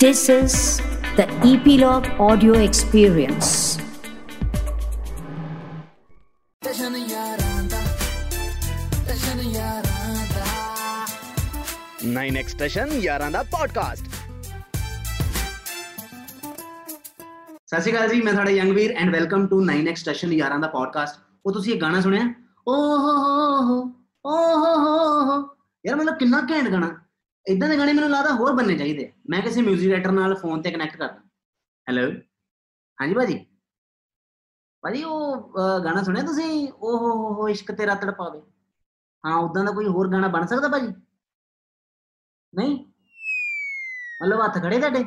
This 0.00 0.28
is 0.28 0.80
the 1.16 1.24
Epilogue 1.52 2.06
Audio 2.18 2.54
Experience. 2.68 3.78
ਦਾ 6.62 6.72
ਜਸ਼ਨ 6.72 6.96
ਯਾਰਾਂ 6.96 7.64
ਦਾ 7.64 7.84
9x 12.08 12.48
station 12.48 12.88
ਯਾਰਾਂ 12.92 13.30
ਦਾ 13.30 13.42
ਪੋਡਕਾਸਟ 13.42 14.04
ਸਤਿ 17.66 17.80
ਸ਼੍ਰੀ 17.80 17.92
ਅਕਾਲ 17.92 18.08
ਜੀ 18.08 18.22
ਮੈਂ 18.22 18.32
ਤੁਹਾਡਾ 18.32 18.50
Youngveer 18.50 18.90
and 18.90 19.12
welcome 19.12 19.46
to 19.46 19.64
9x 19.64 19.94
station 19.94 20.32
ਯਾਰਾਂ 20.32 20.58
ਦਾ 20.58 20.68
ਪੋਡਕਾਸਟ 20.68 21.20
ਉਹ 21.46 21.52
ਤੁਸੀਂ 21.52 21.74
ਇਹ 21.74 21.80
ਗਾਣਾ 21.80 22.00
ਸੁਣਿਆ? 22.00 22.34
ਓ 22.68 22.74
ਹੋ 22.74 23.12
ਹੋ 23.12 23.60
ਹੋ 23.62 23.92
ਓ 24.26 24.56
ਹੋ 24.56 24.76
ਹੋ। 24.76 25.24
ਹੋ 25.24 25.48
ਯਾਰ 25.86 25.96
ਮਤਲਬ 25.96 26.16
ਕਿੰਨਾ 26.16 26.46
ਘੈਂਟ 26.50 26.68
ਗਾਣਾ। 26.68 26.96
ਇਦਾਂ 27.48 27.68
ਦੇ 27.68 27.78
ਗਾਣੇ 27.78 27.92
ਮੈਨੂੰ 27.92 28.10
ਲੱਗਦਾ 28.10 28.34
ਹੋਰ 28.34 28.52
ਬੰਨੇ 28.52 28.74
ਚਾਹੀਦੇ 28.74 29.04
ਆ। 29.04 29.08
ਮੈਂ 29.28 29.40
ਕਿਸੇ 29.42 29.60
뮤직 29.62 29.90
ਰਾਈਟਰ 29.90 30.12
ਨਾਲ 30.12 30.34
ਫੋਨ 30.34 30.62
ਤੇ 30.62 30.70
ਕਨੈਕਟ 30.70 30.96
ਕਰਦਾ। 30.96 31.20
ਹੈਲੋ 31.86 32.10
ਹਾਂਜੀ 32.98 33.14
ਭਾਜੀ? 33.14 33.38
ਭਾਜੀ 34.82 35.02
ਉਹ 35.04 35.52
ਅਹ, 35.58 35.78
ਗਾਣਾ 35.84 36.02
ਸੁਣਿਆ 36.02 36.22
ਤੁਸੀਂ? 36.24 36.68
ਓ 36.72 36.96
ਹੋ 36.96 37.12
ਹੋ 37.14 37.32
ਹੋ 37.34 37.48
ਇਸ਼ਕ 37.48 37.72
ਤੇਰਾ 37.72 37.94
ਤੜਪਾਵੇ। 37.96 38.40
ਹਾਂ 39.24 39.36
ਉਦਾਂ 39.40 39.64
ਦਾ 39.64 39.72
ਕੋਈ 39.72 39.86
ਹੋਰ 39.88 40.08
ਗਾਣਾ 40.08 40.28
ਬਣ 40.28 40.46
ਸਕਦਾ 40.46 40.68
ਭਾਜੀ? 40.68 40.92
ਨਹੀਂ? 42.52 42.76
ਮਤਲਬ 44.20 44.40
ਹੱਥ 44.42 44.58
ਖੜੇ 44.58 44.78
ਤੁਹਾਡੇ? 44.78 45.04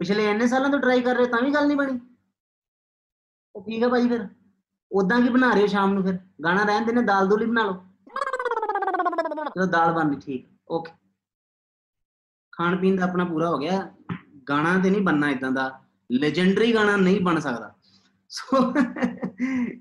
ਪਿਛਲੇ 0.00 0.24
ਇੰਨੇ 0.30 0.46
ਸਾਲਾਂ 0.46 0.70
ਤੋਂ 0.70 0.78
ਟਰਾਈ 0.78 1.00
ਕਰ 1.00 1.14
ਰਹੇ 1.14 1.24
ਹੋ 1.24 1.30
ਤਾਂ 1.30 1.42
ਵੀ 1.42 1.52
ਗੱਲ 1.54 1.66
ਨਹੀਂ 1.66 1.76
ਬਣੀ। 1.76 1.98
ਉਹ 3.54 3.62
ਠੀਕ 3.64 3.82
ਹੈ 3.82 3.88
ਭਾਜੀ 3.88 4.08
ਫਿਰ। 4.08 4.26
ਉਦਾਂ 4.90 5.20
ਕੀ 5.20 5.28
ਬਣਾ 5.28 5.50
ਰਹੇ 5.52 5.62
ਹੋ 5.62 5.66
ਸ਼ਾਮ 5.66 5.92
ਨੂੰ 5.94 6.02
ਫਿਰ? 6.02 6.18
ਗਾਣਾ 6.44 6.64
ਰਹਿਣ 6.64 6.86
ਦੇ 6.86 6.92
ਨੇ 6.92 7.02
ਦਾਲ 7.02 7.28
ਦੋਲੀ 7.28 7.46
ਬਣਾ 7.46 7.64
ਲਓ। 7.64 7.82
ਚਲੋ 9.54 9.66
ਦਾਲ 9.66 9.92
ਬਣ 9.94 10.10
ਗਈ 10.10 10.20
ਠੀਕ 10.20 10.46
ਓਕੇ 10.70 10.92
ਖਾਣ 12.52 12.76
ਪੀਣ 12.76 12.96
ਦਾ 12.96 13.04
ਆਪਣਾ 13.04 13.24
ਪੂਰਾ 13.24 13.50
ਹੋ 13.50 13.58
ਗਿਆ। 13.58 13.90
ਗਾਣਾ 14.48 14.80
ਤੇ 14.82 14.90
ਨਹੀਂ 14.90 15.02
ਬਣਨਾ 15.02 15.30
ਇਦਾਂ 15.30 15.50
ਦਾ। 15.50 15.80
ਲੈਜੈਂਡਰੀ 16.12 16.74
ਗਾਣਾ 16.74 16.96
ਨਹੀਂ 16.96 17.20
ਬਣ 17.20 17.40
ਸਕਦਾ। 17.40 17.74
ਸੋ 18.28 18.74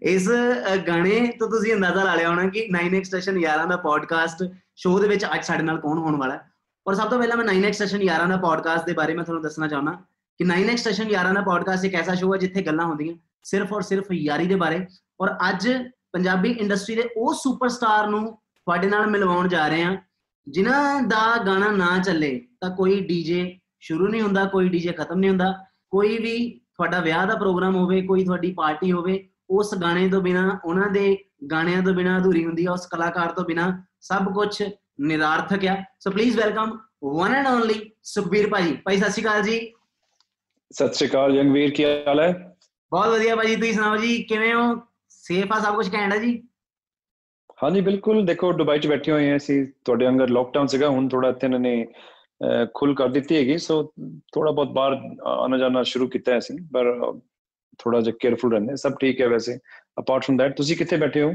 ਇਸ 0.02 0.30
ਅ, 0.74 0.76
ਗਾਣੇ 0.76 1.34
ਤੋਂ 1.40 1.50
ਤੁਸੀਂ 1.50 1.74
ਅੰਦਾਜ਼ਾ 1.74 2.04
ਲਾ 2.04 2.16
ਲਿਆ 2.16 2.30
ਹੋਣਾ 2.30 2.50
ਕਿ 2.50 2.70
9x 2.84 3.04
ਸਟੇਸ਼ਨ 3.04 3.36
11 3.36 3.68
ਦਾ 3.70 3.78
ਪੋਡਕਾਸਟ 3.78 4.52
ਸ਼ੋਅ 4.76 5.02
ਦੇ 5.02 5.08
ਵਿੱਚ 5.08 5.26
ਅੱਜ 5.26 5.46
ਸਾਡੇ 5.46 5.64
ਨਾਲ 5.64 5.78
ਕੌਣ 5.78 5.98
ਹੋਣ 5.98 6.16
ਵਾਲਾ 6.16 6.34
ਹੈ। 6.34 6.42
ਔਰ 6.88 6.94
ਸਭ 6.94 7.10
ਤੋਂ 7.10 7.20
ਪਹਿਲਾਂ 7.20 7.38
ਮੈਂ 7.38 7.46
9x 7.46 7.72
ਸਟੇਸ਼ਨ 7.72 7.98
11 7.98 8.30
ਦਾ 8.30 8.38
ਪੋਡਕਾਸਟ 8.38 8.86
ਦੇ 8.86 8.94
ਬਾਰੇ 8.94 9.14
ਮੈਂ 9.14 9.24
ਤੁਹਾਨੂੰ 9.24 9.44
ਦੱਸਣਾ 9.44 9.68
ਚਾਹੁੰਦਾ 9.68 9.92
ਕਿ 10.38 10.46
9x 10.46 10.78
ਸਟੇਸ਼ਨ 10.78 11.04
11 11.04 11.34
ਦਾ 11.34 11.42
ਪੋਡਕਾਸਟ 11.42 11.86
ਇੱਕ 11.86 11.96
ਐਸਾ 11.96 12.16
ਸ਼ੋਅ 12.16 12.36
ਹੈ 12.36 12.40
ਜਿੱਥੇ 12.40 12.62
ਗੱਲਾਂ 12.62 12.86
ਹੁੰਦੀਆਂ 12.86 13.16
ਸਿਰਫ 13.44 13.74
ਔਰ 13.74 13.82
ਸਿਰਫ 13.82 14.06
ਯਾਰੀ 14.12 14.48
ਦੇ 14.48 14.56
ਬਾਰੇ। 14.56 14.88
ਔਰ 15.22 15.32
ਅੱਜ 15.50 15.70
ਪੰਜਾਬੀ 16.12 16.52
ਇੰਡਸਟਰੀ 16.52 16.96
ਦੇ 16.96 17.10
ਉਹ 17.18 17.34
ਸੁਪਰਸਟਾਰ 17.34 18.08
ਨੂੰ 18.08 18.32
ਤੁਹਾਡੇ 18.36 18.88
ਨਾਲ 18.88 19.08
ਮਿਲਵਾਉਣ 19.08 19.48
ਜਾ 19.48 19.68
ਰਹੇ 19.68 19.84
ਹਾਂ। 19.84 19.98
ਜਿਨ੍ਹਾਂ 20.50 21.02
ਦਾ 21.02 21.38
ਗਾਣਾ 21.46 21.72
ਨਾ 21.72 22.00
ਚੱਲੇ 22.00 22.48
ਤਾਂ 22.62 22.70
ਕੋਈ 22.70 23.00
ਡੀਜੇ 23.00 23.60
ਸ਼ੁਰੂ 23.80 24.08
ਨਹੀਂ 24.08 24.22
ਹੁੰਦਾ 24.22 24.46
ਕੋਈ 24.46 24.70
ਡੀਜੇ 24.70 24.92
ਖਤਮ 24.92 25.20
ਨਹੀਂ 25.20 25.30
ਹੁੰਦਾ। 25.30 25.54
ਕੋਈ 25.90 26.18
ਵੀ 26.18 26.60
ਤੁਹਾਡਾ 26.60 27.00
ਵਿਆਹ 27.00 27.28
ਦਾ 27.28 27.36
ਪ੍ਰੋਗਰਾਮ 27.36 27.76
ਹੋਵੇ 27.76 28.02
ਕੋਈ 28.02 28.24
ਤੁਹਾਡੀ 28.26 28.54
ਪਾਰਟੀ 28.54 28.92
ਹੋਵੇ 28.92 29.30
ਉਸ 29.50 29.76
ਗਾਣੇ 29.76 30.10
ਤੋਂ 30.10 30.22
ਬਿਨਾ 30.22 30.60
ਉਹਨਾਂ 30.66 30.90
ਦੇ 30.90 31.18
ਗਾਣਿਆਂ 31.52 31.82
ਤੋਂ 31.82 31.94
ਬਿਨਾ 31.94 32.18
ਅਧੂਰੀ 32.18 32.46
ਹੁੰਦੀ 32.46 32.66
ਹੈ 32.66 32.72
ਉਸ 32.72 32.88
ਕਲਾਕਾਰ 32.88 33.32
ਤੋਂ 33.32 33.46
ਬਿਨਾ 33.46 33.84
ਸਭ 34.02 34.34
ਕੁਝ 34.34 34.64
ਨਿਰਾਰਥਕ 35.02 35.66
ਆ। 35.66 35.84
So 36.00 36.12
please 36.12 36.38
welcome 36.38 36.78
one 37.04 37.34
and 37.36 37.48
only 37.48 37.92
Sukhbir 38.04 38.50
ਭਾਜੀ। 38.50 38.74
ਭਾਈ 38.74 38.98
ਸਤਿ 38.98 39.12
ਸ਼੍ਰੀ 39.12 39.24
ਅਕਾਲ 39.24 39.42
ਜੀ। 39.42 39.74
ਸਤਿ 40.72 40.94
ਸ਼੍ਰੀ 40.94 41.10
ਅਕਾਲ 41.10 41.36
ਜੰਗਵੀਰ 41.36 41.70
ਕੀ 41.70 41.86
ਹਾਲ 41.86 42.20
ਹੈ? 42.20 42.56
ਬਹੁਤ 42.92 43.08
ਵਧੀਆ 43.08 43.36
ਭਾਜੀ 43.36 43.56
ਤੁਸੀਂ 43.56 43.74
ਸੁਣਾਓ 43.74 43.98
ਜੀ 43.98 44.24
ਕਿਵੇਂ 44.24 44.54
ਹੋ? 44.56 44.76
ਸੇਫ 45.10 45.52
ਆ 45.52 45.60
ਸਭ 45.60 45.76
ਕੁਝ 45.76 45.96
ਹੈ 45.96 46.18
ਜੀ? 46.18 46.49
ਹਾਂਜੀ 47.60 47.82
ਬਿਲਕੁਲ। 47.82 48.26
ਦੇਖੋ 48.26 48.52
ਦੁਬਈ 48.54 48.80
'ਚ 48.80 48.88
ਬੈਠੇ 48.88 49.12
ਹੋਏ 49.12 49.30
ਹਾਂ 49.30 49.38
ਅਸੀਂ 49.38 49.66
ਤੁਹਾਡੇ 49.86 50.08
ਅੰਦਰ 50.08 50.30
ਲੋਕਡਾਊਨ 50.30 50.68
ਸੀਗਾ 50.68 50.90
ਹੁਣ 50.90 51.08
ਥੋੜਾ 51.10 51.30
ਇੱਥੇ 51.30 51.48
ਇਹਨਾਂ 51.48 51.60
ਨੇ 51.60 51.86
ਖੁੱਲ 52.76 52.94
ਕਰ 52.96 53.08
ਦਿੱਤੀ 53.18 53.36
ਹੈਗੀ। 53.38 53.58
ਸੋ 53.58 53.82
ਥੋੜਾ 54.34 54.52
ਬਹੁਤ 54.52 54.70
ਬਾਹਰ 54.74 54.94
ਆਣਾ 55.28 55.58
ਜਾਣਾ 55.58 55.84
ਸ਼ੁਰੂ 55.92 56.08
ਕੀਤਾ 56.10 56.32
ਹੈ 56.32 56.38
ਅਸੀਂ 56.38 56.58
ਪਰ 56.74 56.92
ਥੋੜਾ 57.80 58.00
ਜਿਹਾ 58.02 58.16
ਕੇਅਰਫੁਲ 58.22 58.52
ਰਹਿੰਦੇ। 58.52 58.76
ਸਭ 58.76 58.94
ਠੀਕ 59.02 59.22
ਹੈ 59.22 59.28
ਵੈਸੇ 59.28 59.58
ਅਪਾਰਟ 60.00 60.24
ਫਰਮ 60.26 60.38
ਦੈਟ 60.38 60.56
ਤੁਸੀਂ 60.58 60.78
ਕਿੱਥੇ 60.78 60.98
ਬੈਠੇ 60.98 61.22
ਹੋ? 61.22 61.32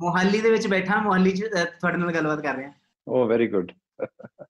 ਮੋਹਾਲੀ 0.00 0.40
ਦੇ 0.40 0.50
ਵਿੱਚ 0.50 0.66
ਬੈਠਾ 0.66 1.00
ਮੋਹਾਲੀ 1.02 1.30
'ਚ 1.30 1.44
ਤੁਹਾਡੇ 1.54 1.96
ਨਾਲ 1.98 2.12
ਗੱਲਬਾਤ 2.14 2.40
ਕਰ 2.42 2.56
ਰਿਹਾ। 2.56 2.72
ਓ 3.06 3.24
ਵੈਰੀ 3.28 3.46
ਗੁੱਡ 3.48 3.72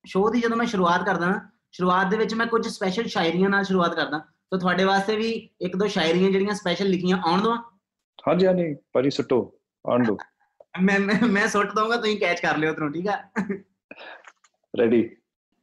ਸ਼ੋਅ 0.06 0.30
ਦੀ 0.32 0.40
ਜਦੋਂ 0.40 0.56
ਮੈਂ 0.56 0.66
ਸ਼ੁਰੂਆਤ 0.66 1.04
ਕਰਦਾ 1.06 1.26
ਨਾ 1.26 1.40
ਸ਼ੁਰੂਆਤ 1.72 2.10
ਦੇ 2.10 2.16
ਵਿੱਚ 2.16 2.34
ਮੈਂ 2.34 2.46
ਕੁਝ 2.46 2.66
ਸਪੈਸ਼ਲ 2.66 3.06
ਸ਼ਾਇਰੀਆਂ 3.08 3.48
ਨਾਲ 3.50 3.64
ਸ਼ੁਰੂਆਤ 3.64 3.94
ਕਰਦਾ। 3.94 4.18
ਤਾਂ 4.50 4.58
ਤੁਹਾਡੇ 4.58 4.84
ਵਾਸਤੇ 4.84 5.16
ਵੀ 5.16 5.30
ਇੱਕ 5.62 5.76
ਦੋ 5.76 5.86
ਸ਼ਾਇਰੀਆਂ 5.88 6.30
ਜਿਹੜੀਆਂ 6.30 6.54
ਸਪੈਸ਼ਲ 6.54 6.88
ਲਿਖੀਆਂ 6.88 7.18
ਆਉਣ 7.26 7.42
ਦਵਾਂ 7.42 7.56
ਹਾਂਜੀ 8.28 8.46
ਹਾਂਜੀ 8.46 8.74
ਪਰੀ 8.92 9.10
ਸੁੱਟੋ 9.10 9.38
ਆਣ 9.84 10.04
ਦੋ। 10.04 10.16
ਮੈਂ 10.74 10.98
ਮੈਂ- 11.00 11.48
ਸੁੱਟ 11.48 11.72
ਦਊਂਗਾ 11.74 11.96
ਤੁਸੀਂ 11.96 12.18
ਕੈਚ 12.20 12.40
ਕਰ 12.40 12.56
ਲਿਓ 12.56 12.70
ਉਧਰੋਂ 12.72 12.90
ਠੀਕ 12.90 13.08
ਆ? 13.08 13.16
ਰੈਡੀ 14.74 15.08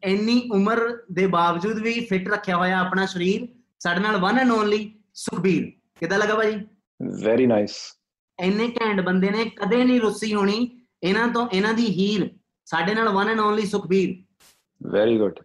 ਇੰਨੀ 0.04 0.42
ਉਮਰ 0.54 0.80
ਦੇ 1.12 1.26
ਬਾਵਜੂਦ 1.28 1.80
ਵੀ 1.80 1.94
ਫਿੱਟ 2.06 2.28
ਰੱਖਿਆ 2.30 2.58
ਹੋਇਆ 2.58 2.80
ਆਪਣਾ 2.80 3.06
ਸਰੀਰ 3.06 3.48
ਸਾਡੇ 3.80 4.00
ਨਾਲ 4.00 4.18
ਵਨ 4.18 4.38
ਐਂਡ 4.40 4.52
ਓਨਲੀ 4.52 4.80
ਸੁਖਬੀਰ। 5.14 5.72
ਕਿਦਾਂ 6.00 6.18
ਲੱਗਾ 6.20 6.36
ਭਾਜੀ? 6.36 6.60
ਵੈਰੀ 7.24 7.46
ਨਾਈਸ 7.46 7.76
ਇੰਨੇ 8.40 8.68
ਘੈਂਟ 8.72 9.00
ਬੰਦੇ 9.02 9.30
ਨੇ 9.30 9.46
ਕਦੇ 9.56 9.84
ਨਹੀਂ 9.84 10.00
ਰੁੱਸੀ 10.02 10.34
ਹੋਣੀ। 10.34 10.70
ਇਹਨਾਂ 11.04 11.28
ਤੋਂ 11.28 11.48
ਇਹਨਾਂ 11.54 11.74
ਦੀ 11.74 11.86
ਹੀਰ 11.90 12.30
ਸਾਡੇ 12.68 12.94
ਨਾਲ 12.94 13.10
one 13.10 13.30
and 13.30 13.40
only 13.40 13.66
Sukhbir. 13.66 14.16
Very 14.82 15.18
good 15.18 15.40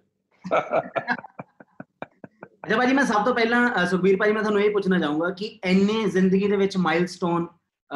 ਅੱਛਾ 2.64 2.76
ਭਾਜੀ 2.76 2.92
ਮੈਂ 2.92 3.04
ਸਭ 3.04 3.24
ਤੋਂ 3.24 3.34
ਪਹਿਲਾਂ 3.34 3.86
ਸੁਖਬੀਰ 3.86 4.16
ਭਾਜੀ 4.16 4.32
ਮੈਂ 4.32 4.42
ਤੁਹਾਨੂੰ 4.42 4.60
ਇਹ 4.62 4.70
ਪੁੱਛਣਾ 4.70 4.98
ਚਾਹੂੰਗਾ 4.98 5.30
ਕਿ 5.30 5.46
ਇੰਨੇ 5.64 6.04
ਜ਼ਿੰਦਗੀ 6.10 6.48
ਦੇ 6.48 6.56
ਵਿੱਚ 6.56 6.76
ਮਾਈਲਸਟੋਨ 6.76 7.46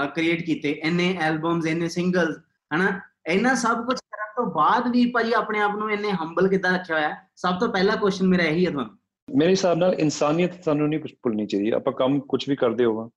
ਕ੍ਰੀਏਟ 0.05 0.43
ਕੀਤੇ, 0.43 0.71
ਇੰਨੇ 0.71 1.17
ਐਲਬਮਸ 1.21 1.67
ਇੰਨੇ 1.67 1.89
ਸਿੰਗਲਸ 1.89 2.37
ਹਨਾ? 2.75 3.01
ਇੰਨਾ 3.27 3.55
ਸਭ 3.55 3.87
ਕੁਝ 3.87 3.99
ਕਰਨ 3.99 4.33
ਤੋਂ 4.37 4.55
ਬਾਅਦ 4.55 4.89
ਵੀ 4.89 5.11
ਭਾਜੀ 5.11 5.33
ਆਪਣੇ 5.33 5.61
ਆਪ 5.61 5.77
ਨੂੰ 5.77 5.91
ਇੰਨੇ 5.91 6.11
ਹੰਬਲ 6.11 6.49
ਕਿੱਦਾਂ 6.49 6.79
ਰੱਖਿਆ 6.79 6.97
ਹੋਇਆ? 6.97 7.09
ਹੈ? 7.09 7.15
ਸਭ 7.37 7.59
ਤੋਂ 7.59 7.69
ਪਹਿਲਾ 7.69 7.97
ਕੁਐਸਚਨ 7.97 8.27
ਮੇਰਾ 8.27 8.43
ਇਹੀ 8.43 8.67
ਹੈ 8.67 8.71
ਤੁਹਾਨੂੰ। 8.71 8.99
ਮੇਰੇ 9.37 9.51
ਹਿਸਾਬ 9.51 9.79
ਨਾਲ 9.79 9.95
ਇਨਸਾਨੀਅਤ 9.95 10.65
ਸਾਨੂੰ 10.65 10.89
ਨਹੀਂ 10.89 11.01
ਕੁਝ 11.01 11.13
ਭੁੱਲਣੀ 11.23 11.47
ਚਾਹੀਦੀ। 11.47 11.71
ਆਪਾਂ 11.71 11.93
ਕੰਮ 11.93 12.21
ਕੁਝ 12.21 12.49
ਵੀ 12.49 12.57
ਕਰਦੇ 12.57 12.85
ਹੋਵਾਂ, 12.85 13.09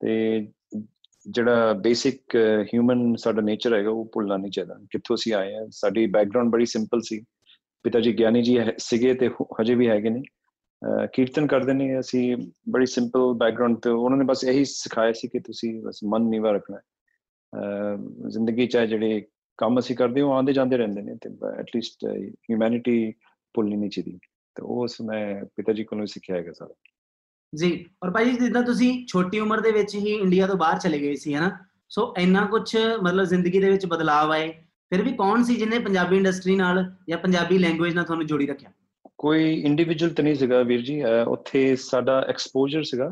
ਤੇ 0.00 0.46
ਜਿਹੜਾ 1.30 1.72
ਬੇਸਿਕ 1.72 2.20
ਹਿਊਮਨ 2.62 3.16
ਸਾਡਾ 3.16 3.42
ਨੇਚਰ 3.42 3.74
ਹੈਗਾ, 3.74 3.90
ਉਹ 3.90 4.10
ਭੁੱਲਣਾ 4.12 4.36
ਨਹੀਂ 4.36 4.52
ਚਾਹੀਦਾ। 4.52 4.74
ਕਿੱਥੋਂ 4.90 5.16
ਅਸੀਂ 5.16 5.34
ਆਏ 5.34 5.54
ਆ 5.54 5.68
ਸਾਡੀ 5.70 6.06
ਬੈਕਗ੍ਰਾਉਂਡ 6.06 6.50
ਬੜੀ 6.50 6.66
ਸਿੰਪਲ 6.66 7.00
ਸੀ। 7.02 7.24
ਪਿਤਾ 7.82 8.00
ਜੀ 8.00 8.18
ਗਿਆਨੀ 8.18 8.42
ਜੀ 8.42 8.58
ਹੈ- 8.58 8.72
ਸੀਗੇ 8.78 9.14
ਤੇ 9.14 9.28
ਹੁ- 9.28 9.62
ਹਜੇ 9.62 9.74
ਵੀ 9.74 9.88
ਹੈਗੇ 9.88 10.10
ਨੇ। 10.10 10.20
ਅਹ 10.20 10.37
ਕੀਰਤਨ 11.12 11.46
ਕਰਦੇ 11.46 11.72
ਨੇ 11.72 12.00
ਅਸੀਂ 12.00 12.36
ਬੜੀ 12.68 12.86
ਸਿੰਪਲ 12.86 13.20
ਬੈਕਗ੍ਰਾਉਂਡ 13.36 13.76
ਤੇ 13.76 13.90
ਉਹਨਾਂ 13.90 14.18
ਨੇ 14.18 14.24
ਬਸ 14.24 14.44
ਇਹੀ 14.44 14.64
ਸਿਖਾਇਆ 14.64 15.12
ਸੀ 15.12 15.28
ਕਿ 15.28 15.38
ਤੁਸੀਂ 15.38 15.82
ਬਸ 15.82 16.00
ਮਨ 16.04 16.22
ਨੀਵਾ 16.22 16.52
ਰੱਖਣਾ। 16.52 16.76
ਹੈ। 16.76 16.82
ਅਹ 17.60 18.28
ਜ਼ਿੰਦਗੀ 18.28 18.66
ਚ 18.66 18.78
ਜਿਹੜੇ 18.78 19.26
ਕੰਮ 19.58 19.80
ਅਸੀਂ 19.80 19.96
ਕਰਦੇ 19.96 20.20
ਹਾਂ, 20.20 20.28
ਉਹ 20.28 20.32
ਆਉਂਦੇ 20.32 20.52
ਜਾਂਦੇ 20.52 20.76
ਰਹਿੰਦੇ 20.76 21.02
ਨੇ 21.02 21.14
ਤੇ 21.14 21.30
ਐਟਲੀਸਟ 21.58 22.06
ਹਿਊਮੈਨਿਟੀ 22.18 23.12
ਭੁੱਲਣੀ 23.54 23.76
ਨਹੀਂ 23.76 23.90
ਚਾਹੀਦੀ। 23.90 24.18
ਤੇ 24.54 24.62
ਉਹ 24.62 24.82
ਉਸ 24.82 25.00
ਮੈਂ 25.00 25.44
ਪਿਤਾ 25.56 25.72
ਜੀ 25.72 25.84
ਕੋਲੋਂ 25.84 26.02
ਹੀ 26.02 26.06
ਸਿੱਖਿਆ 26.06 26.36
ਹੈਗਾ 26.36 26.52
ਸਾਰਾ। 26.52 26.74
ਜੀ 27.54 27.86
ਔਰ 28.04 28.10
ਭਾਜੀ 28.10 28.30
ਜਿੱਦਾਂ 28.30 28.62
ਤੁਸੀਂ 28.62 29.06
ਛੋਟੀ 29.06 29.38
ਉਮਰ 29.40 29.60
ਦੇ 29.60 29.72
ਵਿੱਚ 29.72 29.94
ਹੀ 29.94 30.14
ਇੰਡੀਆ 30.14 30.46
ਤੋਂ 30.46 30.56
ਬਾਹਰ 30.56 30.78
ਚਲੇ 30.78 30.98
ਗਏ 30.98 31.14
ਸੀ 31.14 31.34
ਹਨਾ? 31.34 31.58
ਸੋ 31.88 32.14
ਇੰਨਾ 32.18 32.46
ਕੁਝ 32.46 32.76
ਮਤਲਬ 33.02 33.24
ਜ਼ਿੰਦਗੀ 33.24 33.58
ਦੇ 33.58 33.70
ਵਿੱਚ 33.70 33.86
ਬਦਲਾਅ 33.86 34.28
ਆਏ 34.28 34.52
ਫਿਰ 34.90 35.02
ਵੀ 35.02 35.12
ਕੌਣ 35.12 35.42
ਸੀ 35.42 35.56
ਜਿਹਨੇ 35.56 35.78
ਪੰਜਾਬੀ 35.78 36.16
ਇੰਡਸਟਰੀ 36.16 36.56
ਨਾਲ 36.56 36.94
ਜਾਂ 37.08 37.18
ਪੰਜਾਬੀ 37.18 37.58
ਲੈਂਗੁਏਜ 37.58 37.94
ਨਾਲ 37.94 38.04
ਤੁਹਾਨੂੰ 38.04 38.26
ਜੋੜੀ 38.26 38.46
ਰੱਖਿਆ? 38.46 38.70
ਕੋਈ 39.18 39.60
ਇੰਡੀਵਿਜੂਅਲ 39.60 40.14
ਤਾਂ 40.14 40.24
ਨਹੀਂ 40.24 40.34
ਸੀਗਾ 40.34 40.62
ਵੀਰ 40.62 40.82
ਜੀ, 40.82 41.04
ਅਹ 41.04 41.28
ਉੱਥੇ 41.28 41.76
ਸਾਡਾ 41.76 42.20
ਐਕਸਪੋਜ਼ਰ 42.28 42.82
ਸੀਗਾ 42.82 43.10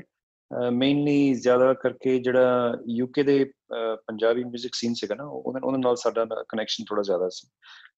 ਮੇਨਲੀ 0.72 1.34
ਜ਼ਿਆਦਾ 1.34 1.74
ਕਰਕੇ 1.74 2.18
ਜਿਹੜਾ 2.18 2.76
ਯੂਕੇ 2.90 3.22
ਦੇ, 3.22 3.44
ਅਹ 3.44 3.96
ਪੰਜਾਬੀ 3.96 4.42
뮤직 4.44 4.70
ਸੀਨ 4.72 4.94
ਸੀਗਾ 4.94 5.14
ਨਾ 5.14 5.24
ਉਹਨਾਂ 5.24 5.60
ਉਹਨਾਂ 5.64 5.78
ਨਾਲ 5.78 5.96
ਸਾਡਾ 5.96 6.24
ਕਨੈਕਸ਼ਨ 6.48 6.84
ਥੋੜਾ 6.88 7.02
ਜ਼ਿਆਦਾ 7.02 7.28
ਸੀ। 7.28 7.48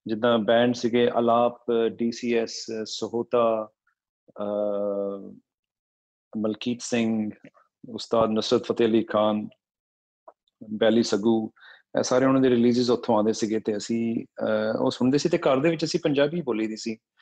ਜਿੱਦਾਂ 0.06 0.38
ਬੈਂਡ 0.38 0.74
ਸੀਗੇ 0.74 1.10
ਅਲਾਪ 1.18 1.64
ਡੀਸੀਐਸ 1.88 2.66
ਸਹੋਤਾ 2.84 3.68
ਅਹ 4.40 5.32
ਮਲਕੀਤ 6.36 6.78
ਸਿੰਘ, 6.82 7.30
ਉਸਤਾਦ 7.88 8.30
ਨਸਰਤ 8.30 8.64
ਫਤਿਹ 8.64 8.86
ਅਲੀ 8.86 9.02
ਖਾਨ, 9.02 9.48
ਬੈਲੀ 10.70 11.02
ਸਗੂ, 11.02 11.50
ਇਹ 11.98 12.02
ਸਾਰੇ 12.02 12.24
ਉਹਨਾਂ 12.26 12.40
ਦੇ 12.40 12.50
ਰਿਲੀਜ਼ਸ 12.50 12.90
ਉੱਥੋਂ 12.90 13.16
ਆਉਂਦੇ 13.16 13.32
ਸੀਗੇ 13.32 13.60
ਤੇ 13.60 13.76
ਅਸੀਂ, 13.76 14.24
ਅਹ 14.44 14.78
ਉਹ 14.78 14.90
ਸੁਣਦੇ 14.90 15.18
ਸੀ 15.18 15.28
ਤੇ 15.28 15.38
ਘਰ 15.38 15.60
ਦੇ 15.60 15.70
ਵਿੱਚ 15.70 15.84
ਅਸੀਂ 15.84 16.00
ਪੰਜਾਬੀ 16.02 16.40
ਬੋਲੀ 16.40 16.66
ਦੀ 16.66 16.76
ਸੀ। 16.76 16.94
ਅਹ 16.94 17.17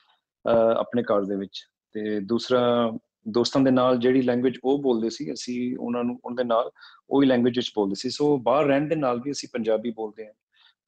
ਆਪਣੇ 0.50 1.02
ਘਰ 1.02 1.24
ਦੇ 1.24 1.36
ਵਿੱਚ। 1.36 1.64
ਤੇ 1.92 2.20
ਦੂਸਰਾ, 2.20 2.92
ਦੋਸਤਾਂ 3.28 3.60
ਦੇ 3.62 3.70
ਨਾਲ 3.70 3.98
ਜਿਹੜੀ 3.98 4.22
ਲੈਂਗੁਏਜ 4.22 4.58
ਉਹ 4.64 4.78
ਬੋਲਦੇ 4.78 5.10
ਸੀ, 5.10 5.32
ਅਸੀਂ 5.32 5.76
ਉਹਨਾਂ 5.76 6.04
ਨੂੰ, 6.04 6.20
ਉਹਨਾਂ 6.24 6.36
ਦੇ 6.36 6.44
ਨਾਲ 6.44 6.70
ਉਹੀ 7.10 7.26
ਲੈਂਗੁਏਜ 7.26 7.58
ਵਿੱਚ 7.58 7.72
ਬੋਲਦੇ 7.76 7.94
ਸੀ। 7.94 8.10
ਸੋ 8.10 8.38
ਬਾਹਰ 8.38 8.64
ਰਹਿਣ 8.64 8.88
ਦੇ 8.88 8.94
ਨਾਲ 8.94 9.20
ਵੀ 9.20 9.30
ਅਸੀਂ 9.30 9.48
ਪੰਜਾਬੀ 9.52 9.90
ਬੋਲਦੇ 9.90 10.26
ਹਾਂ। 10.26 10.32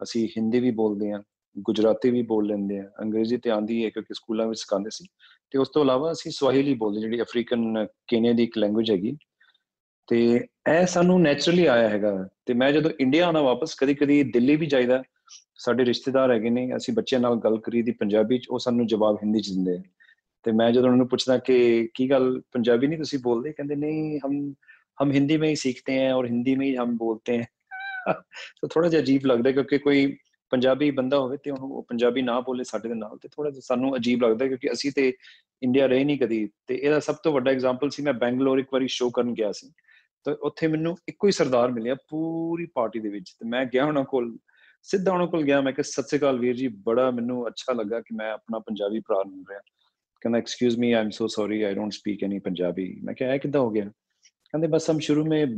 ਅਸੀਂ 0.03 0.29
ਹਿੰਦੀ 0.29 0.61
ਵੀ 0.61 0.71
ਬੋਲਦੇ 0.71 1.13
ਹਾਂ, 1.13 1.23
ਗੁਜਰਾਤੀ 1.59 2.11
ਵੀ 2.11 2.23
ਬੋਲ 2.23 2.47
ਲੈਂਦੇ 2.47 2.81
ਹਾਂ। 2.81 2.87
ਅੰਗਰੇਜ਼ੀ 3.03 3.37
ਤੇ 3.37 3.51
ਆਂਦੀ 3.51 3.85
ਹੈ 3.85 3.91
ਕਿਉਂਕਿ 3.91 4.15
ਸਕੂਲਾਂ 4.15 4.47
ਵਿੱਚ 4.47 4.61
ਸਿਖਾਉਂਦੇ 4.61 4.91
ਸੀ। 4.91 5.07
ਤੇ 5.51 5.59
ਉਸ 5.59 5.69
ਤੋਂ 5.69 5.83
ਇਲਾਵਾ 5.83 6.13
ਅਸੀਂ 6.13 6.33
ਸਵਾਹਿਲੀ 6.33 6.75
ਬੋਲਦੇ 6.75 7.01
ਜਿਹੜੀ 7.01 7.21
ਅਫਰੀਕਨ 7.21 7.87
ਕੇਨੀਆ 8.07 8.33
ਦੀ 8.33 8.43
ਇੱਕ 8.43 8.59
ਲੈਂਗੁਏਜ 8.59 8.91
ਹੈਗੀ। 8.91 9.17
ਤੇ 10.07 10.47
ਇਹ 10.69 10.87
ਸਾਨੂੰ 10.87 11.23
ਨੇਚਰਲੀ 11.23 11.67
ਆਇਆ 11.67 11.89
ਹੈਗਾ। 11.89 12.29
ਤੇ 12.47 12.55
ਮੈਂ 12.55 12.73
ਜਦੋਂ 12.73 12.91
ਇੰਡੀਆ 13.01 13.27
ਆਣਾ 13.29 13.43
ਵਾਪਸ 13.43 13.75
ਕਦੀ 13.75 13.95
ਕਦੀ 13.95 14.23
ਦਿੱਲੀ 14.23 14.57
ਵੀ 14.57 14.67
ਜਾਈਦਾ। 14.67 15.03
ਸਾਡੇ 15.55 15.85
ਰਿਸ਼ਤੇਦਾਰ 15.85 16.31
ਹੈਗੇ 16.31 16.51
ਨੇ, 16.51 16.77
ਅਸੀਂ 16.77 16.95
ਬੱਚਿਆਂ 16.95 17.21
ਨਾਲ 17.21 17.37
ਗੱਲ 17.37 17.59
ਕਰੀ 17.59 17.83
ਦੀ 17.83 17.93
ਪੰਜਾਬੀ 17.93 18.39
ਚ, 18.39 18.49
ਉਹ 18.51 18.59
ਸਾਨੂੰ 18.59 18.87
ਜਵਾਬ 18.87 19.17
ਹਿੰਦੀ 19.17 19.41
ਚ 19.41 19.51
ਦਿੰਦੇ 19.51 19.79
ਤੇ 20.45 20.53
ਮੈਂ 20.53 20.71
ਜਦੋਂ 20.73 20.85
ਉਹਨਾਂ 20.85 20.97
ਨੂੰ 20.97 21.09
ਪੁੱਛਦਾ 21.09 21.39
ਕਿ 21.39 21.89
ਕੀ 21.95 22.11
ਗੱਲ 22.11 22.43
ਪੰਜਾਬੀ 22.53 22.87
ਨਹੀਂ 22.87 22.99
ਤੁਸੀਂ 22.99 23.19
ਬੋਲਦੇ? 23.19 23.53
ਕਹਿੰਦੇ 23.53 23.77
ਨਹੀਂ, 23.77 24.21
ਹਮ 24.27 24.55
ਹਮ 25.03 25.13
ਹਿੰਦੀ 25.13 25.37
ਮੇਂ 25.37 25.51
ਹੀ 25.51 25.55
ਸਿੱਖਤੇ 25.55 26.07
ਹਾਂ 26.07 26.15
ਔਰ 26.15 26.27
ਹਿੰਦੀ 26.27 26.55
ਮੇਂ 26.57 26.67
ਹੀ 26.67 26.77
ਹਮ 26.77 26.97
ਬੋਲਤੇ 26.97 27.39
ਹਾਂ। 27.39 27.45
ਤਾਂ 28.61 28.69
ਥੋੜਾ 28.69 28.89
ਜਿਹਾ 28.89 29.03
ਅਜੀਬ 29.03 29.27
ਲੱਗਦਾ 29.27 29.51
ਕਿਉਂਕਿ 29.53 29.79
ਕੋਈ 29.79 30.17
ਪੰਜਾਬੀ 30.51 30.91
ਬੰਦਾ 30.91 31.19
ਹੋਵੇ 31.19 31.37
ਤੇ 31.37 31.51
ਉਹ 31.51 31.87
ਪੰਜਾਬੀ 31.89 32.23
ਨਾ 32.23 32.41
ਬੋਲੇ 32.41 32.65
ਸਾਡੇ 32.65 32.89
ਦੇ 32.89 32.95
ਨਾਲ, 32.95 33.19
ਤੇ 33.19 33.29
ਥੋੜਾ 33.33 33.51
ਜਿਹਾ 33.51 33.61
ਸਾਨੂੰ 33.61 33.97
ਅਜੀਬ 33.97 34.23
ਲੱਗਦਾ 34.23 34.47
ਕਿਉਂਕਿ 34.47 34.73
ਅਸੀਂ 34.73 34.93
ਤੇ 34.93 35.13
ਇੰਡੀਆ 35.63 35.87
ਰਹੇ 35.87 36.05
ਨਹੀਂ 36.05 36.19
ਕਦੀ। 36.19 36.49
ਤੇ 36.67 36.75
ਇਹਦਾ 36.75 37.01
ਸਭ 37.01 37.15
ਤੋਂ 37.15 37.33
ਵੱਡਾ 37.33 37.51
ਐਗਜ਼ਾਮਪਲ 37.51 37.91
ਸੀ, 37.91 38.03
ਮੈਂ 38.03 38.13
ਬੈਂਗਲੌਰ 38.13 38.59
ਇੱਕ 38.59 38.69
ਵਾਰੀ 38.73 38.89
ਸ਼ੋਅ 38.89 39.11
ਕਰਨ 39.15 39.35
ਗਿਆ 39.35 39.53
ਸੀ। 39.53 39.73
ਤੇ 40.25 40.33
ਉੱਥੇ 40.33 40.67
ਮੈਨੂੰ 40.67 40.97
ਇੱਕੋ 41.09 41.27
ਹੀ 41.27 41.33
ਸਰਦਾਰ 41.33 41.71
ਮਿਲਿਆ 41.71 41.95
ਪੂਰੀ 41.95 42.67
ਪਾਰਟੀ 42.67 43.01
ਦੇ 43.01 43.09
ਵਿੱਚ। 43.09 43.31
ਤੇ 43.31 43.49
ਮੈਂ 43.49 43.65
ਗਿਆ 43.65 43.85
ਹੁਣਾਂ 43.85 44.05
ਕੋਲ 44.05 44.37
ਸਿੱਧਾ 44.84 45.14
ਉਹਨਾਂ 45.14 45.28
ਕੋਲ 45.28 45.44
ਗਿਆ 45.44 45.62
ਮੈਂ 45.62 45.74
ਕਿ 45.74 45.84
ਸਤਿ 45.84 46.08
ਸ੍ਰੀ 46.08 46.20
ਅਕਾਲ 46.20 46.40
ਵੀਰ 46.40 46.56
ਜੀ 46.56 46.68
ਬੜਾ 46.68 47.12
ਮੈਨੂੰ 47.12 47.48
ਅੱਛਾ 47.48 47.74
ਲੱਗਾ 47.74 48.00
ਕਿ 48.00 48.16
ਮੈਂ 48.16 48.32
ਆਪਣਾ 48.32 48.60
ਪੰਜਾਬੀ 48.60 49.00
ਭਰਾ 49.00 49.24
ਮਿਲ 49.28 49.44
ਰਿਹਾ 49.50 49.60
ਕਹਿੰਦਾ 50.22 50.40
excuse 50.40 50.78
me 50.80 50.92
I 50.92 51.02
am 51.02 51.10
so 51.10 51.28
sorry 51.28 51.62
I 51.62 51.74
don't 51.74 51.94
speak 51.94 52.24
any 52.24 52.40
Punjabi 52.40 53.00
ਮੈਂ 53.04 53.14
ਕਿਹਾ 53.14 53.34
ਇਹ 53.34 53.40
ਕਿੱਦਾਂ 53.40 53.62
ਹੋ 53.62 53.70
ਗਿਆ 53.72 53.86
ਕਹਿੰਦੇ 53.86 54.68
ਬਸ 54.68 54.90
हम 54.92 55.00
शुरू 55.00 55.24
में 55.26 55.54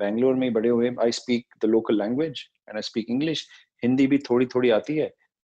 बैंगलोर 0.00 0.34
में 0.34 0.46
ही 0.48 0.54
बड़े 0.54 0.68
हुए 0.68 0.90
I 1.04 1.10
speak 1.10 1.58
the 1.64 1.68
local 1.68 1.98
language 1.98 2.42
and 2.68 2.76
I 2.76 2.82
speak 2.82 3.10
English 3.10 3.42
Hindi 3.82 4.06
भी 4.06 4.18
थोड़ी 4.18 4.46
थोड़ी 4.46 4.70
आती 4.70 4.96
है 4.96 5.08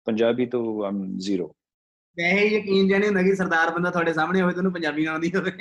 पंजाबी 0.08 0.46
तो 0.46 0.62
आई 0.84 0.90
एम 0.90 1.18
जीरो 1.20 1.56
ਵੈਸੇ 2.18 2.48
ਹੀ 2.48 2.56
ਯਕੀਨ 2.56 2.88
ਜਾਣੀ 2.88 3.08
ਹੁੰਦਾ 3.08 3.22
ਕਿ 3.24 3.36
ਸਰਦਾਰ 3.36 3.70
ਬੰਦਾ 3.72 3.90
ਤੁਹਾਡੇ 3.92 4.14
ਸਾਹਮਣੇ 4.14 4.42
ਹੋਵੇ 4.42 4.54
ਤੁਹਾਨੂੰ 4.54 4.72
ਪੰਜਾਬੀ 4.74 5.06
ਨਾ 5.06 5.12
ਆਉਂਦੀ 5.12 5.32
ਹੋਵੇ 5.36 5.52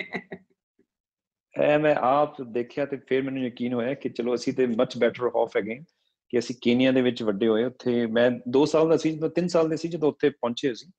ਐ 1.54 1.76
ਮੈਂ 1.78 1.94
ਆਪ 2.00 2.42
ਦੇਖਿਆ 2.42 2.86
ਤੇ 2.86 2.96
ਫਿਰ 2.96 3.22
ਮੈਨੂੰ 3.22 3.42
ਯਕੀਨ 3.42 3.74
ਹੋਇਆ 3.74 3.94
ਕਿ 3.94 4.08
ਚਲੋ 4.08 4.34
ਅਸੀਂ 4.34 4.52
ਤੇ 4.52 4.66
ਮੱਚ 4.66 4.98
ਬੈਟਰ 4.98 5.30
ਆਫ 5.36 5.56
ਹੈਗੇ 5.56 5.78
ਕਿ 6.33 6.39
ਅਸੀਂ 6.39 6.55
ਕੀਨੀਆ 6.61 6.91
ਦੇ 6.91 7.01
ਵਿੱਚ 7.01 7.23
ਵੱਡੇ 7.23 7.47
ਹੋਏ, 7.47 7.63
ਉੱਥੇ 7.63 8.05
ਮੈਂ 8.05 8.31
2 8.49 8.65
ਸਾਲ 8.65 8.89
ਦਾ 8.89 8.97
ਸੀ, 8.97 9.11
ਜਦੋਂ 9.11 9.29
3 9.29 9.47
ਸਾਲ 9.47 9.69
ਦੇ 9.69 9.77
ਸੀ, 9.77 9.87
ਜਦੋਂ 9.87 10.09
ਉੱਥੇ 10.09 10.29
ਪਹੁੰਚੇ 10.29 10.71
ਅਸੀਂ, 10.71 10.91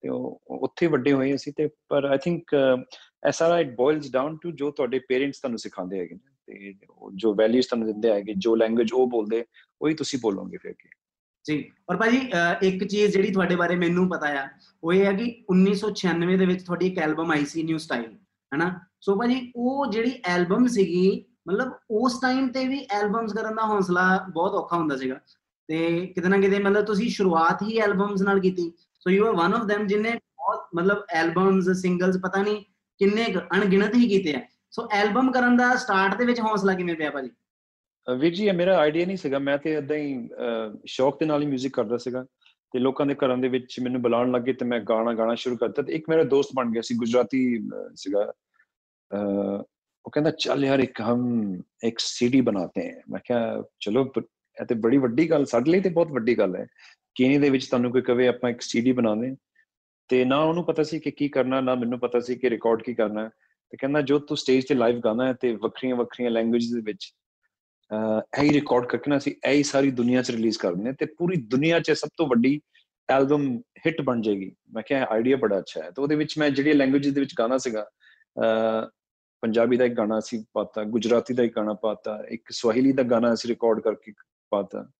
ਤੇ 0.00 0.08
ਉਹ 0.08 0.42
ਉੱਥੇ 0.50 0.86
ਵੱਡੇ 0.86 1.12
ਹੋਏ 1.12 1.34
ਅਸੀਂ, 1.34 1.52
ਤੇ 1.56 1.68
ਪਰ 1.88 2.04
ਆਈ 2.04 2.18
ਥਿੰਕ 2.18 2.50
ਇਹ 3.26 3.32
ਸਾਰਾ 3.32 3.60
ਇਟ 3.60 3.76
ਬੋਇਲਸ 3.76 4.12
ਡਾਊਨ 4.12 4.36
ਟੂ 4.36 4.50
ਜੋ 4.50 4.70
ਤੁਹਾਡੇ 4.70 4.98
ਪੇਰੈਂਟਸ 4.98 5.38
ਤੁਹਾਨੂੰ 5.38 5.58
ਸਿਖਾਉਂਦੇ 5.58 5.98
ਹੈਗੇ 5.98 6.14
ਨੇ, 6.14 6.30
ਤੇ 6.46 6.74
ਉਹ 6.90 7.12
ਜੋ 7.14 7.34
ਵੈਲਿਊਜ਼ 7.34 7.66
ਤੁਹਾਨੂੰ 7.66 7.88
ਦਿੰਦੇ 7.88 8.10
ਹੈਗੇ, 8.10 8.34
ਜੋ 8.38 8.56
ਲੈਂਗੁਏਜ 8.56 8.92
ਉਹ 8.92 9.06
ਬੋਲਦੇ, 9.06 9.44
ਉਹੀ 9.82 9.94
ਤੁਸੀਂ 9.94 10.18
ਬੋਲੋਗੇ 10.22 10.56
ਫਿਰ 10.56 10.70
ਅੱਗੇ। 10.70 10.90
ਜੀ 11.46 11.70
ਪਰ 11.86 11.96
ਭਾਜੀ, 11.96 12.18
ਅਹ, 12.18 12.64
ਇੱਕ 12.64 12.84
ਚੀਜ਼ 12.84 13.12
ਜਿਹੜੀ 13.12 13.32
ਤੁਹਾਡੇ 13.32 13.56
ਬਾਰੇ 13.56 13.76
ਮੈਨੂੰ 13.76 14.08
ਪਤਾ 14.08 14.44
ਆ, 14.44 14.48
ਉਹ 14.84 14.92
ਇਹ 14.92 15.06
ਹੈ 15.06 15.12
ਕਿ 15.12 15.44
1996 15.50 16.36
ਦੇ 16.36 16.46
ਵਿੱਚ 16.46 16.62
ਤੁਹਾਡੀ 16.62 16.86
ਇੱਕ 16.86 16.98
ਐਲਬਮ 16.98 17.30
ਆਈ 17.30 17.44
ਸੀ 17.44 17.62
ਨਿਊ 17.62 17.78
ਸਟਾਈਲ 17.78 18.12
ਹੈਨਾ? 18.52 18.80
ਸੋ 19.00 19.16
ਭਾਜੀ, 19.16 19.52
ਉਹ 19.56 19.86
ਜਿਹੜੀ 19.86 20.20
ਐਲਬਮ 20.24 20.66
ਸੀਗੀ 20.66 21.24
ਮਤਲਬ 21.48 21.72
ਉਸ 21.90 22.20
ਟਾਈਮ 22.20 22.48
ਤੇ 22.48 22.68
ਵੀ 22.68 22.86
ਐਲਬਮਸ 22.90 23.32
ਕਰਨ 23.32 23.54
ਦਾ 23.54 23.66
ਹੌਸਲਾ 23.66 24.26
ਬਹੁਤ 24.32 24.52
ਔਖਾ 24.52 24.76
ਹੁੰਦਾ 24.76 24.96
ਸੀਗਾ। 24.96 25.20
ਤੇ 25.68 26.06
ਕਿਤੇ 26.06 26.28
ਨਾ 26.28 26.40
ਕਿਤੇ 26.40 26.58
ਮਤਲਬ 26.58 26.84
ਤੁਸੀਂ 26.84 27.10
ਸ਼ੁਰੂਆਤ 27.10 27.62
ਹੀ 27.62 27.78
ਐਲਬਮਸ 27.78 28.22
ਨਾਲ 28.22 28.40
ਕੀਤੀ। 28.40 28.72
So 29.00 29.10
you 29.10 29.26
are 29.26 29.32
one 29.32 29.54
of 29.54 29.74
them 29.74 29.86
ਜਿਨੇ 29.86 30.10
ਬਹੁਤ 30.10 30.68
ਮਤਲਬ 30.76 31.02
ਐਲਬਮਸ 31.10 31.70
ਸਿੰਗਲਸ 31.70 32.18
ਪਤਾ 32.22 32.42
ਨਹੀਂ 32.42 32.64
ਕਿੰਨੇ 32.98 33.24
ਕੁ 33.24 33.40
ਅਣਗਿਣਤ 33.56 33.94
ਹੀ 33.94 34.08
ਕੀਤੇ 34.08 34.34
ਆ। 34.34 34.42
ਸੋ 34.70 34.88
ਐਲਬਮ 34.90 35.32
ਕਰਨ 35.32 35.56
ਦਾ 35.56 35.76
ਸਟਾਰਟ 35.76 36.14
ਦੇ 36.14 36.24
ਵਿੱਚ 36.24 36.40
ਹੌਸਲਾ 36.40 36.74
ਕਿਵੇਂ 36.74 36.94
ਪਿਆ 36.94 37.10
ਭਾਜੀ? 37.10 37.30
ਅਹ 38.08 38.12
ਵੀਰ 38.12 38.34
ਜੀ 38.34 38.46
ਇਹ 38.46 38.52
ਮੇਰਾ 38.52 38.78
ਆਈਡੀਆ 38.78 39.06
ਨਹੀਂ 39.06 39.16
ਸੀਗਾ। 39.16 39.38
ਮੈਂ 39.38 39.58
ਤੇ 39.58 39.74
ਇਦਾਂ 39.74 39.96
ਹੀ 39.96 40.28
ਅਹ, 40.28 40.78
ਸ਼ੌਕ 40.86 41.20
ਦੇ 41.20 41.26
ਨਾਲ 41.26 41.42
ਹੀ 41.42 41.48
뮤직 41.48 41.70
ਕਰਦਾ 41.72 41.96
ਸੀਗਾ। 41.96 42.24
ਤੇ 42.72 42.78
ਲੋਕਾਂ 42.78 43.06
ਦੇ 43.06 43.14
ਘਰਾਂ 43.14 43.38
ਦੇ 43.38 43.48
ਵਿੱਚ 43.48 43.80
ਮੈਨੂੰ 43.80 44.02
ਬੁਲਾਉਣ 44.02 44.30
ਲੱਗੇ 44.30 44.52
ਤੇ 44.52 44.64
ਮੈਂ 44.64 44.80
ਗਾਣਾ 44.80 45.12
ਗਾਣਾ 45.14 45.34
ਸ਼ੁਰੂ 45.34 45.56
ਕਰਤਾ। 45.56 45.82
ਤੇ 45.82 45.92
ਇੱਕ 45.92 46.04
ਮੇਰਾ 46.08 46.24
ਦੋਸਤ 46.24 46.50
ਬਣ 46.54 46.72
ਗਿਆ 46.72 46.82
ਸੀ 46.82 46.94
ਗੁਜਰਾਤੀ 46.94 47.58
ਅਹ, 47.58 47.94
ਸੀਗਾ। 47.96 48.32
ਅਹ, 49.14 49.62
ਉਹ 50.06 50.10
ਕਹਿੰਦਾ 50.10 50.30
ਚੱਲ 50.30 50.64
ਯਾਰ 50.64 50.78
ਇੱਕ 50.80 51.00
ਹਮ 51.00 51.62
ਇੱਕ 51.84 51.98
ਸੀਡੀ 51.98 52.40
ਬਣਾਤੇ 52.40 52.86
ਹੈ 52.88 53.02
ਮੈਂ 53.10 53.20
ਕਿਹਾ 53.24 53.62
ਚਲੋ 53.80 54.04
ਬ- 54.04 54.22
ਇਹ 54.56 54.66
ਤੇ 54.66 54.74
ਬੜੀ 54.74 54.96
ਵੱਡੀ 54.98 55.30
ਗੱਲ 55.30 55.44
ਸਾਡੇ 55.44 55.70
ਲਈ 55.70 55.80
ਤੇ 55.80 55.88
ਬਹੁਤ 55.88 56.10
ਵੱਡੀ 56.12 56.38
ਗੱਲ 56.38 56.56
ਹੈ 56.56 56.66
ਕੀਨੀ 57.14 57.38
ਦੇ 57.38 57.50
ਵਿੱਚ 57.50 57.66
ਤੁਹਾਨੂੰ 57.66 57.90
ਕੋਈ 57.92 58.02
ਕਵੇ 58.02 58.26
ਆਪਾਂ 58.28 58.50
ਇੱਕ 58.50 58.60
ਸੀਡੀ 58.60 58.92
ਬਣਾਉਂਦੇ 58.92 59.34
ਤੇ 60.08 60.24
ਨਾ 60.24 60.38
ਉਹਨੂੰ 60.38 60.64
ਪਤਾ 60.64 60.82
ਸੀ 60.82 60.98
ਕਿ 61.00 61.10
ਕੀ 61.10 61.28
ਕਰਨਾ 61.28 61.60
ਨਾ 61.60 61.74
ਮੈਨੂੰ 61.74 61.98
ਪਤਾ 61.98 62.20
ਸੀ 62.20 62.34
ਕਿ 62.36 62.50
ਰਿਕਾਰਡ 62.50 62.82
ਕੀ 62.82 62.94
ਕਰਨਾ 62.94 63.24
ਹੈ। 63.24 63.30
ਤੇ 63.72 63.76
ਕਹਿੰਦਾ 63.76 64.00
ਜੋ 64.00 64.18
ਤੂੰ 64.18 64.36
ਸਟੇਜ 64.36 64.64
ਤੇ 64.66 64.74
ਲਾਈਵ 64.74 65.00
ਗਾਣਾ 65.00 65.26
ਹੈ 65.26 65.32
ਤੇ 65.32 65.54
ਵੱਖਰੀਆਂ 65.56 65.96
ਵੱਖਰੀਆਂ 65.96 66.30
ਲੈਂਗੁਏਜਸ 66.30 66.72
ਦੇ 66.72 66.80
ਵਿੱਚ 66.80 67.12
ਅਹ 67.90 68.20
ਇਹ 68.38 68.42
ਹੀ 68.42 68.50
ਰਿਕਾਰਡ 68.50 68.86
ਕਰਕੇ 68.86 69.10
ਨਾ 69.10 69.16
ਅਸੀਂ 69.16 69.32
ਇਹ 69.44 69.54
ਹੀ 69.54 69.62
ਸਾਰੀ 69.62 69.90
ਦੁਨੀਆ 69.90 70.22
'ਚ 70.22 70.30
ਰਿਲੀਜ਼ 70.30 70.58
ਕਰ 70.58 70.74
ਦਿੰਦੇ 70.74 70.88
ਹਾਂ 70.88 70.94
ਤੇ 70.94 71.06
ਪੂਰੀ 71.18 71.36
ਦੁਨੀਆ 71.46 71.80
'ਚ 71.80 71.90
ਸਭ 71.92 72.08
ਤੋਂ 72.16 72.26
ਵੱਡੀ 72.26 72.60
ਐਲਬਮ 73.08 73.46
ਹਿੱਟ 73.86 74.00
ਬਣ 74.02 74.20
ਜਾਏਗੀ 74.22 74.50
ਮੈਂ 74.72 74.82
ਕਿਹਾ 74.82 75.06
ਆਈਡੀਆ 75.10 75.36
ਬੜਾ 75.36 75.58
ਅੱਛਾ 75.58 75.82
ਹੈ 75.82 75.90
ਤੇ 75.90 76.02
ਉਹਦੇ 76.02 76.16
ਵਿੱਚ 76.16 76.38
ਮੈਂ 76.38 76.50
ਜਿਹੜੀਆਂ 76.50 76.74
ਲੈਂਗੁਏਜਸ 76.74 77.12
ਦੇ 77.12 77.20
ਵਿੱਚ 77.20 77.34
ਗਾਣਾ 77.38 77.58
ਸੀਗਾ 77.58 77.86
ਅਹ 78.36 78.88
ਪੰਜਾਬੀ 79.42 79.76
ਦਾ 79.76 79.84
ਇੱਕ 79.84 79.94
ਗਾਣਾ 79.94 80.20
ਸੀ 80.20 80.44
ਪਾਤਾ, 80.52 80.84
ਗੁਜਰਾਤੀ 80.84 81.34
ਦਾ 81.34 81.42
ਇੱਕ 81.42 81.56
ਗਾਣਾ 81.56 81.72
ਪਾਤਾ, 81.72 82.18
ਇੱਕ 82.30 82.50
ਸਵਾਹਿਲੀ 82.50 82.92
ਦਾ 82.92 83.02
ਗਾਣਾ 83.02 83.32
ਅਸੀਂ 83.32 83.50
ਰਿਕਾਰਡ 83.50 83.80
ਕਰਕੇ 83.80 84.12
ਪਾਤਾ 84.50 84.90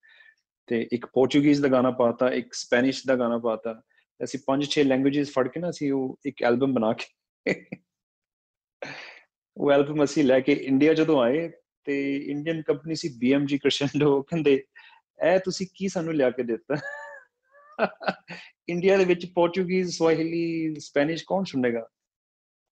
ਤੇ 0.66 0.88
ਇੱਕ 0.92 1.06
ਪੋਰਚੁਗੀਜ਼ 1.06 1.62
ਦਾ 1.62 1.68
ਗਾਣਾ 1.68 1.90
ਪਾਤਾ, 1.90 2.30
ਇੱਕ 2.30 2.54
ਸਪੈਨਿਸ਼ 2.54 3.02
ਦਾ 3.06 3.16
ਗਾਣਾ 3.16 3.38
ਪਾਤਾ। 3.38 3.72
ਤੇ 3.72 4.24
ਅਸੀਂ 4.24 4.40
ਪੰਜ 4.46 4.64
ਛੇ 4.68 4.84
ਲੈਂਗੁਏਜਸ 4.84 5.30
ਫੜ 5.32 5.48
ਕੇ 5.48 5.60
ਨਾ 5.60 5.70
ਅਸੀਂ 5.70 5.92
ਉਹ 5.92 6.18
ਇੱਕ 6.26 6.42
ਐਲਬਮ 6.42 6.74
ਬਣਾ 6.74 6.92
ਕੇ 6.92 7.54
ਉਹ 9.56 9.70
ਐਲਬਮ 9.72 10.04
ਅਸੀਂ 10.04 10.24
ਲੈ 10.24 10.40
ਕੇ 10.40 10.52
ਇੰਡੀਆ 10.52 10.94
ਜਦੋਂ 10.94 11.20
ਆਏ 11.22 11.48
ਤੇ 11.84 12.16
ਇੰਡੀਅਨ 12.16 12.62
ਕੰਪਨੀ 12.62 12.94
ਸੀ 12.94 13.08
BMG 13.08 13.58
ਕ੍ਰਿਸ਼ਨਡੋ 13.58 14.22
ਕਹਿੰਦੇ, 14.22 14.64
ਇਹ 15.24 15.38
ਤੁਸੀਂ 15.38 15.66
ਕੀ 15.74 15.88
ਸਾਨੂੰ 15.88 16.14
ਲਿਆ 16.14 16.30
ਕੇ 16.30 16.42
ਦਿੱਤਾ? 16.42 16.76
ਇੰਡੀਆ 18.68 18.96
ਦੇ 18.96 19.04
ਵਿੱਚ 19.04 19.26
ਪੋਰਚੁਗੀਜ਼ 19.26 19.96
ਸਵਾਹਿਲੀ 19.96 20.74
ਸਪੈਨਿਸ਼ 20.80 21.24
ਕੌਣ 21.26 21.44
ਸੁਣੇਗਾ? 21.44 21.86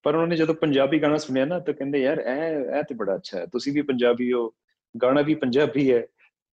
ਪਰ 0.03 0.15
ਉਹਨੇ 0.15 0.37
ਜਦੋਂ 0.37 0.55
ਪੰਜਾਬੀ 0.55 1.03
ਗਾਣਾ 1.03 1.17
ਸੁਣਿਆ 1.17 1.45
ਨਾ 1.45 1.59
ਤਾਂ 1.59 1.75
ਕਹਿੰਦੇ 1.75 1.99
ਯਾਰ 2.03 2.19
ਇਹ 2.19 2.79
ਇਹ 2.79 2.83
ਤੇ 2.83 2.95
ਬੜਾ 2.95 3.15
ਅੱਛਾ 3.15 3.39
ਹੈ। 3.39 3.47
ਤੁਸੀਂ 3.47 3.73
ਵੀ 3.73 3.83
ਪੰਜਾਬੀ 3.83 4.33
ਹੋ 4.33 4.49
ਗਾਣਾ 5.03 5.23
ਵੀ 5.23 5.35
ਪੰਜਾਬੀ 5.35 5.93
ਹੈ। 5.93 6.03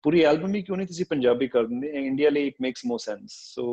ਪੂਰੀ 0.03 0.23
ਐਲਬਮ 0.23 0.55
ਹੀ 0.55 0.63
ਕਿਉਂ 0.63 0.77
ਨਹੀਂ 0.77 0.87
ਤੁਸੀਂ 0.87 1.05
ਪੰਜਾਬੀ 1.11 1.49
ਕਰ 1.49 1.65
ਦਿੰਦੇ? 1.65 1.89
ਇੰਡੀਆ 1.89 2.31
ਲਈ 2.31 2.47
it 2.47 2.55
makes 2.61 2.83
more 2.87 2.99
sense 2.99 3.33
so 3.55 3.65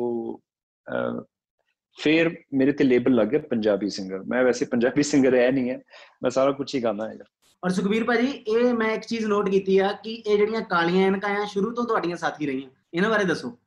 ਫਿਰ 1.96 2.30
ਮੇਰੇ 2.54 2.72
ਤੇ 2.72 2.84
ਲੇਬਲ 2.84 3.14
ਲੱਗ 3.14 3.26
ਗਿਆ 3.26 3.40
ਪੰਜਾਬੀ 3.40 3.90
ਸਿੰਗਰ 3.90 4.22
ਮੈਂ 4.22 4.42
ਵੈਸੇ 4.44 4.64
ਪੰਜਾਬੀ 4.64 5.02
ਸਿੰਗਰ 5.02 5.34
ਹੈ 5.34 5.50
ਨਹੀਂ 5.50 5.70
ਹੈ। 5.70 5.78
ਮੈਂ 6.22 6.30
ਸਾਰਾ 6.30 6.52
ਕੁਝ 6.52 6.74
ਹੀ 6.74 6.82
ਗਾਣਾ 6.84 7.08
ਹੈ 7.08 7.18
ਔਰ 7.64 7.70
ਸੁਖਬੀਰ 7.70 8.04
ਭਾਜੀ 8.04 8.26
ਇਹ 8.26 8.72
ਮੈਂ 8.74 8.92
ਇੱਕ 8.94 9.04
ਚੀਜ਼ 9.04 9.26
ਨੋਟ 9.26 9.48
ਕੀਤੀ 9.48 9.78
ਆ 9.78 9.92
ਕਿ 10.04 10.14
ਇਹ 10.14 10.36
ਜਿਹੜੀਆਂ 10.38 10.60
ਕਾਲੀਆਂ 10.60 11.06
ਐਨਕਾਂ 11.06 11.46
ਸ਼ੁਰੂ 11.46 11.70
ਤੋਂ 11.74 11.84
ਤੁਹਾਡੀਆਂ 11.84 12.16
ਸਾਥੀ 12.16 12.46
ਰਹੀਆਂ। 12.46 12.70
ਇਹਨਾਂ 12.94 13.10
ਬਾਰੇ 13.10 13.24
ਦੱਸੋ। 13.24 13.58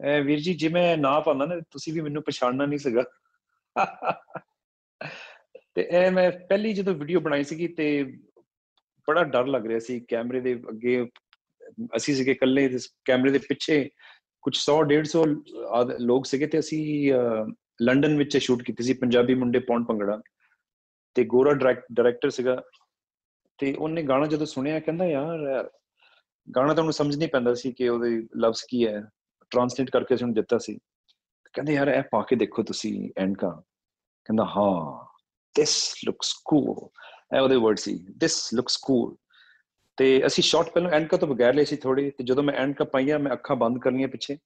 ਐ 0.00 0.20
ਵੀਰ 0.20 0.38
ਜੀ 0.38 0.54
ਜੇ 0.54 0.68
ਮੈਂ 0.68 0.96
ਨਾ 0.96 1.18
ਪਾਉਂਦਾ 1.20 1.46
ਨਾ 1.46 1.60
ਤੁਸੀਂ 1.70 1.92
ਵੀ 1.92 2.00
ਮੈਨੂੰ 2.00 2.22
ਪਛਾਣਨਾ 2.22 2.66
ਨਹੀਂ 2.66 2.78
ਸੀਗਾ। 2.78 3.04
ਤੇ 5.74 5.88
ਇਹ 5.90 6.10
ਮੈਂ 6.10 6.30
ਪਹਿਲੀ 6.30 6.72
ਜਦੋਂ 6.72 6.94
ਵੀਡੀਓ 6.94 7.20
ਬਣਾਈ 7.20 7.44
ਸੀਗੀ 7.44 7.68
ਤੇ 7.68 8.04
ਬੜਾ 9.08 9.24
ਡਰ 9.24 9.46
ਲੱਗ 9.46 9.66
ਰਿਹਾ 9.66 9.78
ਸੀ 9.78 10.00
ਕੈਮਰੇ 10.00 10.40
ਦੇ 10.40 10.54
ਅੱਗੇ। 10.54 11.08
ਅਸੀਂ 11.96 12.14
ਸੀਗੇ 12.14 12.30
ਇਕੱਲੇ 12.30 12.68
ਤੇ 12.68 12.78
ਕੈਮਰੇ 13.04 13.30
ਦੇ 13.30 13.38
ਪਿੱਛੇ 13.38 13.90
ਕੁਝ 14.42 14.56
100 14.56 14.84
150 14.84 15.22
ਆਦ- 15.68 15.98
ਲੋਕ 15.98 16.26
ਸੀਗੇ 16.26 16.46
ਤੇ 16.46 16.58
ਅਸੀਂ 16.58 17.12
ਅਹ, 17.12 17.52
ਲੰਡਨ 17.82 18.18
ਵਿੱਚ 18.18 18.38
ਸ਼ੂਟ 18.38 18.62
ਕੀਤੀ 18.62 18.84
ਸੀ 18.84 18.92
ਪੰਜਾਬੀ 18.92 19.34
ਮੁੰਡੇ 19.34 19.58
ਪੌਣ 19.58 19.84
ਭੰਗੜਾ। 19.84 20.20
ਤੇ 21.14 21.24
ਗੋਰਾ 21.24 21.52
ਡਾਇਰੈਕਟਰ 21.52 22.30
ਸੀਗਾ 22.30 22.62
ਤੇ 23.58 23.74
ਉਹਨੇ 23.74 24.02
ਗਾਣਾ 24.02 24.26
ਜਦੋਂ 24.26 24.46
ਸੁਣਿਆ 24.46 24.80
ਕਹਿੰਦਾ 24.80 25.04
ਯਾਰ 25.04 25.38
ਇਹ 25.40 25.68
ਗਾਣਾ 26.56 26.74
ਤਾਂ 26.74 26.82
ਉਹਨੂੰ 26.82 26.92
ਸਮਝ 26.92 27.16
ਨਹੀਂ 27.16 27.28
ਪੈਂਦਾ 27.28 27.54
ਸੀ 27.54 27.72
ਕਿ 27.72 27.88
ਉਹਦੇ 27.88 28.26
ਲਫ਼ਜ਼ 28.36 28.62
ਕੀ 28.68 28.86
ਹੈ। 28.86 29.02
ਟ੍ਰਾਂਸਲੇਟ 29.50 29.90
ਕਰਕੇ 29.90 30.14
ਅਸੀਂ 30.14 30.24
ਉਹਨੂੰ 30.24 30.34
ਦਿੱਤਾ 30.34 30.58
ਸੀ। 30.58 30.78
ਕਹਿੰਦੇ 31.52 31.74
ਯਾਰ 31.74 31.88
ਇਹ 31.88 32.02
ਪਾ 32.02 32.22
ਕੇ 32.22 32.36
ਦੇਖੋ 32.36 32.62
ਤੁਸੀਂ 32.62 33.10
ਐਨਕਾ। 33.16 33.62
ਕਹਿੰਦਾ 34.24 34.44
ਹਾਂ। 34.44 35.13
This 35.60 35.74
looks 36.08 36.30
cool. 36.52 36.88
ਇਹ 37.36 37.40
ਉਹਦੇ 37.40 37.56
ਵਰਡ 37.56 37.76
ਸੀ, 37.76 37.94
this 38.24 38.60
looks 38.60 38.76
cool. 38.76 39.16
ਤੇ 39.96 40.26
ਅਸੀਂ 40.26 40.44
ਸ਼ਾਟ 40.44 40.70
ਪਹਿਲਾਂ 40.70 40.90
ਐਨਕਾ 40.90 41.16
ਤੋਂ 41.16 41.28
ਬਗੈਰ 41.28 41.54
ਲਈ 41.54 41.64
ਸੀ 41.64 41.76
ਥੋੜੀ 41.76 42.10
ਤੇ 42.10 42.24
ਜਦੋਂ 42.24 42.42
ਮੈਂ 42.42 42.54
ਐਨਕਾ 42.54 42.84
ਪਾਈਆਂ, 42.84 43.18
ਮੈਂ 43.18 43.32
ਅੱਖਾਂ 43.32 43.56
ਬੰਦ 43.56 43.78
ਕਰਨੀਆਂ 43.78 44.08
ਪਿੱਛੇ, 44.08 44.38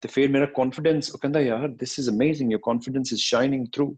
ਤੇ 0.00 0.08
ਫਿਰ 0.08 0.30
ਮੇਰਾ 0.30 0.46
ਕੌਨਫੀਡੈਂਸ 0.46 1.10
ਉਹ 1.10 1.18
ਕਹਿੰਦਾ, 1.18 1.40
ਯਾਰ, 1.40 1.64
this 1.64 1.94
is 2.00 2.10
amazing, 2.12 2.50
your 2.52 2.60
confidence 2.70 3.16
is 3.16 3.22
shining 3.34 3.62
through. 3.62 3.96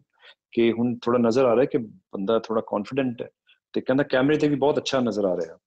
ਕਿ 0.51 0.71
ਹੁਣ 0.71 0.97
ਥੋੜਾ 0.97 1.17
ਨਜ਼ਰ 1.17 1.45
ਆ 1.45 1.55
ਰਿਹਾ 1.55 1.65
ਕਿ 1.65 1.77
ਬੰਦਾ 1.77 2.39
ਥੋੜਾ 2.39 2.61
ਕੌਨਫੀਡੈਂਟ 2.67 3.21
ਹੈ, 3.21 3.29
ਤੇ 3.73 3.81
ਕਹਿੰਦਾ 3.81 4.03
ਕੈਮਰੇ 4.03 4.37
ਤੇ 4.37 4.47
ਵੀ 4.47 4.55
ਬਹੁਤ 4.55 4.77
ਅੱਛਾ 4.77 4.99
ਨਜ਼ਰ 4.99 5.25
ਆ 5.25 5.35
ਰਿਹਾ 5.35 5.57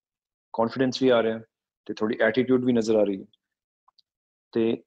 ਕੌਨਫੀਡੈਂਸ 0.53 1.03
ਵੀ 1.03 1.09
ਆ 1.09 1.23
ਰਿਹਾ, 1.23 1.41
ਤੇ 1.87 1.95
ਥੋੜੀ 1.95 2.19
ਐਟੀਟਿਊਡ 2.21 2.65
ਵੀ 2.65 2.73
ਨਜ਼ਰ 2.73 2.97
ਆ 2.97 3.05
ਰਹੀ 3.05 3.21
ਹੈ। 3.21 3.27
ਤੇ 4.53 4.83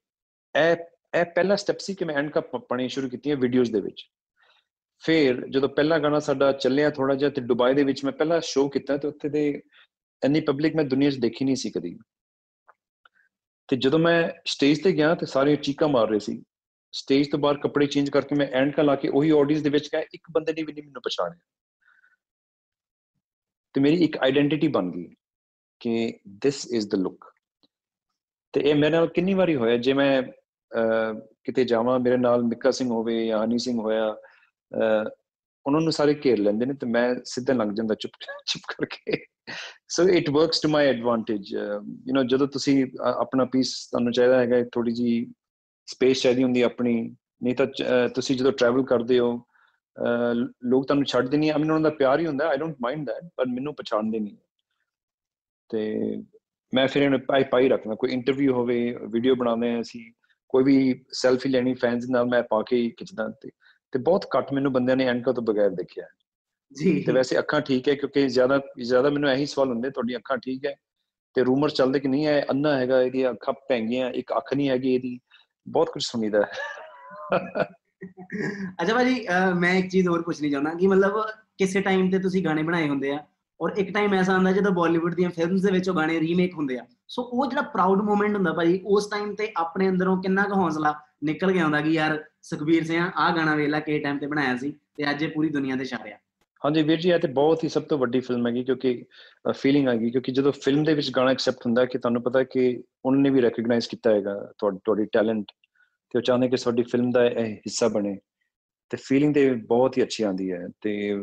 ਇਹ 0.56 0.76
ਇਹ 1.18 1.24
ਪਹਿਲਾ 1.24 1.56
ਸਟੈਪ 1.56 1.78
ਸੀ 1.78 1.94
ਕਿ 1.94 2.04
ਮੈਂ 2.04 2.14
ਐਂਡ 2.14 2.30
ਕੱਪ 2.30 2.56
ਪਾਣੀ 2.56 2.88
ਸ਼ੁਰੂ 2.88 3.08
ਕੀਤੀਆਂ 3.08 3.36
ਵੀਡੀਓਜ਼ 3.36 3.72
ਦੇ 3.72 3.80
ਵਿੱਚ। 3.80 4.10
ਫਿਰ 4.98 5.46
ਜਦੋਂ 5.48 5.68
ਪਹਿਲਾ 5.68 5.98
ਗਾਣਾ 5.98 6.18
ਸਾਡਾ 6.18 6.52
ਚੱਲਿਆ 6.52 6.90
ਥੋੜਾ 6.90 7.14
ਜਿਹਾ 7.14 7.30
ਤੇ 7.30 7.40
ਦੁਬਈ 7.40 7.74
ਦੇ 7.74 7.84
ਵਿੱਚ 7.84 8.04
ਮੈਂ 8.04 8.12
ਪਹਿਲਾ 8.12 8.40
ਸ਼ੋਅ 8.40 8.70
ਕੀਤਾ 8.70 8.96
ਤੇ 8.96 9.08
ਉੱਥੇ 9.08 9.28
ਦੇ 9.28 9.62
ਇੰਨੀ 10.24 10.40
ਪਬਲਿਕ 10.40 10.76
ਮੈਂ 10.76 10.84
ਦੁਨੀਆ 10.84 11.10
'ਚ 11.10 11.16
ਦੇਖੀ 11.16 11.44
ਨਹੀਂ 11.44 11.56
ਸੀ 11.56 11.70
ਕਦੀ। 11.70 11.98
ਤੇ 13.68 13.76
ਜਦੋਂ 13.76 13.98
ਮੈਂ 13.98 14.30
ਸਟੇਜ 14.44 14.82
ਤੇ 14.84 14.92
ਗਿਆ 14.92 15.14
ਤੇ 15.14 15.26
ਸਾਰੇ 15.26 15.56
ਚੀਕਾਂ 15.56 15.88
ਮਾਰ 15.88 16.08
ਰਹੇ 16.08 16.18
ਸੀ। 16.18 16.42
ਸਟੇਜ 16.92 17.30
ਤੋਂ 17.30 17.38
ਬਾਹਰ 17.38 17.56
ਕੱਪੜੇ 17.56 17.86
ਚੇਂਜ 17.86 18.10
ਕਰਕੇ 18.10 18.34
ਮੈਂ 18.34 18.46
ਐਂਡ 18.46 18.74
ਕਾ 18.74 18.82
ਲਾ 18.82 18.94
ਕੇ 18.94 19.08
ਉਹੀ 19.08 19.30
ਆਡੀਅנס 19.30 19.62
ਦੇ 19.62 19.70
ਵਿੱਚ 19.70 19.86
ਗਿਆ 19.86 20.00
ਇੱਕ 20.00 20.22
ਬੰਦੇ 20.30 20.52
ਨੇ 20.52 20.62
ਵੀ 20.62 20.72
ਨਹੀਂ 20.72 20.84
ਮੈਨੂੰ 20.84 21.02
ਪਛਾਣਿਆ। 21.02 21.40
ਤੇ 23.74 23.80
ਮੇਰੀ 23.80 24.04
ਇੱਕ 24.04 24.16
ਆਇਡੈਂਟੀਟੀ 24.16 24.68
ਬਣ 24.68 24.90
ਗਈ 24.90 25.14
ਕਿ 25.80 26.18
this 26.46 26.78
is 26.78 26.84
the 26.84 27.06
look 27.06 27.32
ਤੇ 28.52 28.60
ਇਹ 28.60 28.74
ਮੇਰੇ 28.74 28.90
ਨਾਲ 28.90 29.06
ਕਿੰਨੀ 29.06 29.34
ਵਾਰੀ 29.34 29.56
ਹੋਇਆ 29.56 29.76
ਜੇ 29.76 29.92
ਮੈਂ 29.92 30.22
ਅਹ, 30.22 31.20
ਕਿਤੇ 31.44 31.64
ਜਾਵਾਂ 31.64 32.00
ਮੇਰੇ 32.00 32.16
ਨਾਲ 32.16 32.42
ਮਿੱਕਾ 32.42 32.70
ਸਿੰਘ 32.70 32.88
ਹੋਵੇ 32.90 33.26
ਜਾਂ 33.26 33.44
ਹਨੀ 33.44 33.58
ਸਿੰਘ 33.58 33.80
ਹੋਇਆ 33.80 34.10
ਅਹ, 34.10 34.16
ਉਹਨਾਂ 34.72 35.80
ਨੂੰ 35.80 35.92
ਸਾਰੇ 35.92 36.14
ਘੇਰ 36.24 36.38
ਲੈਂਦੇ 36.38 36.66
ਨੇ 36.66 36.74
ਤੇ 36.74 36.86
ਮੈਂ 36.86 37.14
ਸਿੱਧਾ 37.24 37.52
ਲੰਘ 37.54 37.74
ਜਾਂਦਾ 37.74 37.94
ਚੁੱਪ 37.94 38.12
ਚੁੱਪ 38.46 38.62
ਕਰਕੇ। 38.78 39.24
So 39.88 40.08
it 40.08 40.30
works 40.30 40.60
to 40.60 40.68
my 40.68 40.86
advantage 40.86 41.52
you 41.52 42.14
know 42.18 42.24
ਜਦੋਂ 42.24 42.46
ਤੁਸੀਂ 42.46 42.86
ਅ- 42.86 43.14
ਆਪਣਾ 43.20 43.44
ਪੀਸ 43.44 43.88
ਤੁਹਾਨੂੰ 43.90 44.12
ਚਾਹੀਦਾ 44.12 44.38
ਹੈਗਾ 44.40 44.64
ਥੋੜੀ 44.72 44.92
ਜੀ 44.92 45.26
ਸਪੇਸ 45.86 46.22
ਚਾਹੀਦੀ 46.22 46.42
ਹੁੰਦੀ 46.42 46.60
ਹੈ 46.60 46.66
ਆਪਣੀ 46.66 47.14
ਨਹੀਂ 47.42 47.54
ਤਾਂ 47.54 47.66
ਚ- 47.66 47.82
ਅਹ, 47.82 48.08
ਤੁਸੀਂ 48.08 48.36
ਜਦੋਂ 48.36 48.52
ਟਰੈਵਲ 48.52 48.84
ਕਰਦੇ 48.84 49.18
ਹੋ 49.18 49.44
ਅਹ, 49.96 50.34
ਲੋਕ 50.64 50.86
ਤੁਹਾਨੂੰ 50.86 51.04
ਛੱਡਦੇ 51.04 51.36
ਨਹੀਂ 51.36 51.50
ਆ 51.52 51.58
ਮੈਨੂੰ 51.58 51.76
ਉਹਨਾਂ 51.76 51.90
ਦਾ 51.90 51.96
ਪਿਆਰ 51.96 52.20
ਹੀ 52.20 52.26
ਹੁੰਦਾ 52.26 52.48
ਆਈ 52.48 52.56
ਡੋਂਟ 52.56 52.76
ਮਾਈਂਡ 52.80 53.06
ਦੈਟ 53.06 53.24
ਪਰ 53.36 53.46
ਮੈਨੂੰ 53.46 53.74
ਪਛਾਣਦੇ 53.74 54.20
ਨਹੀਂ। 54.20 54.36
ਤੇ 55.68 56.22
ਮੈਂ 56.74 56.86
ਫਿਰ 56.88 57.02
ਇਹਨੂੰ 57.02 57.20
ਪਾਈ 57.20 57.44
ਪਾਈ 57.44 57.68
ਰੱਖਦਾ 57.68 57.94
ਕੋਈ 57.94 58.10
ਇੰਟਰਵਿਊ 58.10 58.52
ਹੋਵੇ 58.52 58.96
ਵੀਡੀਓ 59.12 59.34
ਬਣਾਉਂਦੇ 59.34 59.74
ਆ 59.74 59.80
ਅਸੀਂ 59.80 60.12
ਕੋਈ 60.48 60.64
ਵੀ 60.64 61.04
ਸੈਲਫੀ 61.12 61.48
ਲੈਣੀ 61.48 61.74
ਫੈਨਸ 61.74 62.04
ਨਾਲ 62.10 62.26
ਮੈਂ 62.26 62.42
ਪਾ 62.42 62.62
ਕੇ 62.62 62.76
ਹੀ 62.76 62.90
ਖਿੱਚਦਾ 62.90 63.28
ਤੇ 63.28 63.50
ਤੇ 63.92 63.98
ਬਹੁਤ 63.98 64.26
ਘੱਟ 64.38 64.52
ਮੈਨੂੰ 64.52 64.72
ਬੰਦਿਆਂ 64.72 64.96
ਨੇ 64.96 65.06
ਐਨਕਾਂ 65.06 65.32
ਤੋਂ 65.34 65.42
ਬਗੈਰ 65.42 65.70
ਦੇਖਿਆ। 65.70 66.06
ਜੀ। 66.72 67.02
ਤੇ 67.02 67.12
ਵੈਸੇ 67.12 67.38
ਅੱਖਾਂ 67.38 67.60
ਠੀਕ 67.60 67.88
ਹੈ 67.88 67.94
ਕਿਉਂਕਿ 67.94 68.28
ਜ਼ਿਆਦਾ 68.28 68.60
ਜ਼ਿਆਦਾ 68.82 69.10
ਮੈਨੂੰ 69.10 69.30
ਇਹੀ 69.30 69.46
ਸਵਾਲ 69.46 69.68
ਹੁੰਦੇ 69.68 69.90
ਤੁਹਾਡੀਆਂ 69.90 70.18
ਅੱਖਾਂ 70.18 70.36
ਠੀਕ 70.36 70.66
ਹੈ? 70.66 70.74
ਤੇ 71.34 71.42
ਰੂਮਰ 71.44 71.70
ਚੱਲਦੇ 71.70 72.00
ਕਿ 72.00 72.08
ਨਹੀਂ 72.08 72.26
ਹੈ? 72.26 72.44
ਅੰਨਾ 72.50 72.76
ਹੈਗਾ 72.78 73.00
ਇਹਦੀਆਂ 73.02 73.30
ਅੱਖਾਂ 73.30 73.54
ਪੈਂਗੀਆਂ 73.68 74.10
ਇੱਕ 74.10 74.32
ਅੱਖ 74.36 74.54
ਨਹੀਂ 74.54 74.68
ਹੈਗੀ 74.68 74.94
ਇਹਦੀ। 74.94 75.18
ਬਹੁਤ 75.66 75.90
ਕੁਝ 75.90 76.02
ਸੁਣੀਦਾ 76.04 76.42
ਹੈ। 76.42 77.64
ਅੱਛਾ 78.82 78.94
ਭਾਜੀ 78.94 79.26
ਮੈਂ 79.54 79.74
ਇੱਕ 79.74 79.88
ਚੀਜ਼ 79.88 80.08
ਹੋਰ 80.08 80.22
ਪੁੱਛਣੀ 80.22 80.50
ਚਾਹੁੰਦਾ 80.50 80.74
ਕਿ 80.74 80.86
ਮਤਲਬ 80.86 81.20
ਕਿਸੇ 81.58 81.80
ਟਾਈਮ 81.80 82.10
ਤੇ 82.10 82.18
ਤੁਸੀਂ 82.18 82.44
ਗਾਣੇ 82.44 82.62
ਬਣਾਏ 82.62 82.88
ਹੁੰਦੇ 82.88 83.10
ਆ 83.12 83.18
ਔਰ 83.60 83.72
ਇੱਕ 83.76 83.92
ਟਾਈਮ 83.94 84.14
ਐਸਾ 84.14 84.32
ਆਉਂਦਾ 84.34 84.52
ਜਦੋਂ 84.52 84.72
ਬਾਲੀਵੁੱਡ 84.72 85.14
ਦੀਆਂ 85.14 85.30
ਫਿਲਮਸ 85.30 85.62
ਦੇ 85.62 85.70
ਵਿੱਚ 85.72 85.88
ਉਹ 85.88 85.94
ਗਾਣੇ 85.94 86.18
ਰੀਮੇਕ 86.20 86.54
ਹੁੰਦੇ 86.54 86.78
ਆ। 86.78 86.84
ਸੋ 87.08 87.22
ਉਹ 87.22 87.46
ਜਿਹੜਾ 87.46 87.62
ਪ੍ਰਾਊਡ 87.62 88.02
ਮੂਮੈਂਟ 88.02 88.34
ਹੁੰਦਾ 88.36 88.52
ਭਾਜੀ 88.52 88.80
ਉਸ 88.84 89.08
ਟਾਈਮ 89.10 89.34
ਤੇ 89.34 89.52
ਆਪਣੇ 89.56 89.88
ਅੰਦਰੋਂ 89.88 90.16
ਕਿੰਨਾ 90.22 90.42
ਕੁ 90.42 90.54
ਹੌਸਲਾ 90.54 90.94
ਨਿਕਲ 91.24 91.52
ਕੇ 91.52 91.60
ਆਉਂਦਾ 91.60 91.80
ਕਿ 91.80 91.90
ਯਾਰ 91.90 92.24
ਸੁਖਬੀਰ 92.42 92.84
ਸਿੰਘ 92.84 93.10
ਆਹ 93.16 93.36
ਗਾਣਾ 93.36 93.54
ਵੇਲਾ 93.54 93.80
ਕੇ 93.80 93.98
ਟਾਈਮ 93.98 94.18
ਤੇ 94.18 94.26
ਬਣਾਇਆ 94.26 94.56
ਸੀ 94.56 94.70
ਤੇ 94.96 95.10
ਅੱਜ 95.10 95.22
ਇਹ 95.22 95.28
ਪੂਰੀ 95.28 95.48
ਦੁਨੀਆ 95.48 95.76
ਤੇ 95.76 95.84
ਛਾ 95.84 95.98
ਰਿਹਾ। 96.04 96.18
ਹਾਂਜੀ 96.64 96.82
ਵੀਰ 96.82 97.00
ਜੀ 97.00 97.10
ਇਹ 97.10 97.18
ਤੇ 97.18 97.28
ਬਹੁਤ 97.28 97.64
ਹੀ 97.64 97.68
ਸਭ 97.68 97.82
ਤੋਂ 97.82 97.98
ਵੱਡੀ 97.98 98.20
ਫਿਲਮ 98.20 98.46
ਹੈਗੀ 98.46 98.64
ਕਿਉਂਕਿ 98.64 99.04
ਫੀਲਿੰਗ 99.52 99.88
ਆਗੀ 99.88 100.10
ਕਿਉਂਕਿ 100.10 100.32
ਜਦੋਂ 100.32 100.52
ਫਿਲਮ 100.52 100.84
ਦੇ 100.84 100.94
ਵਿੱਚ 100.94 101.10
ਗਾਣਾ 101.10 101.30
ਐਕਸੈਪਟ 101.30 101.66
ਹੁੰਦਾ 101.66 101.82
ਹੈ 101.82 101.86
ਕਿ 101.86 101.98
ਤੁਹਾਨੂੰ 101.98 102.22
ਪਤਾ 102.22 102.38
ਹੈ 102.38 102.44
ਕਿ 102.44 102.82
ਉਹਨਾਂ 103.04 103.20
ਨੇ 103.20 103.30
ਵੀ 103.30 103.42
ਰੈਕਗਨਾਈਜ਼ 103.42 103.88
ਕੀਤਾ 103.88 104.10
ਹੈਗਾ 104.14 104.52
ਤੁਹਾਡੀ 104.58 104.78
ਤੁਹਾਡੀ 104.84 105.04
ਟੈਲੈਂਟ 105.04 105.44
ਤੇ 106.10 106.18
ਉਹ 106.18 106.22
ਚਾਹੁੰਦੇ 106.22 106.48
ਕਿ 106.48 106.56
ਤੁਹਾਡੀ 106.56 106.82
ਫਿਲਮ 106.82 107.10
ਦਾ 107.10 107.26
ਇਹ 107.26 107.54
ਹਿੱਸਾ 107.54 107.88
ਬਣੇ। 107.88 108.18
ਤੇ 108.90 108.96
ਫੀਲਿੰਗ 108.96 109.34
ਤੇ 109.34 109.52
ਬਹੁਤ 109.54 109.98
ਹੀ 109.98 110.02
ਅੱਛੀ 110.02 110.24
ਆਂਦੀ 110.24 110.52
ਹੈ 110.52 110.66
ਤੇ 110.80 111.14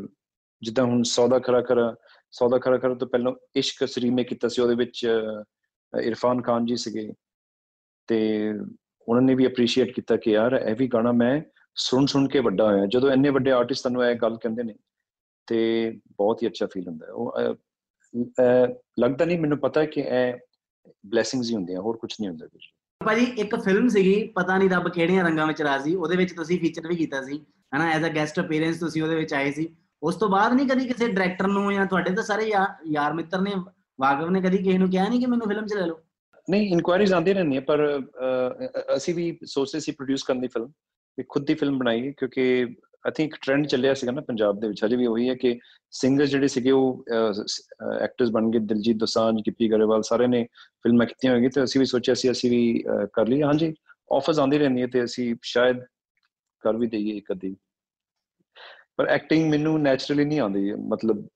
ਜਿੱਦਾਂ 0.62 0.86
ਹੁਣ 0.86 1.04
ਸੌਦਾ 1.04 1.40
ਖਰਾ 1.40 1.62
ਖਰਾ 1.62 1.96
ਸੌਦਾ 2.32 2.58
ਖਰਾ 2.58 2.78
ਖਰਾ 2.78 2.94
ਤੋਂ 2.94 3.08
ਪਹਿਲਾਂ 3.08 3.32
ਇਸ਼ਕ 3.56 3.84
ਰੀਮੇਕ 3.98 4.28
ਕੀਤਾ 4.28 4.48
ਸੀ 4.48 4.62
ਉਹਦੇ 4.62 4.76
ਵਿੱਚ 4.76 5.08
ਅਹ, 5.08 6.00
ਇਰਫਾਨ 6.00 6.42
ਖਾਨ 6.42 6.66
ਜੀ 6.66 6.76
ਸੀਗੇ। 6.76 7.14
ਤੇ 8.08 8.52
ਉਹਨਾਂ 9.10 9.22
ਨੇ 9.22 9.36
ਵੀ 9.36 9.48
ਅਪਰੀਸ਼ੀਏਟ 9.48 9.96
ਕੀਤਾ 9.96 10.18
ਕਿ 10.18 10.32
ਯਾਰ 10.32 10.54
ਇਹ 10.54 10.76
ਵੀ 10.76 10.88
ਗਾਣਾ 10.88 11.12
ਮੈਂ 11.12 11.42
ਸੁਣ 11.76 12.06
ਸੁਣ 12.06 12.28
ਕੇ 12.28 12.40
ਵੱਡਾ 12.40 12.66
ਹੋਇਆ। 12.72 12.86
ਜਦੋਂ 12.86 13.12
ਇੰਨੇ 13.12 13.30
ਵੱਡੇ 13.30 13.52
ਆਰਟਿਸਟ 13.52 13.82
ਤੁਹਾਨੂੰ 13.82 14.06
ਇਹ 14.06 14.16
ਗੱਲ 14.16 14.38
ਕਹਿੰਦੇ 14.38 14.64
ਨੇ 14.64 14.74
ਤੇ 15.48 15.92
ਬਹੁਤ 16.18 16.44
ਹੀ 16.44 16.48
ਅੱਛਾ 16.48 16.66
ਫੀਲ 16.66 16.88
ਹੁੰਦਾ 16.88 17.06
ਹੈ। 17.06 17.12
ਉਹ 17.12 17.34
ਅਹ, 17.40 17.54
ਅਹ, 18.24 18.74
ਲੱਗਦਾ 19.00 19.26
ਨਹੀਂ 19.26 19.40
ਮੈਨੂੰ 19.40 19.58
ਪਤਾ 19.58 19.82
ਹੈ 19.82 19.86
ਕਿ 19.86 20.02
ਇਹ 20.02 20.34
ਬਲੇਸਿੰਗਸ 21.06 21.50
ਹੀ 21.50 21.56
ਹੁੰਦੀਆਂ 21.56 21.82
ਹੋਰ 21.82 21.98
ਕੁਝ 21.98 22.16
ਨਹੀਂ 22.22 22.30
ਹੁੰਦਾ 22.30 22.46
ਵੀਰ 22.46 22.62
ਜੀ। 22.62 22.72
ਭਾਜੀ 23.06 23.42
ਇੱਕ 23.42 23.56
ਫਿਲਮ 23.56 23.88
ਸੀਗੀ 23.88 24.28
ਪਤਾ 24.28 24.58
ਨਹੀਂ 24.58 24.70
ਰੱਬ 24.70 24.90
ਕਿਹੜੀਆਂ 24.90 25.24
ਰੰਗਾਂ 25.24 25.48
ਵਿੱਚ 25.48 25.62
ਰਾਜ਼ੀ 25.62 25.96
ਉਹਦੇ 25.96 26.16
ਵਿੱਚ 26.16 26.34
ਤੁਸੀਂ 26.34 26.60
ਫੀਚਰ 26.60 26.88
ਵੀ 26.88 26.96
ਕੀਤਾ 26.96 27.22
ਸੀ 27.22 27.46
ਹਨਾ 27.76 27.92
ਐਜ਼ 27.92 28.06
ਅ 28.06 28.16
ਗੈਸਟ 28.16 28.40
ਅਪੀਅਰੈਂਸ 28.40 28.80
ਤੁਸੀਂ 28.80 29.04
ਉਹਦੇ 29.04 29.16
ਵਿੱਚ 29.16 29.34
ਆਏ 29.34 29.52
ਸੀ। 29.52 29.76
ਉਸ 30.04 30.16
ਤੋਂ 30.16 30.30
ਬਾਅਦ 30.30 30.54
ਨਹੀਂ 30.54 30.68
ਕਦੀ 30.68 30.86
ਕਿਸੇ 30.86 31.08
ਡਾਇਰੈਕਟਰ 31.08 31.48
ਨੂੰ 31.48 31.74
ਜਾਂ 31.74 31.86
ਤੁਹਾਡੇ 31.86 32.14
ਤਾਂ 32.16 32.24
ਸਾਰੇ 32.24 32.44
ਯਾ- 32.44 32.76
ਯਾਰ 32.86 33.14
ਮਿੱਤਰ 33.14 33.42
ਨੇ 33.42 33.54
ਵਾਕਫ 34.02 34.30
ਨੇ 34.30 34.42
ਕਦੀ 34.42 34.58
ਕਿਸੇ 34.58 34.78
ਨੂੰ 34.78 34.90
ਕਿਹਾ 34.90 35.10
ਨਹੀਂ 35.10 35.20
ਕਿ 35.20 35.26
ਮੈਨੂੰ 35.26 35.48
ਫਿਲਮ 35.48 35.66
'ਚ 35.66 35.74
ਲੈ 35.74 35.86
ਲਓ? 35.86 36.00
ਨਹੀਂ 36.50 36.70
ਇਨਕੁਆਇਰੀਜ਼ 36.72 37.14
ਆਉਂਦੀਆਂ 37.14 37.36
ਰਹਿੰਦੀਆਂ 37.36 37.62
ਪਰ 37.62 37.98
ਅਹ, 37.98 38.66
ਅ- 38.66 38.96
ਅਸੀਂ 38.96 39.16
ਵੀ 39.16 39.40
ਸੋਚਦੇ 39.44 39.80
ਸੀ 39.80 39.92
ਪ੍ਰੋਡਿਊਸ 39.92 40.24
ਕਰਨ 40.24 40.42
ਦੀ 40.42 40.48
ਫਿਲਮ 40.48 40.68
ਕਿ 41.18 41.24
ਖੁਦ 41.30 41.46
ਦੀ 41.46 41.54
ਫਿਲਮ 41.54 41.78
ਬਣਾਈਏ 41.78 42.12
ਕਿਉਂਕਿ 42.12 42.68
ਆਈ 43.06 43.12
ਥਿੰਕ 43.12 43.36
ਟ੍ਰੈਂਡ 43.42 43.68
ਚੱਲਿਆ 43.68 43.94
ਸੀਗਾ 43.94 44.12
ਨਾ 44.12 44.22
ਪੰਜਾਬ 44.22 44.60
ਦੇ 44.60 44.68
ਵਿੱਚ। 44.68 44.84
ਹਜੇ 44.86 44.96
ਵੀ 44.96 45.06
ਉਹੀ 45.06 45.30
ਹੈ 45.30 45.36
ਕਿ 45.36 45.60
ਸਿੰਗਰ 45.92 46.26
ਜਿਹੜੇ 46.26 46.48
ਸੀਗੇ 46.48 46.72
ਉਹ 46.72 47.06
ਐਕਟਰਸ 48.02 48.30
ਬਣ 48.30 48.50
ਗਏ 48.50 48.60
ਦਿਲਜੀਤ 48.60 48.98
ਦੋਸਾਂਝ 48.98 49.36
ਗਿੱਪੀ 49.42 49.72
ਗਰੇਵਾਲ 49.72 50.02
ਸਾਰੇ 50.02 50.28
ਨੇ 50.28 50.44
ਫਿਲਮਾਂ 50.84 51.06
ਕੀਤੀਆਂ 51.06 51.34
ਹੋਈਆਂ 51.34 51.50
ਤੇ 51.50 51.64
ਅਸੀਂ 51.64 51.80
ਵੀ 51.82 51.86
ਸੋਚਿਆ 51.86 52.16
ਸੀ 52.16 52.32
ਅਸੀਂ 52.32 52.50
ਵੀ 52.52 52.84
ਅਹ, 52.84 53.06
ਕਰ 53.14 53.28
ਲਈਏ। 53.28 53.44
ਹਾਂਜੀ 53.44 53.74
ਆਫਰਸ 54.14 54.40
ਆਉਂਦੀ 54.40 54.58
ਰਹਿੰਦੀਆਂ 54.58 54.88
ਤੇ 54.88 55.04
ਅਸੀਂ 55.04 55.36
ਸ਼ਾਇਦ 55.42 55.80
ਕਰ 56.60 56.78
ਵੀ 56.78 56.88
ਦਈਏ 56.88 57.18
ਇੱਕ 57.18 57.32
ਅੱਧੀ। 57.32 57.56
ਪਰ 58.98 59.08
ਐਕਟਿੰਗ 59.08 59.50
ਮੈਨੂੰ 59.52 59.82
ਨੈਚੁਰਲੀ 59.82 60.26
ਨਹੀਂ 60.26 60.40
ਆਉਂਦੀ 60.40 60.72
ਮਤਲਬ 60.74 61.28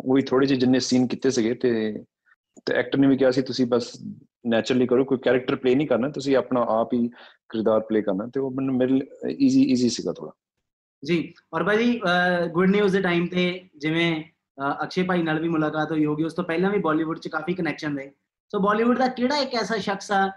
ਉਹੀ 0.00 0.22
ਥੋੜੇ 0.22 0.46
ਜਿਹੇ 0.46 0.60
ਜਿੰਨੇ 0.60 0.80
ਸੀਨ 0.80 1.06
ਕੀਤੇ 1.06 1.30
ਸੀਗੇ 1.30 1.54
ਤੇ 1.54 2.04
ਤੇ 2.66 2.74
ਐਕਟਰ 2.74 2.98
ਨੇ 2.98 3.06
ਵੀ 3.06 3.16
ਕਿਹਾ 3.16 3.30
ਸੀ 3.30 3.42
ਤੁਸੀਂ 3.42 3.66
ਬਸ 3.66 3.92
ਨੈਚੁਰਲੀ 4.46 4.86
ਕਰੋ 4.86 5.04
ਕੋਈ 5.04 5.18
ਕੈਰੈਕਟਰ 5.18 5.56
ਪਲੇ 5.56 5.74
ਨਹੀਂ 5.74 5.86
ਕਰਨਾ 5.86 6.08
ਤੁਸੀਂ 6.08 6.36
ਆਪਣਾ 6.36 6.64
ਆਪ 6.68 6.92
ਹੀ 6.94 7.08
ਕਿਰਦਾਰ 7.48 7.80
ਪਲੇ 7.80 8.02
ਕਰਨਾ 8.02 8.26
ਤੇ 8.26 8.40
ਉਹ 8.40 8.50
ਮੈਨੂੰ 8.50 8.74
ਮੇਰੇ 8.74 9.00
ਈਜ਼ੀ 9.30 9.62
ਈਜ਼ੀ 9.62 9.88
ਸੀਗਾ 9.88 10.12
ਥੋੜਾ 10.12 10.32
ਜੀ 11.02 11.34
ਔਰ 11.54 11.64
ਭਾਜੀ 11.64 12.00
ਗੁੱਡ 12.52 12.70
ਨਿਊਜ਼ 12.70 12.92
ਦੇ 12.92 13.02
ਟਾਈਮ 13.02 13.26
ਤੇ 13.26 13.68
ਜਿਵੇਂ 13.76 14.24
ਅਕਸ਼ੇ 14.82 15.02
ਭਾਈ 15.02 15.22
ਨਾਲ 15.22 15.40
ਵੀ 15.40 15.48
ਮੁਲਾਕਾਤ 15.48 15.92
ਹੋਈ 15.92 16.04
ਹੋਗੀ 16.04 16.24
ਉਸ 16.24 16.34
ਤੋਂ 16.34 16.44
ਪਹਿਲਾਂ 16.44 16.70
ਵੀ 16.70 16.78
ਬਾਲੀਵੁੱਡ 16.78 17.18
'ਚ 17.18 17.28
ਕਾਫੀ 17.28 17.54
ਕਨੈਕਸ਼ਨ 17.54 17.96
ਰਹੇ। 17.98 18.10
ਸੋ 18.52 18.58
ਬਾਲੀਵੁੱਡ 18.58 18.98
ਦਾ 18.98 19.06
ਕਿਹੜਾ 19.08 19.36
ਇੱਕ 19.36 19.54
ਐਸਾ 19.54 19.76
ਸ਼ਖਸ 19.76 20.12
ਆ 20.12 20.30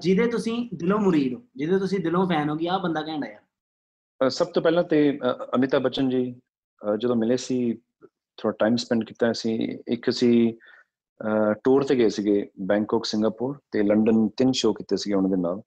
ਜਿਹਦੇ 0.00 0.26
ਤੁਸੀਂ 0.26 0.68
ਦਿਲੋਂ 0.74 0.98
ਮੁਰੀਦ 0.98 1.34
ਹੋ 1.34 1.42
ਜਿਹਦੇ 1.56 1.78
ਤੁਸੀਂ 1.78 1.98
ਦਿਲੋਂ 2.00 2.26
ਫੈਨ 2.26 2.50
ਹੋ 2.50 2.56
ਕਿ 2.56 2.68
ਆਹ 2.68 2.78
ਬੰਦਾ 2.78 3.00
ਆ 3.00 3.26
ਯਾਰ 3.26 4.30
ਸਭ 4.30 4.46
ਤੋਂ 4.46 4.62
ਪਹਿਲਾਂ 4.62 4.84
ਤੇ 4.84 5.18
ਅਹ, 5.18 5.46
ਅਮਿਤਾਭ 5.56 5.82
ਬੱਚਨ 5.82 6.08
ਜੀ 6.10 6.24
ਜਦੋਂ 6.98 7.16
ਮਿਲੇ 7.16 7.36
ਸੀ 7.36 7.74
ਥੋੜਾ 8.38 8.54
ਟਾਈਮ 8.58 8.76
ਸਪੈਂਡ 8.76 9.04
ਕੀਤਾ 9.04 9.32
ਸੀ 9.32 9.54
ਇੱਕ 9.88 10.08
ਅਸੀਂ 10.08 10.52
ਟੂਰ 11.64 11.84
ਤੇ 11.84 11.96
ਗਏ 11.96 12.08
ਸੀਗੇ 12.08 12.50
ਬੈਂਕਾਕ 12.60 13.04
ਸਿੰਗਾਪੁਰ 13.04 13.58
ਤੇ 13.72 13.82
ਲੰਡਨ 13.82 14.28
ਤਿੰਨ 14.28 14.52
ਸ਼ੋਅ 14.52 14.74
ਕੀਤੇ 14.74 14.96
ਸੀਗੇ 14.96 15.14
ਉਹਨਾਂ 15.16 15.30
ਦੇ 15.30 15.36
ਨਾਲ। 15.36 15.60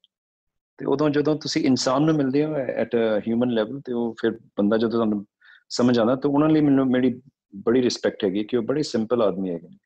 ਤੇ 0.79 0.85
ਉਦੋਂ 0.85 1.09
ਜਦੋਂ 1.09 1.35
ਤੁਸੀਂ 1.35 1.63
ਇਨਸਾਨ 1.65 2.03
ਨੂੰ 2.03 2.15
ਮਿਲਦੇ 2.15 2.45
ਹੋ 2.45 2.55
ਐਟ 2.55 2.95
ਅ 2.95 3.19
ਹਿਊਮਨ 3.27 3.49
ਲੈਵਲ 3.49 3.81
ਤੇ 3.81 3.93
ਉਹ 3.93 4.15
ਫਿਰ 4.21 4.31
ਬੰਦਾ 4.57 4.77
ਜਦੋਂ 4.77 4.89
ਤੁਹਾਨੂੰ 4.89 5.25
ਸਮਝ 5.69 5.99
ਆਉਂਦਾ 5.99 6.15
ਤਾਂ 6.15 6.29
ਉਹਨਾਂ 6.29 6.49
ਲਈ 6.49 6.61
ਮੈਨੂੰ 6.61 6.87
ਮੇਰੀ 6.87 7.21
ਬੜੀ 7.55 7.81
ਰਿਸਪੈਕਟ 7.81 8.23
ਹੈਗੀ 8.23 8.43
ਕਿ 8.43 8.57
ਉਹ 8.57 8.63
ਬੜੇ 8.63 8.83
ਸਿੰਪਲ 8.83 9.21
ਆਦਮੀ 9.21 9.49
ਹੈਗੇ 9.49 9.67
ਨੇ। 9.67 9.77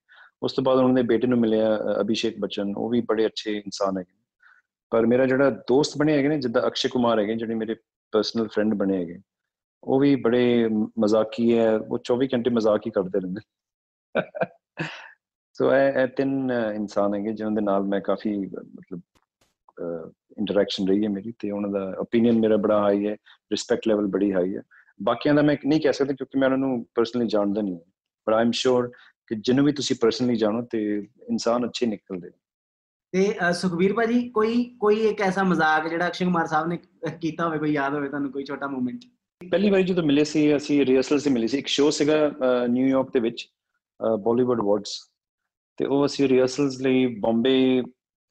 ਉਸ 0.42 0.54
ਤੋਂ 0.54 0.64
ਬਾਅਦ 0.64 0.78
ਉਹਨਾਂ 0.78 0.94
ਦੇ 0.94 1.02
ਬੇਟੇ 1.02 1.28
ਨੂੰ 1.28 1.40
ਮਿਲਿਆ 1.40 1.76
ਅ, 1.76 2.02
ਅਭਿਸ਼ੇਕ 2.02 2.40
ਬੱਚਨ 2.40 2.74
ਉਹ 2.78 2.90
ਵੀ 2.90 3.02
ਬੜੇ 3.02 3.26
ਅੱਛੇ 3.26 3.58
ਇਨਸਾਨ 3.58 3.98
ਹੈਗੇ 3.98 4.12
ਨੇ। 4.14 4.20
ਪਰ 4.92 5.06
ਮੇਰਾ 5.06 5.26
ਜਿਹੜਾ 5.26 5.50
ਦੋਸਤ 5.50 5.98
ਬਣੇ 5.98 6.18
ਹੈਗੇ 6.18 6.28
ਨੇ 6.28 6.40
ਜਿੱਦਾਂ 6.40 6.68
ਅਕਸ਼ੇ 6.68 6.90
ਕੁਮਾਰ 6.90 7.20
ਹੈਗੇ 7.20 7.36
ਜਿਹੜੇ 7.36 7.56
ਮੇਰੇ 7.56 7.76
ਪਰਸਨਲ 8.14 8.48
ਫਰੈਂਡ 8.48 8.74
ਬਣੇ 8.74 8.98
ਹੈਗੇ 8.98 9.20
ਉਹ 9.84 10.00
ਵੀ 10.00 10.16
ਬੜੇ 10.16 10.68
ਮ- 10.68 10.88
ਮਜ਼ਾਕੀ 11.00 11.58
ਹੈ 11.58 11.76
ਉਹ 11.78 12.00
24 12.04 12.28
ਘੰਟੇ 12.34 12.50
ਮਜ਼ਾਕ 12.50 12.82
ਹੀ 12.86 12.92
ਕਰਦੇ 12.92 13.20
ਰਹਿੰਦੇ। 13.20 13.42
ਸੋ 15.60 15.72
ਇਹ 15.76 15.98
ਇਹ 16.00 16.08
ਤਿੰਨ 16.08 16.52
ਇਨਸਾਨ 16.76 17.14
ਹੈਗੇ 17.16 17.32
ਜਿਨ੍ਹਾਂ 17.34 17.52
ਦੇ 17.52 17.62
ਨਾਲ 17.62 17.84
ਮੈਂ 17.84 18.00
ਕਾਫੀ 18.02 18.36
ਮਤਲਬ 18.38 19.00
ਇੰਟਰੈਕਸ਼ਨ 20.38 20.88
ਰਹੀ 20.88 21.04
ਹੈ 21.04 21.10
ਮੇਰੀ 21.10 21.34
ਤੇ 21.40 21.52
ਉਹਨਾਂ 21.52 21.70
ਦਾ 21.70 21.96
ਓਪੀਨੀਅਨ 22.00 22.40
ਮੇਰਾ 22.40 22.58
ਬੜਾ 22.58 22.80
ਹਾਈ 22.82 23.08
ਹੈ 23.08 23.14
ਰਿਸਪੈਕਟ 23.52 23.88
ਲੈਵਲ 23.88 24.08
ਬੜੀ 24.08 24.34
ਹਾਈ 24.34 24.56
ਹੈ। 24.56 24.62
ਬਾਕੀਆਂ 25.00 25.34
ਦਾ 25.36 25.42
ਮੈਂ 25.42 25.56
ਨਹੀਂ 25.66 25.82
ਕਹਿ 25.82 25.94
ਸਕਦਾ 25.94 26.14
ਕਿਉਂਕਿ 26.14 26.40
ਮੈਂ 26.40 26.48
ਉਹਨਾਂ 26.48 26.58
ਨੂੰ 26.58 26.86
ਪਰਸਨਲੀ 26.96 27.28
ਜਾਣਦਾ 27.28 27.62
ਨਹੀਂ 27.62 27.80
ਪਰ 28.28 28.34
ਆਈ 28.34 28.42
ਐਮ 28.42 28.52
ਸ਼ੋਰ 28.52 28.88
ਕਿ 29.28 29.36
ਜਿਹਨੂੰ 29.36 29.66
ਵੀ 29.66 29.72
ਤੁਸੀਂ 29.72 29.96
ਪਰਸਨਲੀ 30.02 30.36
ਜਾਣੋ 30.36 30.62
ਤੇ 30.62 30.82
ਇਨਸਾਨ 31.30 31.66
ਅੱਛੇ 31.66 31.86
ਨਿਕਲਦੇ 31.86 32.30
ਤੇ 33.14 33.36
ਅਹ, 33.42 33.52
ਸੁਖਬੀਰ 33.52 33.94
ਭਾਜੀ 33.94 34.30
ਕੋਈ 34.30 34.64
ਕੋਈ 34.80 34.96
ਇੱਕ 35.00 35.22
ਐਸਾ 35.22 35.44
ਮਜ਼ਾਕ 35.44 35.88
ਜਿਹੜਾ 35.88 36.08
ਅਕਸ਼ੇ 36.08 36.26
ਕੁਮਾਰ 36.26 36.48
ਸਾਹਿਬ 36.48 36.68
ਨੇ 36.68 36.78
ਕੀਤਾ 37.22 37.48
ਹੋਵੇ 37.48 37.58
ਕੋਈ 37.60 37.74
ਯਾਦ 37.74 37.94
ਹੋਵੇ 37.94 38.10
ਤੁਹਾਨੂੰ 38.10 38.32
ਕੋਈ 38.32 38.44
ਛੋਟਾ 38.44 38.68
ਮੂਮੈਂਟ 38.68 39.06
ਪਹਿਲੀ 39.42 39.70
ਵਾਰੀ 39.70 39.84
ਜਦੋਂ 39.84 40.04
ਮਿਲੇ 40.04 40.24
ਸੀ 40.24 40.56
ਅਸੀਂ 40.56 40.86
ਰਿਹਰਸਲ 40.86 41.20
ਸੀ 41.20 41.30
ਮਿਲੇ 41.30 41.48
ਸੀ। 41.48 41.58
ਇੱਕ 41.58 41.68
ਸ਼ੋਅ 41.68 41.92
ਸੀਗਾ 41.92 42.32
ਨਿਊਯਾਰਕ 42.68 43.12
ਦੇ 43.14 43.20
ਵਿੱਚ 43.20 43.48
ਬਾਲੀਵੁੱਡ 44.20 44.60
ਅਵਾਰਡਸ 44.62 44.98
ਤੇ 45.80 45.86
ਉਹ 45.86 46.06
ਅਸੀਂ 46.06 46.30
ਰਿਹਰਸਲਸ 46.30 46.82
ਲਈ 46.82 47.06
ਬੰਬੇ 47.06 47.84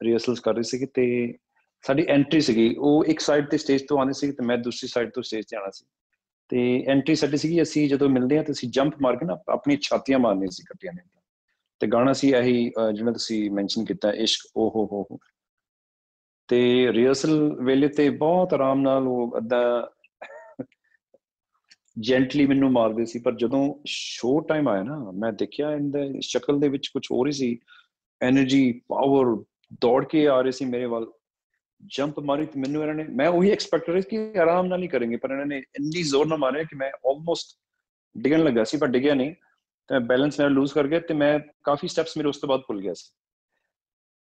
ਰਿਹਰਸਲਸ 0.03 0.39
ਕਰ 0.39 0.53
ਰਹੇ 0.53 0.63
ਸੀਗੇ 0.63 0.85
ਤੇ 0.85 1.33
ਸਾਡੀ 1.81 2.05
ਐਂਟਰੀ 2.07 2.41
ਸੀਗੀ 2.41 2.75
ਉਹ 2.79 3.05
ਇੱਕ 3.05 3.19
ਸਾਈਡ 3.19 3.45
ਤੇ 3.49 3.57
ਸਟੇਜ 3.57 3.81
ਤੋਂ 3.87 3.97
ਆਉਂਦੇ 3.97 4.13
ਸੀ 4.13 4.31
ਤੇ 4.31 4.45
ਮੈਂ 4.45 4.57
ਦੂਸਰੀ 4.57 4.87
ਸਾਈਡ 4.87 5.09
ਤੋਂ 5.09 5.23
ਸਟੇਜ 5.23 5.45
ਤੇ 5.49 5.57
ਆਣਾ 5.57 5.69
ਸੀ। 5.69 5.85
ਤੇ 6.49 6.85
ਐਂਟਰੀ 6.87 7.15
ਸਾਡੀ 7.15 7.37
ਸੀਗੀ 7.37 7.61
ਅਸੀਂ 7.61 7.89
ਜਦੋਂ 7.89 8.09
ਮਿਲਦੇ 8.09 8.37
ਆ 8.37 8.43
ਤੇ 8.43 8.51
ਅਸੀਂ 8.51 8.69
ਜੰਪ 8.69 8.93
ਮਾਰ 9.01 9.15
ਕੇ 9.15 9.25
ਨਾ 9.25 9.37
ਆਪਣੀ 9.49 9.77
ਛਾਤੀਆਂ 9.81 10.19
ਮਾਰਨੀਆਂ 10.19 10.47
ਸੀ 10.51 10.61
ਇਕੱਠੀਆਂ 10.61 10.93
ਨੇ 10.93 11.01
ਤੇ 11.79 11.87
ਗਾਣਾ 11.87 12.13
ਸੀ 12.13 12.31
ਇਹੀ 12.31 12.69
ਅਹ, 12.69 12.91
ਜਿਹੜਾ 12.91 13.11
ਤੁਸੀਂ 13.11 13.51
ਮੈਂਸ਼ਨ 13.51 13.85
ਕੀਤਾ 13.85 14.11
ਇਸ਼ਕ 14.11 14.47
ਓ 14.57 14.69
ਹੋ 14.69 14.85
ਹੋ 14.85 15.07
ਹੋ। 15.11 15.17
ਤੇ 16.47 16.87
ਰਿਹਰਸਲ 16.93 17.57
ਵੇਲੇ 17.63 17.87
ਤੇ 17.87 18.09
ਬਹੁਤ 18.09 18.53
ਆਰਾਮ 18.53 18.81
ਨਾਲ 18.81 19.07
ਉਹ 19.07 19.37
ਅੱਧਾ 19.37 19.91
ਜੈਂਟਲੀ 21.99 22.45
ਮੈਨੂੰ 22.45 22.71
ਮਾਰਦੇ 22.71 23.05
ਸੀ, 23.05 23.19
ਪਰ 23.19 23.35
ਜਦੋਂ 23.35 23.75
ਸ਼ੋ 23.85 24.39
ਟਾਈਮ 24.39 24.67
ਆਇਆ 24.67 24.83
ਨਾ, 24.83 25.11
ਮੈਂ 25.11 25.33
ਦੇਖਿਆ 25.33 25.71
ਇਹਦੇ 25.71 26.21
ਸ਼ਕਲ 26.21 26.59
ਦੇ 26.59 26.69
ਵਿੱਚ 26.69 26.87
ਕੁਝ 26.87 27.07
ਹੋਰ 27.11 27.27
ਹੀ 27.27 27.31
ਸੀ। 27.31 27.59
એનર્ਜੀ 28.29 28.81
ਪਾਵਰ 28.87 29.43
ਦੌੜ 29.81 30.05
ਕੇ 30.05 30.27
ਆ 30.27 30.41
ਰਹੀ 30.41 30.51
ਸੀ 30.51 30.65
ਮੇਰੇ 30.65 30.85
ਵੱਲ। 30.85 31.11
ਜੰਪ 31.85 32.19
ਮਾਰੀ 32.19 32.45
ਤੇ 32.45 32.59
ਮੈਨੂੰ 32.59 32.81
ਇਹਨਾਂ 32.81 32.95
ਨੇ, 32.95 33.03
ਮੈਂ 33.03 33.27
ਉਹੀ 33.27 33.51
ਐਕਸਪੈਕਟ 33.51 33.85
ਕਰ 33.85 33.93
ਰਿਹਾ 33.93 34.31
ਕਿ 34.31 34.39
ਆਰਾਮ 34.39 34.65
ਨਾਲ 34.65 34.83
ਹੀ 34.83 34.87
ਕਰਨਗੇ, 34.87 35.15
ਪਰ 35.15 35.31
ਇਹਨਾਂ 35.31 35.45
ਨੇ 35.45 35.57
ਇੰਨੀ 35.57 36.03
ਜ਼ੋਰ 36.03 36.27
ਨਾਲ 36.27 36.37
ਮਾਰਿਆ 36.37 36.63
ਕਿ 36.63 36.75
ਮੈਂ 36.75 36.89
ਆਲਮੋਸਟ 36.89 37.59
ਡਿੱਗਣ 38.17 38.43
ਲੱਗਾ 38.43 38.63
ਸੀ, 38.63 38.77
ਪਰ 38.77 38.87
ਡਿੱਗਿਆ 38.87 39.13
ਨਹੀਂ। 39.13 39.35
ਤੇ 39.87 39.93
ਮੈਂ 39.93 39.99
ਬੈਲੈਂਸ 39.99 40.39
ਮੇਰਾ 40.39 40.49
ਲੂਜ਼ 40.49 40.73
ਕਰ 40.73 40.87
ਗਿਆ 40.87 40.99
ਤੇ 40.99 41.13
ਮੈਂ 41.13 41.39
ਕਾਫੀ 41.63 41.87
ਸਟੈਪਸ 41.87 42.17
ਮੇਰੇ 42.17 42.29
ਉਸ 42.29 42.37
ਤੋਂ 42.37 42.49
ਬਾਅਦ 42.49 42.61
ਭੁੱਲ 42.61 42.81
ਗਿਆ 42.81 42.93
ਸੀ। 42.93 43.11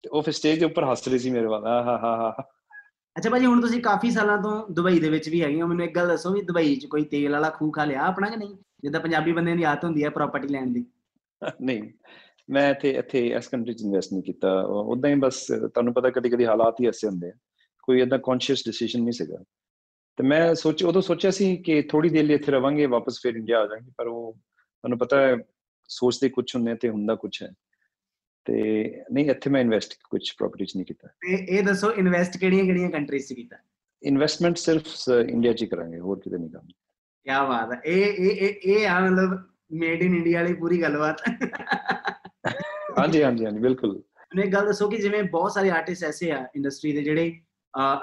ਤੇ 0.03 0.09
ਉਹ 0.09 0.23
ਫਿਰ 0.23 0.35
ਸਟੇਜ 0.35 0.59
ਦੇ 0.59 0.65
ਉੱਪਰ 0.65 0.91
ਹੱਸ 0.91 1.09
ਰਹੀ 1.09 1.19
ਸੀ 1.19 1.31
ਮੇਰੇ 1.31 1.47
ਵੱਲ 1.47 1.65
ਆ 1.65 1.83
ਹਾ 1.83 1.99
ਹਾ 1.99 2.17
ਹਾ। 2.17 2.37
ਅੱਛਾ 3.19 3.31
ਭਾਜੀ, 3.31 3.47
ਹੁਣ 3.47 3.61
ਤੁਸੀਂ 3.61 3.83
ਕਾਫੀ 3.83 4.11
ਸਾਲਾਂ 4.11 4.39
ਤੋਂ 4.39 4.69
ਦੁਬਈ 4.71 5.01
ਦੇ 5.01 5.11
ਵਿੱਚ 5.11 5.29
ਵੀ 5.29 5.43
ਹੈਗੇ 5.43 5.63
ਹੋ, 5.63 5.67
ਮੈਨੂੰ 5.67 5.85
ਇੱਕ 5.85 5.97
ਗੱਲ 5.97 6.09
ਦੱਸੋ 6.09 6.33
ਵੀ 6.33 6.43
ਦੁਬਈ 6.43 6.77
'ਚ 6.77 6.87
ਕੋਈ 6.87 7.05
ਤੇਲ 7.05 7.33
ਵਾਲਾ 7.33 7.51
ਖੂਹ 7.51 7.73
ਖਾ 7.73 7.85
ਲਿਆ 7.85 8.01
ਆਪਣਾ 8.01 8.31
ਕਿ 8.31 8.37
ਨਹੀਂ? 8.37 8.57
ਜਿੱਦਾਂ 8.83 9.01
ਪੰਜਾਬੀ 9.01 9.33
ਬੰਦਿਆਂ 9.33 9.57
ਦੀ 9.57 9.63
ਆਦਤ 9.63 9.85
ਹੁੰਦੀ 9.85 10.05
ਹੈ 10.05 10.11
ਪ੍ਰਾਪਰਟੀ 10.11 10.49
ਲੈਣ 10.49 10.67
ਦੀ। 10.67 10.87
ਨਹੀਂ, 11.61 11.83
ਮੈਂ 12.51 12.71
ਇੱਥੇ 12.71 12.91
ਇੱਥੇ 12.91 13.27
ਇਸ 13.29 13.49
ਕੰਟਰੀ 13.49 13.75
'ਚ 13.75 13.83
ਇਨਵੈਸਟ 13.83 14.13
ਨਹੀਂ 14.13 14.23
ਕੀਤਾ। 14.23 14.63
ਉਦਾਂ 14.63 15.11
ਹੀ 15.11 15.15
ਬਸ 15.15 15.47
ਤੁਹਾਨੂੰ 15.75 15.95
ਪਤਾ 15.95 16.11
ਕਦੀ 16.11 16.29
ਕਦੀ 16.29 16.47
ਹਾਲਾਤ 16.47 16.81
ਹੀ 16.81 16.87
ਐਸੇ 16.87 17.09
ਹੁੰਦੇ 17.09 17.29
ਆ। 17.29 17.33
ਕੋਈ 17.83 18.01
ਏਦਾਂ 18.01 18.19
ਕੌਨਸ਼ੀਅਸ 18.19 18.65
ਡਿਸੀਜਨ 18.67 19.01
ਨਹੀਂ 19.01 19.13
ਸੀਗਾ। 19.13 19.37
ਤੇ 20.17 20.25
ਮੈਂ 20.25 20.55
ਸੋਚ, 20.55 20.85
ਉਦੋਂ 20.85 21.03
ਸੋਚਿਆ 21.03 21.31
ਸੀ 21.31 21.57
ਕਿ 21.57 21.83
ਥੋੜੀ 21.83 22.09
ਦੇਰ 22.09 22.25
ਲਈ 22.25 22.35
ਇੱਥੇ 22.35 22.53
ਰਵਾਂਗੇ, 22.53 22.87
ਵਾਪਸ 22.87 23.21
ਫਿਰ 23.23 23.35
ਇੰਡੀਆ 23.35 23.59
ਆ 23.59 23.67
ਜਾਵਾਂਗੇ, 23.67 23.91
ਪਰ 23.97 24.07
ਉਹ, 24.07 24.33
ਤੁਹਾਨੂੰ 24.33 24.99
ਪਤਾ 24.99 25.21
ਹੈ, 25.21 25.37
ਸੋਚਦੇ 25.89 26.29
ਕੁਝ 26.29 26.57
ਹੁੰਦੇ 26.57 26.73
ਆ 26.73 26.75
ਤੇ 26.75 26.89
ਹੁੰਦਾ 26.89 27.15
ਕੁਝ 27.15 27.43
ਹੈ। 27.43 27.49
ਤੇ 28.45 28.95
ਨਹੀਂ 29.13 29.31
ਇੱਥੇ 29.31 29.51
ਮੈਂ 29.51 29.61
ਇਨਵੈਸਟ 29.61 29.95
ਕੁਝ 30.11 30.33
ਪ੍ਰਾਪਰਟੀ 30.39 30.65
'ਚ 30.65 30.77
ਨਹੀਂ 30.77 30.87
ਕੀਤਾ। 30.87 31.09
ਤੇ 31.09 31.35
ਇਹ 31.35 31.63
ਦੱਸੋ 31.63 31.93
ਇਨਵੈਸਟ 31.93 32.37
ਕਿਹੜੀਆਂ 32.37 32.65
ਕਿਹੜੀਆਂ 32.65 32.91
ਕੰਟਰੀਜ਼ 32.91 33.27
'ਚ 33.27 33.33
ਕੀਤਾ? 33.33 33.57
ਇਨਵੈਸਟਮੈਂਟ 34.03 34.57
ਸਿਰਫ 34.57 34.85
ਇੰਡੀਆ 35.29 35.53
'ਚ 35.53 35.63
ਹੀ 35.63 35.67
ਕਰਾਂਗੇ 35.67 35.99
ਹੋਰ 35.99 36.21
ਕਿਤੇ 36.21 36.39
ਨਹੀਂ 36.39 36.51
ਕਰਾਂਗੇ। 36.51 36.73
ਕੀ 37.25 37.49
ਬਾਤ 37.49 37.73
ਹੈ। 37.73 37.81
ਇਹ 37.87 38.13
ਇਹ 38.13 38.55
ਇਹ 38.65 38.89
ਆ 38.89 39.01
ਮਤਲਬ 39.01 39.43
ਮੇਡ 39.73 40.03
ਇਨ 40.03 40.17
ਇੰਡੀਆ 40.17 40.43
ਵਾਲੀ 40.43 40.55
ਪੂਰੀ 40.55 40.83
ਗੱਲਬਾਤ। 40.83 41.17
ਹਾਂਜੀ 42.99 43.23
ਹਾਂਜੀ 43.23 43.45
ਹਾਂਜੀ 43.45 43.59
ਬਿਲਕੁਲ। 43.59 43.97
ਮੈਨੂੰ 43.97 44.45
ਇੱਕ 44.45 44.53
ਗੱਲ 44.55 44.67
ਦੱਸੋ 44.67 44.89
ਕਿ 44.89 44.97
ਜਿਵੇਂ 44.97 45.23
ਬਹੁਤ 45.23 45.53
ਸਾਰੇ 45.53 45.71
ਆਰਟਿਸਟ 45.71 46.05
ਐਸੇ 46.05 46.31
ਆ 46.31 46.47
ਇੰਡਸਟਰੀ 46.57 46.93
ਦੇ 46.93 47.03
ਜਿਹੜੇ 47.03 47.41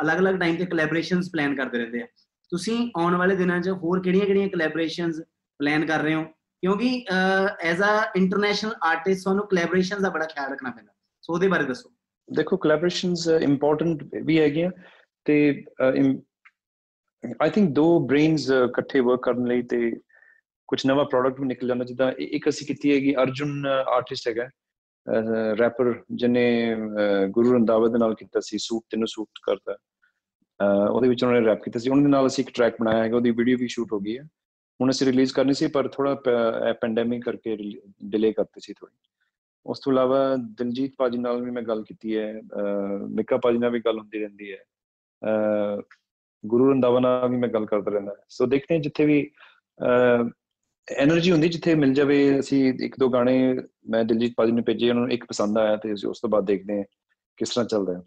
ਅਲੱਗ-ਅਲੱਗ 0.01 0.35
ਟਾਈਮ 0.35 0.55
ਤੇ 0.55 0.65
ਕੋਲੈਬੋਰੇਸ਼ਨਸ 0.65 1.29
ਪਲਾਨ 1.31 1.55
ਕਰਦੇ 1.55 1.77
ਰਹਿੰਦੇ 1.77 2.01
ਆ। 2.01 2.07
ਤੁਸੀਂ 2.49 2.91
ਆਉਣ 2.97 3.15
ਵਾਲੇ 3.15 3.35
ਦਿਨਾਂ 3.35 3.61
'ਚ 3.61 3.69
ਹੋਰ 3.69 4.01
ਕਿਹੜੀਆਂ-ਕਿਹੜੀਆਂ 4.01 4.47
ਕੋਲੈਬੋਰੇਸ਼ਨਸ 4.47 5.21
ਪਲਾਨ 5.59 5.85
ਕਰ 5.85 5.99
ਰਹੇ 5.99 6.13
ਹੋ? 6.13 6.25
ਕਿਉਂਕਿ 6.63 7.05
ਐਜ਼ 7.61 7.81
ਅ 7.81 8.11
ਇੰਟਰਨੈਸ਼ਨਲ 8.15 8.73
ਆਰਟਿਸਟ 8.83 9.23
ਤੁਹਾਨੂੰ 9.23 9.45
ਕੋਲੈਬੋਰੇਸ਼ਨਸ 9.47 10.01
ਦਾ 10.01 10.09
ਬੜਾ 10.09 10.25
ਖਿਆਲ 10.25 10.51
ਰੱਖਣਾ 10.51 10.71
ਪੈਂਦਾ। 10.71 10.93
ਸੋ 11.21 11.33
ਉਹਦੇ 11.33 11.47
ਬਾਰੇ 11.47 11.63
ਦੱਸੋ। 11.63 11.89
ਦੇਖੋ 12.29 12.57
ਕੋਲੈਬੋਰੇਸ਼ਨਸ 12.57 13.27
ਇੰਪੋਰਟੈਂਟ 13.41 14.03
ਵੀ 14.23 14.39
ਹੈਗੀਆਂ 14.39 14.71
ਤੇ 15.25 15.37
ਆਈ 17.41 17.49
ਥਿੰਕ 17.49 17.69
ਦੋ 17.75 17.85
ਬ੍ਰੇਨਸ 18.07 18.49
ਇਕੱਠੇ 18.51 18.99
ਵਰਕ 18.99 19.21
ਕਰਨ 19.23 19.45
ਲਈ 19.47 19.61
ਤੇ 19.61 19.91
ਕੁਝ 20.69 20.81
ਨਵਾਂ 20.87 21.05
ਪ੍ਰੋਡਕਟ 21.05 21.39
ਵੀ 21.39 21.47
ਨਿਕਲ 21.47 21.67
ਜਾਂਦਾ 21.67 21.85
ਜਿੱਦਾਂ 21.85 22.11
ਇ- 22.11 22.27
ਇੱਕ 22.35 22.49
ਅਸੀਂ 22.49 22.67
ਕੀਤੀ 22.67 22.93
ਹੈਗੀ 22.93 23.13
ਅਰਜੁਨ 23.15 23.65
ਆਰਟਿਸਟ 23.67 24.27
ਹੈਗਾ। 24.27 24.49
ਰੈਪਰ 25.59 25.93
ਜਿਹਨੇ 26.11 26.43
ਅਹ, 26.73 27.27
ਗੁਰੂ 27.29 27.53
ਰੰਦਾਵਾ 27.53 27.87
ਦੇ 27.87 27.97
ਨਾਲ 27.97 28.15
ਕੀਤਾ 28.15 28.39
ਸੀ 28.43 28.57
ਸੂਟ 28.57 28.83
ਤੈਨੂੰ 28.89 29.07
ਸੂਟ 29.07 29.27
ਕਰਦਾ 29.43 29.75
ਅਹ, 30.59 30.89
ਉਹਦੇ 30.91 31.09
ਵਿੱਚ 31.09 31.23
ਉਹਨਾਂ 31.23 31.39
ਨੇ 31.41 31.47
ਰੈਪ 31.47 31.63
ਕੀਤਾ 31.63 31.79
ਸੀ। 31.79 31.89
ਉਹਨਾਂ 31.89 32.03
ਦੇ 32.03 32.09
ਨਾਲ 32.09 32.27
ਅਸੀਂ 32.27 32.43
ਇੱਕ 32.43 32.53
ਟਰੈਕ 32.55 32.75
ਬਣਾਇਆ 32.81 33.03
ਹੈਗਾ 33.03 33.15
ਉਹਦੀ 33.15 33.31
ਵੀਡੀਓ 33.31 33.57
ਵੀ 33.59 33.67
ਸ਼ੂਟ 33.67 33.93
ਹੋ 33.93 33.99
ਗਈ 33.99 34.17
ਹੈ। 34.17 34.23
ਹੁਣ 34.79 34.89
ਅਸੀਂ 34.91 35.07
ਰਿਲੀਜ਼ 35.07 35.33
ਕਰਨੀ 35.33 35.53
ਸੀ, 35.53 35.67
ਪਰ 35.67 35.87
ਥੋੜਾ 35.87 36.15
ਪੈਂਡੈਮਿਕ 36.81 37.23
ਕਰਕੇ 37.25 37.55
ਡਿਲੇ 38.05 38.31
ਕਰਤੀ 38.33 38.61
ਸੀ 38.63 38.73
ਥੋੜੀ 38.73 38.95
ਉਸ 39.65 39.79
ਤੋਂ 39.79 39.91
ਇਲਾਵਾ 39.93 40.35
ਦਿਲਜੀਤ 40.57 40.93
ਪਾਜੀ 40.97 41.17
ਨਾਲ 41.17 41.41
ਵੀ 41.41 41.51
ਮੈਂ 41.51 41.61
ਗੱਲ 41.63 41.83
ਕੀਤੀ 41.83 42.17
ਹੈ 42.17 42.33
ਮਿੱਕਾ 43.09 43.37
ਪਾਜੀ 43.37 43.57
ਨਾਲ 43.57 43.71
ਵੀ 43.71 43.79
ਗੱਲ 43.85 43.99
ਹੁੰਦੀ 43.99 44.19
ਰਹਿੰਦੀ 44.19 44.51
ਹੈ 44.51 44.63
ਗੁਰੂ 46.43 46.69
ਰੰਦਾਵਾ 46.71 46.99
ਨਾਲ 46.99 47.29
ਵੀ 47.29 47.37
ਮੈਂ 47.37 47.49
ਗੱਲ 47.49 47.65
ਕਰਦਾ 47.65 47.91
ਰਹਿੰਦਾ 47.91 48.15
ਸੋ 48.29 48.45
ਦੇਖਦੇ 48.45 48.75
ਹਾਂ 48.75 48.81
ਜਿੱਥੇ 48.81 49.05
ਵੀ 49.05 49.19
એનર્ਜੀ 50.87 51.31
ਹੁੰਦੀ 51.31 51.47
ਜਿੱਥੇ 51.49 51.73
ਮਿਲ 51.75 51.93
ਜਾਵੇ, 51.93 52.39
ਅਸੀਂ 52.39 52.73
ਇੱਕ 52.83 52.95
ਦੋ 52.99 53.09
ਗਾਣੇ 53.09 53.33
ਮੈਂ 53.89 54.03
ਦਿਲਜੀਤ 54.03 54.33
ਪਾਜੀ 54.37 54.51
ਨੂੰ 54.51 54.63
ਭੇਜੇ, 54.63 54.89
ਉਹਨਾਂ 54.89 55.01
ਨੂੰ 55.03 55.11
ਇੱਕ 55.11 55.25
ਪਸੰਦ 55.25 55.57
ਆਇਆ 55.57 55.75
ਤੇ 55.75 55.91
ਉਸ 56.07 56.19
ਤੋਂ 56.21 56.29
ਬਾਅਦ 56.29 56.45
ਦੇਖਦੇ 56.45 56.77
ਹਾਂ 56.77 56.83
ਕਿਸ 57.39 57.49
ਤਰ੍ਹਾਂ 57.49 57.67
ਚੱਲਦਾ 57.67 57.93
ਹੈ। 57.93 58.01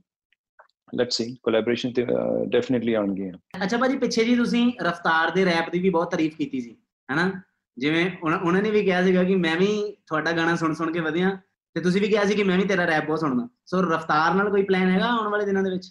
ਲੈਟਸ 0.94 1.16
ਸੀ 1.16 1.36
ਕੋਲੈਬੋਰੇਸ਼ਨ 1.42 1.92
ਤੇ 1.92 2.06
ਡੈਫੀਨਿਟਲੀ 2.46 2.94
ਆਉਣਗੇ 2.94 3.32
ਅੱਛਾ 3.64 3.76
ਭਾਜੀ 3.76 3.98
ਪਿੱਛੇ 3.98 4.24
ਜੀ 4.24 4.36
ਤੁਸੀਂ 4.36 4.72
ਰਫਤਾਰ 4.82 5.30
ਦੇ 5.30 5.44
ਰੈਪ 5.44 5.70
ਦੀ 5.70 5.78
ਵੀ 5.78 5.90
ਬਹੁਤ 5.90 6.10
ਤਾਰੀਫ 6.10 6.36
ਕੀਤੀ 6.36 6.60
ਸੀ 6.60 6.76
ਹੈਨਾ? 7.10 7.30
ਜਿਵੇਂ 7.78 8.10
ਉਹਨਾਂ 8.22 8.62
ਨੇ 8.62 8.70
ਵੀ 8.70 8.82
ਕਿਹਾ 8.84 9.02
ਸੀਗਾ 9.04 9.24
ਕਿ 9.24 9.36
ਮੈਂ 9.36 9.56
ਵੀ 9.56 9.96
ਤੁਹਾਡਾ 10.06 10.32
ਗਾਣਾ 10.32 10.56
ਸੁਣ 10.56 10.74
ਸੁਣ 10.74 10.92
ਕੇ 10.92 11.00
ਵਧਿਆ 11.00 11.38
ਤੇ 11.74 11.80
ਤੁਸੀਂ 11.80 12.00
ਵੀ 12.00 12.08
ਕਿਹਾ 12.08 12.24
ਸੀ 12.24 12.34
ਕਿ 12.34 12.42
ਮੈਂ 12.42 12.58
ਵੀ 12.58 12.64
ਤੇਰਾ 12.64 12.86
ਰੈਪ 12.86 13.06
ਬਹੁਤ 13.06 13.20
ਸੁਣਦਾ। 13.20 13.48
ਸੋ 13.66 13.82
ਰਫਤਾਰ 13.82 14.34
ਨਾਲ 14.34 14.50
ਕੋਈ 14.50 14.62
ਪਲਾਨ 14.62 14.90
ਹੈਗਾ 14.90 15.06
ਆਉਣ 15.06 15.28
ਵਾਲੇ 15.28 15.44
ਦਿਨਾਂ 15.44 15.62
ਦੇ 15.62 15.70
ਵਿੱਚ? 15.70 15.90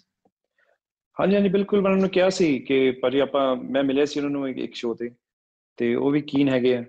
ਹਾਂਜੀ 1.20 1.34
ਹਾਂਜੀ 1.34 1.48
ਬਿਲਕੁਲ 1.48 1.80
ਮੈਂ 1.80 1.92
ਉਹਨਾਂ 1.92 2.08
ਕਿਹਾ 2.08 2.28
ਸੀ 2.30 2.58
ਕਿ 2.58 2.90
ਭਾਜੀ 2.90 3.18
ਆਪਾਂ 3.18 3.56
ਮੈਂ 3.56 3.84
ਮਿਲਿਆ 3.84 4.04
ਸੀ 4.04 4.20
ਉਹਨਾਂ 4.20 4.30
ਨੂੰ 4.30 4.48
ਇੱਕ- 4.48 4.60
ਇੱਕ 4.60 4.74
ਸ਼ੋਅ 4.74 4.96
ਤੇ 4.96 5.10
ਤੇ 5.76 5.94
ਉਹ 5.94 6.10
ਵੀ 6.10 6.20
ਕੀਨ 6.20 6.48
ਹੈਗੇ 6.48 6.76
ਆ। 6.76 6.84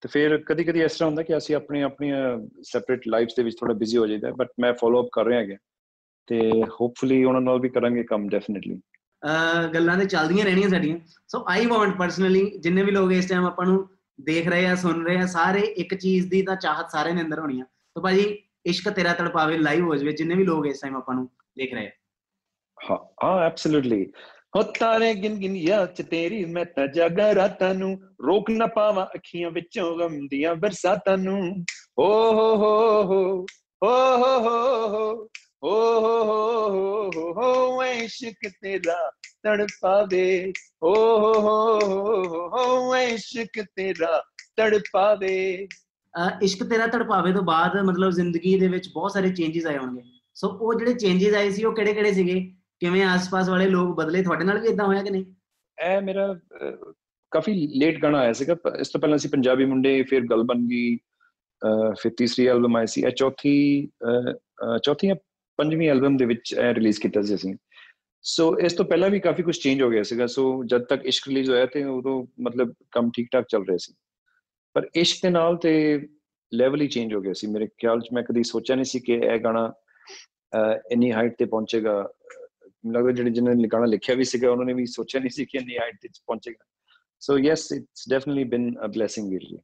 ਤੇ 0.00 0.08
ਫਿਰ 0.08 0.38
ਕਦੀ 0.38 0.64
ਕਦੀ 0.64 0.82
ਇਸ 0.82 0.92
ਤਰ੍ਹਾਂ 0.92 1.08
ਹੁੰਦਾ 1.08 1.22
ਕਿ 1.22 1.36
ਅਸੀਂ 1.36 1.56
ਆਪਣੀ 1.56 1.80
ਆਪਣੀਆਂ 1.80 2.38
ਸੈਪਰੇਟ 2.62 3.00
ਲਾਈਫਸ 3.08 3.34
ਦੇ 3.36 3.42
ਵਿੱਚ 3.42 3.56
ਥੋੜਾ 3.60 3.74
ਬਿਜ਼ੀ 3.74 3.98
ਹੋ 3.98 4.06
ਜਾਈਦਾ 4.06 4.30
ਬਟ 4.30 4.48
ਮੈਂ 4.60 4.72
ਫਾਲੋ 4.72 5.02
ਅਪ 5.02 5.08
ਕਰ 5.12 5.24
ਰਿਹਾ 5.24 5.40
ਹੈਗਾ। 5.40 5.56
ਤੇ 6.26 6.38
ਹੋਪਫੁਲੀ 6.80 7.22
ਉਹਨਾਂ 7.24 7.40
ਨਾਲ 7.40 7.60
ਵੀ 7.60 7.68
ਕਰਾਂਗੇ 7.68 8.02
ਕੰਮ 8.04 8.28
ਡੈਫੀਨਿਟਲੀ 8.28 8.80
ਗੱਲਾਂ 9.74 9.96
ਤੇ 9.98 10.04
ਚੱਲਦੀਆਂ 10.04 10.44
ਰਹਿਣੀਆਂ 10.44 10.68
ਸਾਡੀਆਂ। 10.68 10.98
ਸੋ 11.28 11.44
ਆਈ 11.48 11.66
ਵਾਂਟ 11.66 11.96
ਪਰਸਨਲੀ 11.98 12.44
ਜਿੰਨੇ 12.58 12.82
ਵੀ 12.82 12.92
ਲੋਕ 12.92 13.12
ਇਸ 13.12 13.28
ਟਾਈਮ 13.28 13.46
ਆਪਾਂ 13.46 13.66
ਨੂੰ 13.66 13.88
ਦੇਖ 14.18 14.48
ਰਹੇ 14.48 14.66
ਆ 14.66 14.74
ਸੁਣ 14.74 15.04
ਰਹੇ 15.06 15.16
ਆ 15.18 15.26
ਸਾਰੇ 15.26 15.60
ਇੱਕ 15.60 15.94
ਚੀਜ਼ 15.94 16.28
ਦੀ 16.30 16.42
ਤਾਂ 16.42 16.56
ਚਾਹਤ 16.56 16.90
ਸਾਰਿਆਂ 16.90 17.14
ਦੇ 17.14 17.22
ਅੰਦਰ 17.22 17.38
ਹੋਣੀ 17.38 17.60
ਆ। 17.60 17.64
ਸੋ 17.64 18.02
ਭਾਜੀ 18.02 18.22
ਇਸ਼ਕ 18.66 18.88
ਤੇਰਾ 18.90 19.12
ਤੜਪਾਵੇ 19.12 19.58
ਲਾਈਵ 19.58 19.84
ਹੋ 19.84 19.96
ਜਾਵੇ 19.96 20.12
ਜਿੰਨੇ 20.12 20.34
ਵੀ 20.34 20.44
ਲੋਕ 20.44 20.66
ਇਸ 20.66 20.80
ਟਾਈਮ 20.80 20.96
ਆਪਾਂ 20.96 21.14
ਨੂੰ 21.14 21.28
ਦੇਖ 21.58 21.74
ਰਹੇ 21.74 21.86
ਆ। 21.86 21.90
ਹਾਂ 22.78 22.98
ਹਾਂ 23.24 23.40
ਐਬਸੋਲੂਟਲੀ 23.46 24.04
ਹੋ 24.56 24.62
ਤਾਰੇ 24.78 25.12
ਗਿਨ 25.14 25.34
ਗਿਨ 25.34 25.56
ਯਾਦ 25.56 25.92
ਚ 25.94 26.02
ਤੇਰੀ 26.02 26.44
ਮੈਂ 26.44 26.64
ਤਾਂ 26.64 26.86
ਜਾਗਾ 26.86 27.34
ਰਾਤਾਂ 27.34 27.74
ਨੂੰ। 27.74 27.98
ਰੋਕ 28.26 28.50
ਨਾ 28.50 28.66
ਪਾਵਾਂ 28.66 29.06
ਅੱਖੀਆਂ 29.14 29.50
ਵਿੱਚੋਂ 29.50 29.96
ਗਮ 29.98 30.26
ਦੀਆਂ 30.28 30.54
ਬਰਸਾਤਾਂ 30.54 31.16
ਨੂੰ। 31.18 31.64
ਓ 31.98 32.06
ਹੋ 32.32 32.54
ਹੋ 32.56 33.02
ਹੋ 33.02 33.46
ਹੋ 33.84 33.88
ਹੋ 34.38 34.88
ਹੋ। 34.88 35.28
ਹੋ 35.62 35.70
ਓ 35.70 36.00
ਹੋ 36.00 36.70
ਹੋ 36.70 37.10
ਹੋ 37.12 37.32
ਹੋ 37.32 37.82
ਇਸ਼ਕ 37.82 38.48
ਤੇਰਾ 38.62 39.10
ਤੜਪਾਵੇ 39.42 40.52
ਓ 40.82 40.94
ਹੋ 41.18 41.32
ਹੋ 41.40 42.20
ਹੋ 42.20 42.48
ਹੋ 42.48 42.96
ਇਸ਼ਕ 42.96 43.64
ਤੇਰਾ 43.76 44.22
ਤੜਪਾਵੇ 44.56 45.68
ਇਸ਼ਕ 46.42 46.64
ਤੇਰਾ 46.64 46.86
ਤੜਪਾਵੇ 46.86 47.32
ਤੋਂ 47.32 47.42
ਬਾਅਦ 47.42 47.76
ਮਤਲਬ 47.84 48.10
ਜ਼ਿੰਦਗੀ 48.10 48.58
ਦੇ 48.58 48.68
ਵਿੱਚ 48.68 48.88
ਬਹੁਤ 48.94 49.12
ਸਾਰੇ 49.12 49.30
ਚੇਂਜਸ 49.30 49.66
ਆਏ 49.66 49.78
ਹੋਣਗੇ 49.78 50.02
ਸੋ 50.34 50.48
ਉਹ 50.48 50.74
ਜਿਹੜੇ 50.74 50.94
ਚੇਂਜਸ 50.94 51.34
ਆਏ 51.34 51.50
ਸੀ 51.50 51.64
ਉਹ 51.64 51.74
ਕਿਹੜੇ 51.74 51.94
ਕਿਹੜੇ 51.94 52.12
ਸੀਗੇ 52.12 52.52
ਕਿਵੇਂ 52.80 53.04
ਆਸ-ਪਾਸ 53.04 53.48
ਵਾਲੇ 53.48 53.68
ਲੋਕ 53.68 53.96
ਬਦਲੇ 53.96 54.22
ਤੁਹਾਡੇ 54.22 54.44
ਨਾਲ 54.44 54.60
ਵੀ 54.60 54.68
ਇਦਾਂ 54.68 54.86
ਹੋਇਆ 54.86 55.02
ਕਿ 55.02 55.10
ਨਹੀਂ 55.10 55.24
ਇਹ 55.78 56.00
ਮੇਰਾ 56.02 56.38
ਕਾਫੀ 57.32 57.54
ਲੇਟ 57.78 58.02
ਗਾਣਾ 58.02 58.18
ਆਇਆ 58.18 58.32
ਸੀਗਾ 58.32 58.56
ਇਸ 58.80 58.88
ਤੋਂ 58.88 59.00
ਪਹਿਲਾਂ 59.00 59.16
ਅਸੀਂ 59.16 59.30
ਪੰਜਾਬੀ 59.30 59.64
ਮੁੰਡੇ 59.64 60.02
ਫਿਰ 60.02 60.26
ਗੱਲ 60.26 60.42
ਬਣ 60.42 60.58
ਗਈ 60.58 60.96
ਫਿਰ 62.00 62.12
ਤੀਸਰੀ 62.16 62.46
ਐਲਬਮ 62.46 62.76
ਆਈ 62.76 62.86
ਸੀ 62.86 63.02
ਇਹ 63.02 63.10
ਚੌਥੀ 63.10 63.88
ਚੌਥੀ 64.82 65.06
ਜਾਂ 65.06 65.16
ਪੰਜਵੀਂ 65.56 65.90
ਐਲਬਮ 65.90 66.16
ਦੇ 66.16 66.24
ਵਿੱਚ 66.24 66.52
ਇਹ 66.52 66.74
ਰਿਲੀਜ਼ 66.74 67.00
ਕੀਤਾ 67.00 67.22
ਸੀ 67.22 67.34
ਅਸੀਂ। 67.34 67.54
ਸੋ 68.22 68.58
ਇਸ 68.58 68.72
ਤੋਂ 68.72 68.84
ਪਹਿਲਾਂ 68.84 69.10
ਵੀ 69.10 69.20
ਕਾਫੀ 69.20 69.42
ਕੁਝ 69.42 69.58
ਚੇਂਜ 69.58 69.82
ਹੋ 69.82 69.90
ਗਿਆ 69.90 70.02
ਸੀਗਾ। 70.02 70.26
ਸੋ 70.26 70.64
ਜਦ 70.64 70.82
ਤੱਕ 70.82 71.06
ਇਸ਼ਕ 71.06 71.28
ਰਿਲੀਜ਼ 71.28 71.50
ਹੋਇਆ 71.50 71.66
ਤੇ 71.66 71.84
ਉਦੋਂ 71.84 72.26
ਮਤਲਬ 72.42 72.74
ਕੰਮ 72.90 73.10
ਠੀਕ 73.16 73.28
ਠਾਕ 73.32 73.46
ਚੱਲ 73.48 73.62
ਰਿਹਾ 73.62 73.76
ਸੀ। 73.76 73.94
ਪਰ 74.74 74.88
ਇਸ਼ਕ 74.94 75.18
ਦੇ 75.22 75.30
ਨਾਲ 75.30 75.56
ਤੇ 75.56 76.06
ਲੈਵਲ 76.54 76.80
ਹੀ 76.80 76.88
ਚੇਂਜ 76.88 77.14
ਹੋ 77.14 77.20
ਗਿਆ 77.20 77.32
ਸੀ। 77.32 77.46
ਮੇਰੇ 77.46 77.66
ਖਿਆਲ 77.66 78.00
'ਚ 78.00 78.08
ਮੈਂ 78.12 78.22
ਕਦੀ 78.22 78.42
ਸੋਚਿਆ 78.42 78.76
ਨਹੀਂ 78.76 78.84
ਸੀ 78.84 79.00
ਕਿ 79.00 79.12
ਇਹ 79.12 79.38
ਗਾਣਾ 79.38 79.72
ਅਹ, 80.56 80.78
ਇੰਨੀ 80.92 81.12
ਹਾਈਟ 81.12 81.34
ਤੇ 81.38 81.44
ਪਹੁੰਚੇਗਾ। 81.44 82.08
ਮੈਨੂੰ 82.66 82.92
ਲੱਗਦਾ 82.92 83.12
ਜਿਹੜੇ 83.12 83.30
ਜਿਨ੍ਹਾਂ 83.30 83.54
ਨੇ 83.54 83.68
ਗਾਣਾ 83.68 83.86
ਲਿਖਿਆ 83.86 84.14
ਵੀ 84.14 84.24
ਸੀਗਾ 84.24 84.50
ਉਹਨਾਂ 84.50 84.64
ਨੇ 84.64 84.72
ਵੀ 84.72 84.86
ਸੋਚਿਆ 84.86 85.20
ਨਹੀਂ 85.20 85.30
ਸੀ 85.30 85.44
ਕਿ 85.44 85.58
ਇੰਨੀ 85.58 85.78
ਹਾਈਟ 85.78 85.96
ਤੇ 86.02 86.08
ਪਹੁੰਚੇਗਾ। 86.08 86.64
ਸੋ 87.20 87.38
yes 87.38 87.72
it's 87.72 88.08
definitely 88.08 88.44
been 88.44 88.74
a 88.84 88.86
blessing 88.86 89.30
ਵੀਰ 89.30 89.44
ਜੀ 89.44 89.58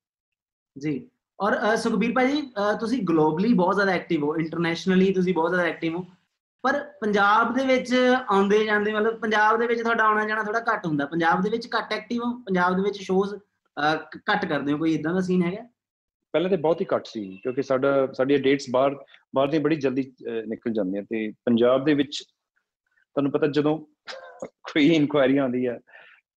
ਜੀ। 0.78 1.09
ਔਰ 1.42 1.55
ਅਹ, 1.57 1.76
ਸੁਖਬੀਰ 1.76 2.12
ਭਾਜੀ 2.14 2.40
ਅਹ, 2.40 2.76
ਤੁਸੀਂ 2.81 3.02
ਗਲੋਬਲੀ 3.02 3.52
ਬਹੁਤ 3.55 3.74
ਜ਼ਿਆਦਾ 3.74 3.92
ਐਕਟਿਵ 3.92 4.24
ਹੋ 4.24 4.35
ਇੰਟਰਨੈਸ਼ਨਲੀ 4.37 5.12
ਤੁਸੀਂ 5.12 5.35
ਬਹੁਤ 5.35 5.50
ਜ਼ਿਆਦਾ 5.50 5.68
ਐਕਟਿਵ 5.68 5.96
ਹੋ। 5.96 6.05
ਪਰ 6.64 6.78
ਪੰਜਾਬ 7.00 7.55
ਦੇ 7.55 7.64
ਵਿੱਚ 7.66 7.92
ਆਉਂਦੇ 8.31 8.64
ਜਾਂਦੇ 8.64 8.92
ਮਤਲਬ 8.92 9.18
ਪੰਜਾਬ 9.20 9.59
ਦੇ 9.59 9.66
ਵਿੱਚ 9.66 9.81
ਤੁਹਾਡਾ 9.83 10.05
ਆਉਣਾ 10.05 10.24
ਜਾਣਾ 10.28 10.42
ਥੋੜਾ 10.42 10.61
ਘੱਟ 10.72 10.87
ਹੁੰਦਾ। 10.87 11.07
ਪੰਜਾਬ 11.07 11.42
ਦੇ 11.42 11.50
ਵਿੱਚ 11.50 11.66
ਘੱਟ 11.76 11.92
ਐਕਟਿਵ 11.92 12.22
ਹੋ 12.24 12.33
ਪੰਜਾਬ 12.46 12.76
ਦੇ 12.76 12.83
ਵਿੱਚ 12.83 13.00
ਸ਼ੋਜ਼ 13.02 13.35
ਘੱਟ 14.26 14.44
ਕਰਦੇ 14.44 14.72
ਹੋ 14.72 14.78
ਕੋਈ 14.78 14.94
ਇਦਾਂ 14.94 15.14
ਦਾ 15.14 15.20
ਸੀਨ 15.20 15.42
ਹੈਗਾ? 15.42 15.62
ਪਹਿਲਾਂ 16.35 16.50
ਤੇ 16.50 16.57
ਬਹੁਤ 16.57 16.81
ਹੀ 16.81 16.87
ਘੱਟ 16.94 17.07
ਸੀ 17.07 17.24
ਕਿਉਂਕਿ 17.42 17.62
ਸਾਡਾ 17.62 17.90
ਸਾਡੀਆਂ 18.12 18.38
ਡੇਟਸ 18.38 18.66
ਬਾਹਰ 18.70 18.94
ਬਾਹਰ 19.35 19.48
ਦੀ 19.48 19.59
ਬੜੀ 19.59 19.76
ਜਲਦੀ 19.76 20.02
ਅਹ, 20.02 20.42
ਨਿਕਲ 20.46 20.72
ਜਾਂਦੀਆਂ 20.72 21.02
ਤੇ 21.02 21.31
ਪੰਜਾਬ 21.44 21.85
ਦੇ 21.85 21.94
ਵਿੱਚ 21.94 22.22
ਤੁਹਾਨੂੰ 22.22 23.33
ਪਤਾ 23.33 23.46
ਜਦੋਂ 23.46 23.78
ਕੋਈ 24.64 24.87
ਇਨਕੁਆਇਰੀ 24.94 25.37
ਆਉਂਦੀ 25.37 25.64
ਆ 25.66 25.78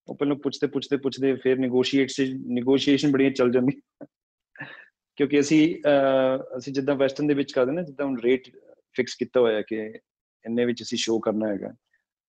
ਉਹ 0.08 0.16
ਪਹਿਲਾਂ 0.16 0.36
ਪੁੱਛਦੇ 0.36 0.68
ਪੁੱਛਦੇ 0.68 0.98
ਪੁੱਛਦੇ 0.98 1.34
ਫਿਰ 1.36 1.58
ਨੈਗੋਸ਼ੀਏਟ 1.60 2.10
ਸੀ 2.10 2.26
ਨੈਗੋਸ਼ੀਏਸ਼ਨ 2.48 3.12
ਬੜੀਆਂ 3.12 3.32
ਚੱਲ 3.32 3.52
ਜਾਂਦੀ 3.52 3.80
ਕਿਉਂਕਿ 5.16 5.40
ਅਸੀਂ 5.40 5.76
ਅਹ, 5.76 6.58
ਅਸੀਂ 6.58 6.74
ਜਿੱਦਾਂ 6.74 6.96
ਵੈਸਟਰਨ 6.96 7.28
ਦੇ 7.28 7.34
ਵਿੱਚ 7.34 7.54
ਕਰਦੇ 7.54 7.72
ਨਾ 7.72 7.82
ਜਿੱਦਾਂ 7.82 8.06
ਹੁਣ 8.06 8.20
ਰੇਟ 8.20 8.44
ਫਿਕਸ 8.94 9.16
ਕੀਤਾ 9.16 9.40
ਹੋਇਆ 9.40 9.62
ਕਿ 9.62 9.76
ਇੰਨੇ 10.46 10.66
ਵਿੱਚ 10.66 10.84
ਅਸੀਂ 10.84 10.98
ਸ਼ੋਅ 10.98 11.20
ਕਰਨਾ 11.24 11.48
ਹੈਗਾ 11.48 11.74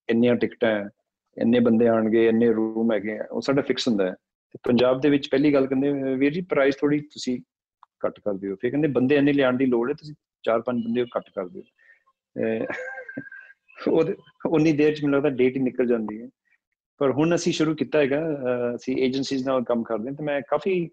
ਇੰਨੀਆਂ 0.08 0.34
ਟਿਕਟਾਂ 0.34 0.70
ਹੈ 0.70 0.88
ਇੰਨੇ 1.36 1.60
ਬੰਦੇ 1.60 1.88
ਆਣਗੇ 1.88 2.28
ਇੰਨੇ 2.28 2.52
ਰੂਮ 2.52 2.92
ਹੈਗੇ 2.92 3.18
ਆ, 3.18 3.24
ਉਹ 3.30 3.40
ਸਾਡਾ 3.40 3.62
ਫਿਕਸ 3.62 3.88
ਹੁੰਦਾ 3.88 4.06
ਹੈ। 4.06 4.14
ਤੇ 4.50 4.58
ਪੰਜਾਬ 4.62 5.00
ਦੇ 5.00 5.10
ਵਿੱਚ 5.10 5.28
ਪਹਿਲੀ 5.28 5.52
ਗੱਲ 5.54 5.66
ਕਹਿੰਦੇ 5.66 5.90
ਅਹ, 5.90 6.16
ਵੀਰ 6.16 6.32
ਜੀ 6.32 6.40
ਪ੍ਰਾਈਸ 6.40 6.76
ਥੋੜੀ 6.76 7.00
ਤੁਸੀਂ 7.00 7.40
ਘੱਟ 8.06 8.20
ਕਰ 8.20 8.34
ਦਿਓ। 8.34 8.56
ਫਿਰ 8.56 8.70
ਕਹਿੰਦੇ 8.70 8.88
ਬੰਦੇ 8.88 9.16
ਇੰਨੇ 9.16 9.32
ਲਿਆਉਣ 9.32 9.56
ਦੀ 9.56 9.66
ਲੋੜ 9.66 9.88
ਹੈ 9.90 9.94
ਤੁਸੀਂ 9.94 10.14
ਚਾਰ 10.42 10.60
ਪੰਜ 10.60 10.84
ਬੰਦੇ 10.84 11.04
ਘੱਟ 11.04 11.30
ਕਰ 11.34 11.48
ਦਿਓ। 11.48 11.62
ਅਹ, 12.36 12.64
ਉਹਦੇ 13.88 14.14
ਉਨੀ 14.46 14.72
ਦੇਰ 14.72 14.94
ਚ 14.94 15.04
ਮੈਨੂੰ 15.04 15.16
ਲੱਗਦਾ 15.16 15.30
ਡੇਟ 15.30 15.56
ਹੀ 15.56 15.60
ਨਿਕਲ 15.60 15.86
ਜਾਂਦੀ 15.86 16.22
ਹੈ। 16.22 16.28
ਪਰ 16.98 17.10
ਹੁਣ 17.10 17.34
ਅਸੀਂ 17.34 17.52
ਸ਼ੁਰੂ 17.52 17.74
ਕੀਤਾ 17.74 17.98
ਹੈਗਾ 17.98 18.20
ਅਹ, 18.20 18.76
ਅਸੀਂ 18.76 18.96
ਏਜੰਸੀਜ਼ 18.96 19.46
ਨਾਲ 19.48 19.64
ਕੰਮ 19.64 19.82
ਕਰਦੇ 19.82 20.08
ਹਾਂ 20.08 20.16
ਤੇ 20.16 20.24
ਮੈਂ 20.24 20.40
ਕਾਫੀ 20.48 20.90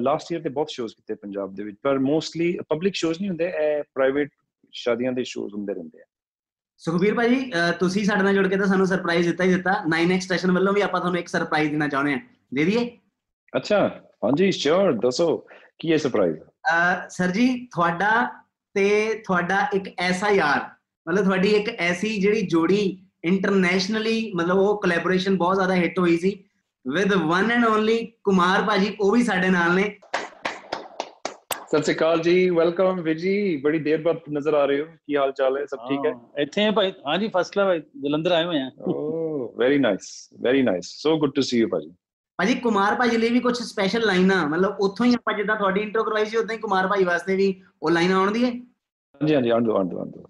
ਲਾਸਟ 0.00 0.32
ਈਅਰ 0.32 0.40
ਤੇ 0.40 0.48
ਬਹੁਤ 0.48 0.70
ਸ਼ੋਜ਼ 0.70 0.94
ਕੀਤੇ 0.94 1.14
ਪੰਜਾਬ 1.14 1.54
ਦੇ 1.54 1.62
ਵਿੱਚ 1.64 1.76
ਪਰ 1.82 1.98
ਮੋਸਟਲੀ 1.98 2.58
ਪਬਲਿਕ 2.68 2.94
ਸ਼ੋਜ਼ 2.94 3.20
ਨਹੀਂ 3.20 3.28
ਹੁੰਦੇ 3.30 3.44
ਇਹ 3.44 3.82
ਪ੍ਰਾਈਵੇਟ 3.94 4.30
ਸ਼ਾਦੀਆਂ 4.72 5.12
ਦੇ 5.12 5.24
ਸ਼ੋਜ਼ 5.24 5.54
ਹੁੰਦੇ 5.54 5.74
ਰਹਿੰਦੇ 5.74 6.00
ਆ। 6.00 6.04
ਸੁਖਬੀਰ 6.78 7.14
ਭਾਜੀ 7.14 7.50
ਅਹ, 7.52 7.72
ਤੁਸੀਂ 7.72 8.04
ਸਾਡੇ 8.04 8.22
ਨਾਲ 8.22 8.34
ਜੁੜ 8.34 8.46
ਕੇ 8.48 8.56
ਤਾਂ 8.56 8.66
ਸਾਨੂੰ 8.66 8.86
ਸਰਪ੍ਰਾਈਜ਼ 8.86 9.28
ਦਿੱਤਾ 9.28 9.44
ਹੀ 9.44 9.54
ਦਿੱਤਾ। 9.54 9.82
9x 9.88 10.20
ਸਟੇਸ਼ਨ 10.20 10.52
ਵੱਲੋਂ 10.52 10.72
ਵੀ 10.72 10.80
ਆਪਾਂ 10.80 11.00
ਤੁਹਾਨੂੰ 11.00 11.20
ਇੱਕ 11.20 11.28
ਸਰਪ੍ਰਾਈਜ਼ 11.28 11.70
ਦੇਣਾ 11.70 11.88
ਚਾਹੁੰਦੇ 11.88 12.12
ਹਾਂ। 12.12 12.20
ਦੇ 12.54 12.64
ਦਈਏ? 12.64 12.98
ਅੱਛਾ 13.56 14.02
ਹਾਂਜੀ 14.24 14.50
ਸ਼ੋਰ 14.52 14.92
ਦੱਸੋ 14.92 15.46
ਕੀ 15.78 15.92
ਹੈ 15.92 15.96
ਸਰਪ੍ਰਾਈਜ਼ 15.96 16.36
ਸਰ 17.08 17.30
ਜੀ 17.30 17.66
ਤੁਹਾਡਾ 17.66 18.10
ਤੇ 18.74 19.14
ਤੁਹਾਡਾ 19.14 19.68
ਇੱਕ 19.74 19.88
ਐਸਾ 19.98 20.30
ਯਾਰ 20.30 20.60
ਮਤਲਬ 21.06 21.24
ਤੁਹਾਡੀ 21.24 21.48
ਇੱਕ 21.48 21.68
ਐਸੀ 21.68 22.20
ਜਿਹੜੀ 22.20 22.42
ਜੋੜੀ 22.42 22.98
ਇੰਟਰਨੈਸ਼ਨਲੀ 23.24 24.32
ਮਤਲਬ 24.34 24.58
ਉਹ 24.58 24.80
ਕੋਲੈਬੋਰੇਸ਼ਨ 24.80 25.36
ਬਹੁਤ 25.36 25.54
ਜ਼ਿਆਦਾ 25.54 25.74
ਹਿੱਟ 25.74 25.98
ਹੋਈ 25.98 26.16
ਸੀ। 26.18 26.44
With 26.86 27.12
one 27.12 27.50
and 27.50 27.64
only 27.64 27.96
Kumar 28.24 28.62
ਭਾਜੀ 28.62 28.96
ਉਹ 29.00 29.12
ਵੀ 29.12 29.22
ਸਾਡੇ 29.24 29.48
ਨਾਲ 29.50 29.74
ਨੇ। 29.74 29.82
ਸਤਿ 31.68 31.82
ਸ਼੍ਰੀ 31.82 31.94
ਅਕਾਲ 31.94 32.20
ਜੀ 32.22 32.48
ਵੈਲਕਮ 32.50 33.00
ਵੀਰ 33.02 33.18
ਜੀ। 33.18 33.56
ਬੜੀ 33.62 33.78
ਦੇਰ 33.78 34.02
ਬਾਅਦ 34.02 34.18
ਨਜ਼ਰ 34.32 34.54
ਆ 34.54 34.64
ਰਹੇ 34.66 34.80
ਹੋ 34.80 34.86
ਕੀ 35.06 35.16
ਹਾਲ 35.16 35.32
ਚਾਲ 35.32 35.56
ਹੈ? 35.56 35.64
ਸਭ 35.66 35.78
ਠੀਕ 35.88 36.06
ਹੈ? 36.06 36.12
ਹਾਂ, 36.12 36.42
ਇੱਥੇ 36.42 36.66
ਆ 36.66 36.70
ਭਾਈ। 36.70 36.92
ਹਾਂਜੀ 37.06 37.28
ਫਸਟ 37.36 37.54
ਕਲਾਸ 37.54 37.80
ਜਲੰਧਰ 38.02 38.32
ਆਏ 38.32 38.44
ਹੋਏ 38.44 38.60
ਆ 38.60 38.70
ਓ 38.86 39.52
very 39.58 39.78
nice 39.78 40.06
very 40.42 40.62
nice 40.62 40.86
so 41.02 41.16
good 41.18 41.32
to 41.34 41.42
see 41.42 41.58
you 41.58 41.68
ਭਾਜੀ। 41.68 41.90
ਭਾਜੀ 42.38 42.54
ਕੁਮਾਰ 42.54 42.94
ਭਾਜੀ 42.94 43.16
ਲਈ 43.16 43.28
ਵੀ 43.30 43.40
ਕੁਝ 43.40 43.56
ਸਪੈਸ਼ਲ 43.58 44.04
ਲਾਈਨਾਂ 44.06 44.46
ਮਤਲਬ 44.48 44.80
ਉੱਥੋਂ 44.80 45.06
ਹੀ 45.06 45.14
ਆਪਾਂ 45.14 45.34
ਜਿੱਦਾਂ 45.34 45.56
ਤੁਹਾਡੀ 45.56 45.80
ਇੰਟਰੋ 45.80 46.02
ਕਰਵਾਈ 46.04 46.24
ਸੀ 46.24 46.36
ਉਦਾਂ 46.36 46.54
ਹੀ 46.54 46.60
ਕੁਮਾਰ 46.60 46.86
ਭਾਈ 46.88 47.04
ਵਾਸਤੇ 47.04 47.36
ਵੀ 47.36 47.54
ਉਹ 47.82 47.90
ਲਾਈਨ 47.90 48.12
ਆਉਣਦੀ 48.12 48.44
ਹੈ। 48.44 48.50
ਹਾਂਜੀ 48.50 49.34
ਹਾਂਜੀ 49.34 49.50
ਆਂਦੋ 49.50 49.76
ਆਂਦੋ 49.76 50.00
ਆਂਦੋ 50.00 50.24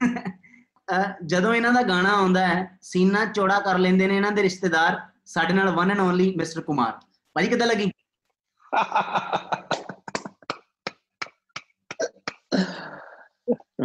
ਅਹ 0.89 1.05
ਜਦੋਂ 1.27 1.55
ਇਹਨਾਂ 1.55 1.73
ਦਾ 1.73 1.83
ਗਾਣਾ 1.83 2.13
ਆਉਂਦਾ 2.13 2.47
ਹੈ 2.47 2.79
ਸੀਨਾ 2.83 3.25
ਚੌੜਾ 3.27 3.59
ਕਰ 3.61 3.79
ਲੈਂਦੇ 3.79 4.07
ਨੇ 4.07 4.17
ਇਹਨਾਂ 4.17 4.33
ਦੇ 4.33 4.43
ਰਿਸ਼ਤੇਦਾਰ। 4.43 5.01
ਸਾਡੇ 5.27 5.55
ਨਾਲ 5.55 5.71
one 5.77 5.91
and 5.91 6.01
only 6.01 6.35
mister 6.37 6.61
Kumar 6.63 6.93
ਭਾਜੀ 7.37 7.49
ਕਿੱਦਾਂ 7.49 7.67
ਲੱਗੀ? 7.67 7.91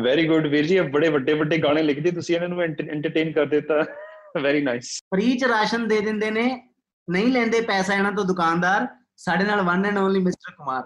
ਵੈਰੀ 0.04 0.28
ਗੁੱਡ 0.28 0.48
ਵੀਰ 0.48 0.66
ਜੀ 0.66 0.80
ਬੜੇ 0.92 1.10
ਵੱਡੇ 1.10 1.34
ਵੱਡੇ 1.34 1.58
ਗਾਣੇ 1.64 1.82
ਲਿਖਦੇ 1.84 2.12
ਤੁਸੀਂ 2.12 2.36
ਇਹਨਾਂ 2.36 2.50
ਨੂੰ 2.50 2.62
ਐਂਟਰਟੇਨ 2.64 3.32
ਕਰ 3.34 3.46
ਦਿੱਤਾ। 3.46 3.84
ਵੈਰੀ 4.42 4.62
ਨਾਈਸ 4.64 4.98
ਫ੍ਰੀ 5.14 5.38
ਚ 5.38 5.46
ਰਾਸ਼ਨ 5.50 5.88
ਦੇ 5.88 6.00
ਦਿੰਦੇ 6.02 6.30
ਨੇ 6.32 6.46
ਨਹੀਂ 7.08 7.32
ਲੈਂਦੇ 7.32 7.62
ਪੈਸਾ 7.62 7.94
ਇਹਨਾਂ 7.94 8.12
ਤੋਂ 8.12 8.26
ਦੁਕਾਨਦਾਰ। 8.26 8.88
ਸਾਡੇ 9.18 9.44
ਨਾਲ 9.46 9.62
one 9.62 9.86
and 9.86 9.98
only 9.98 10.20
mister 10.24 10.54
Kumar 10.56 10.84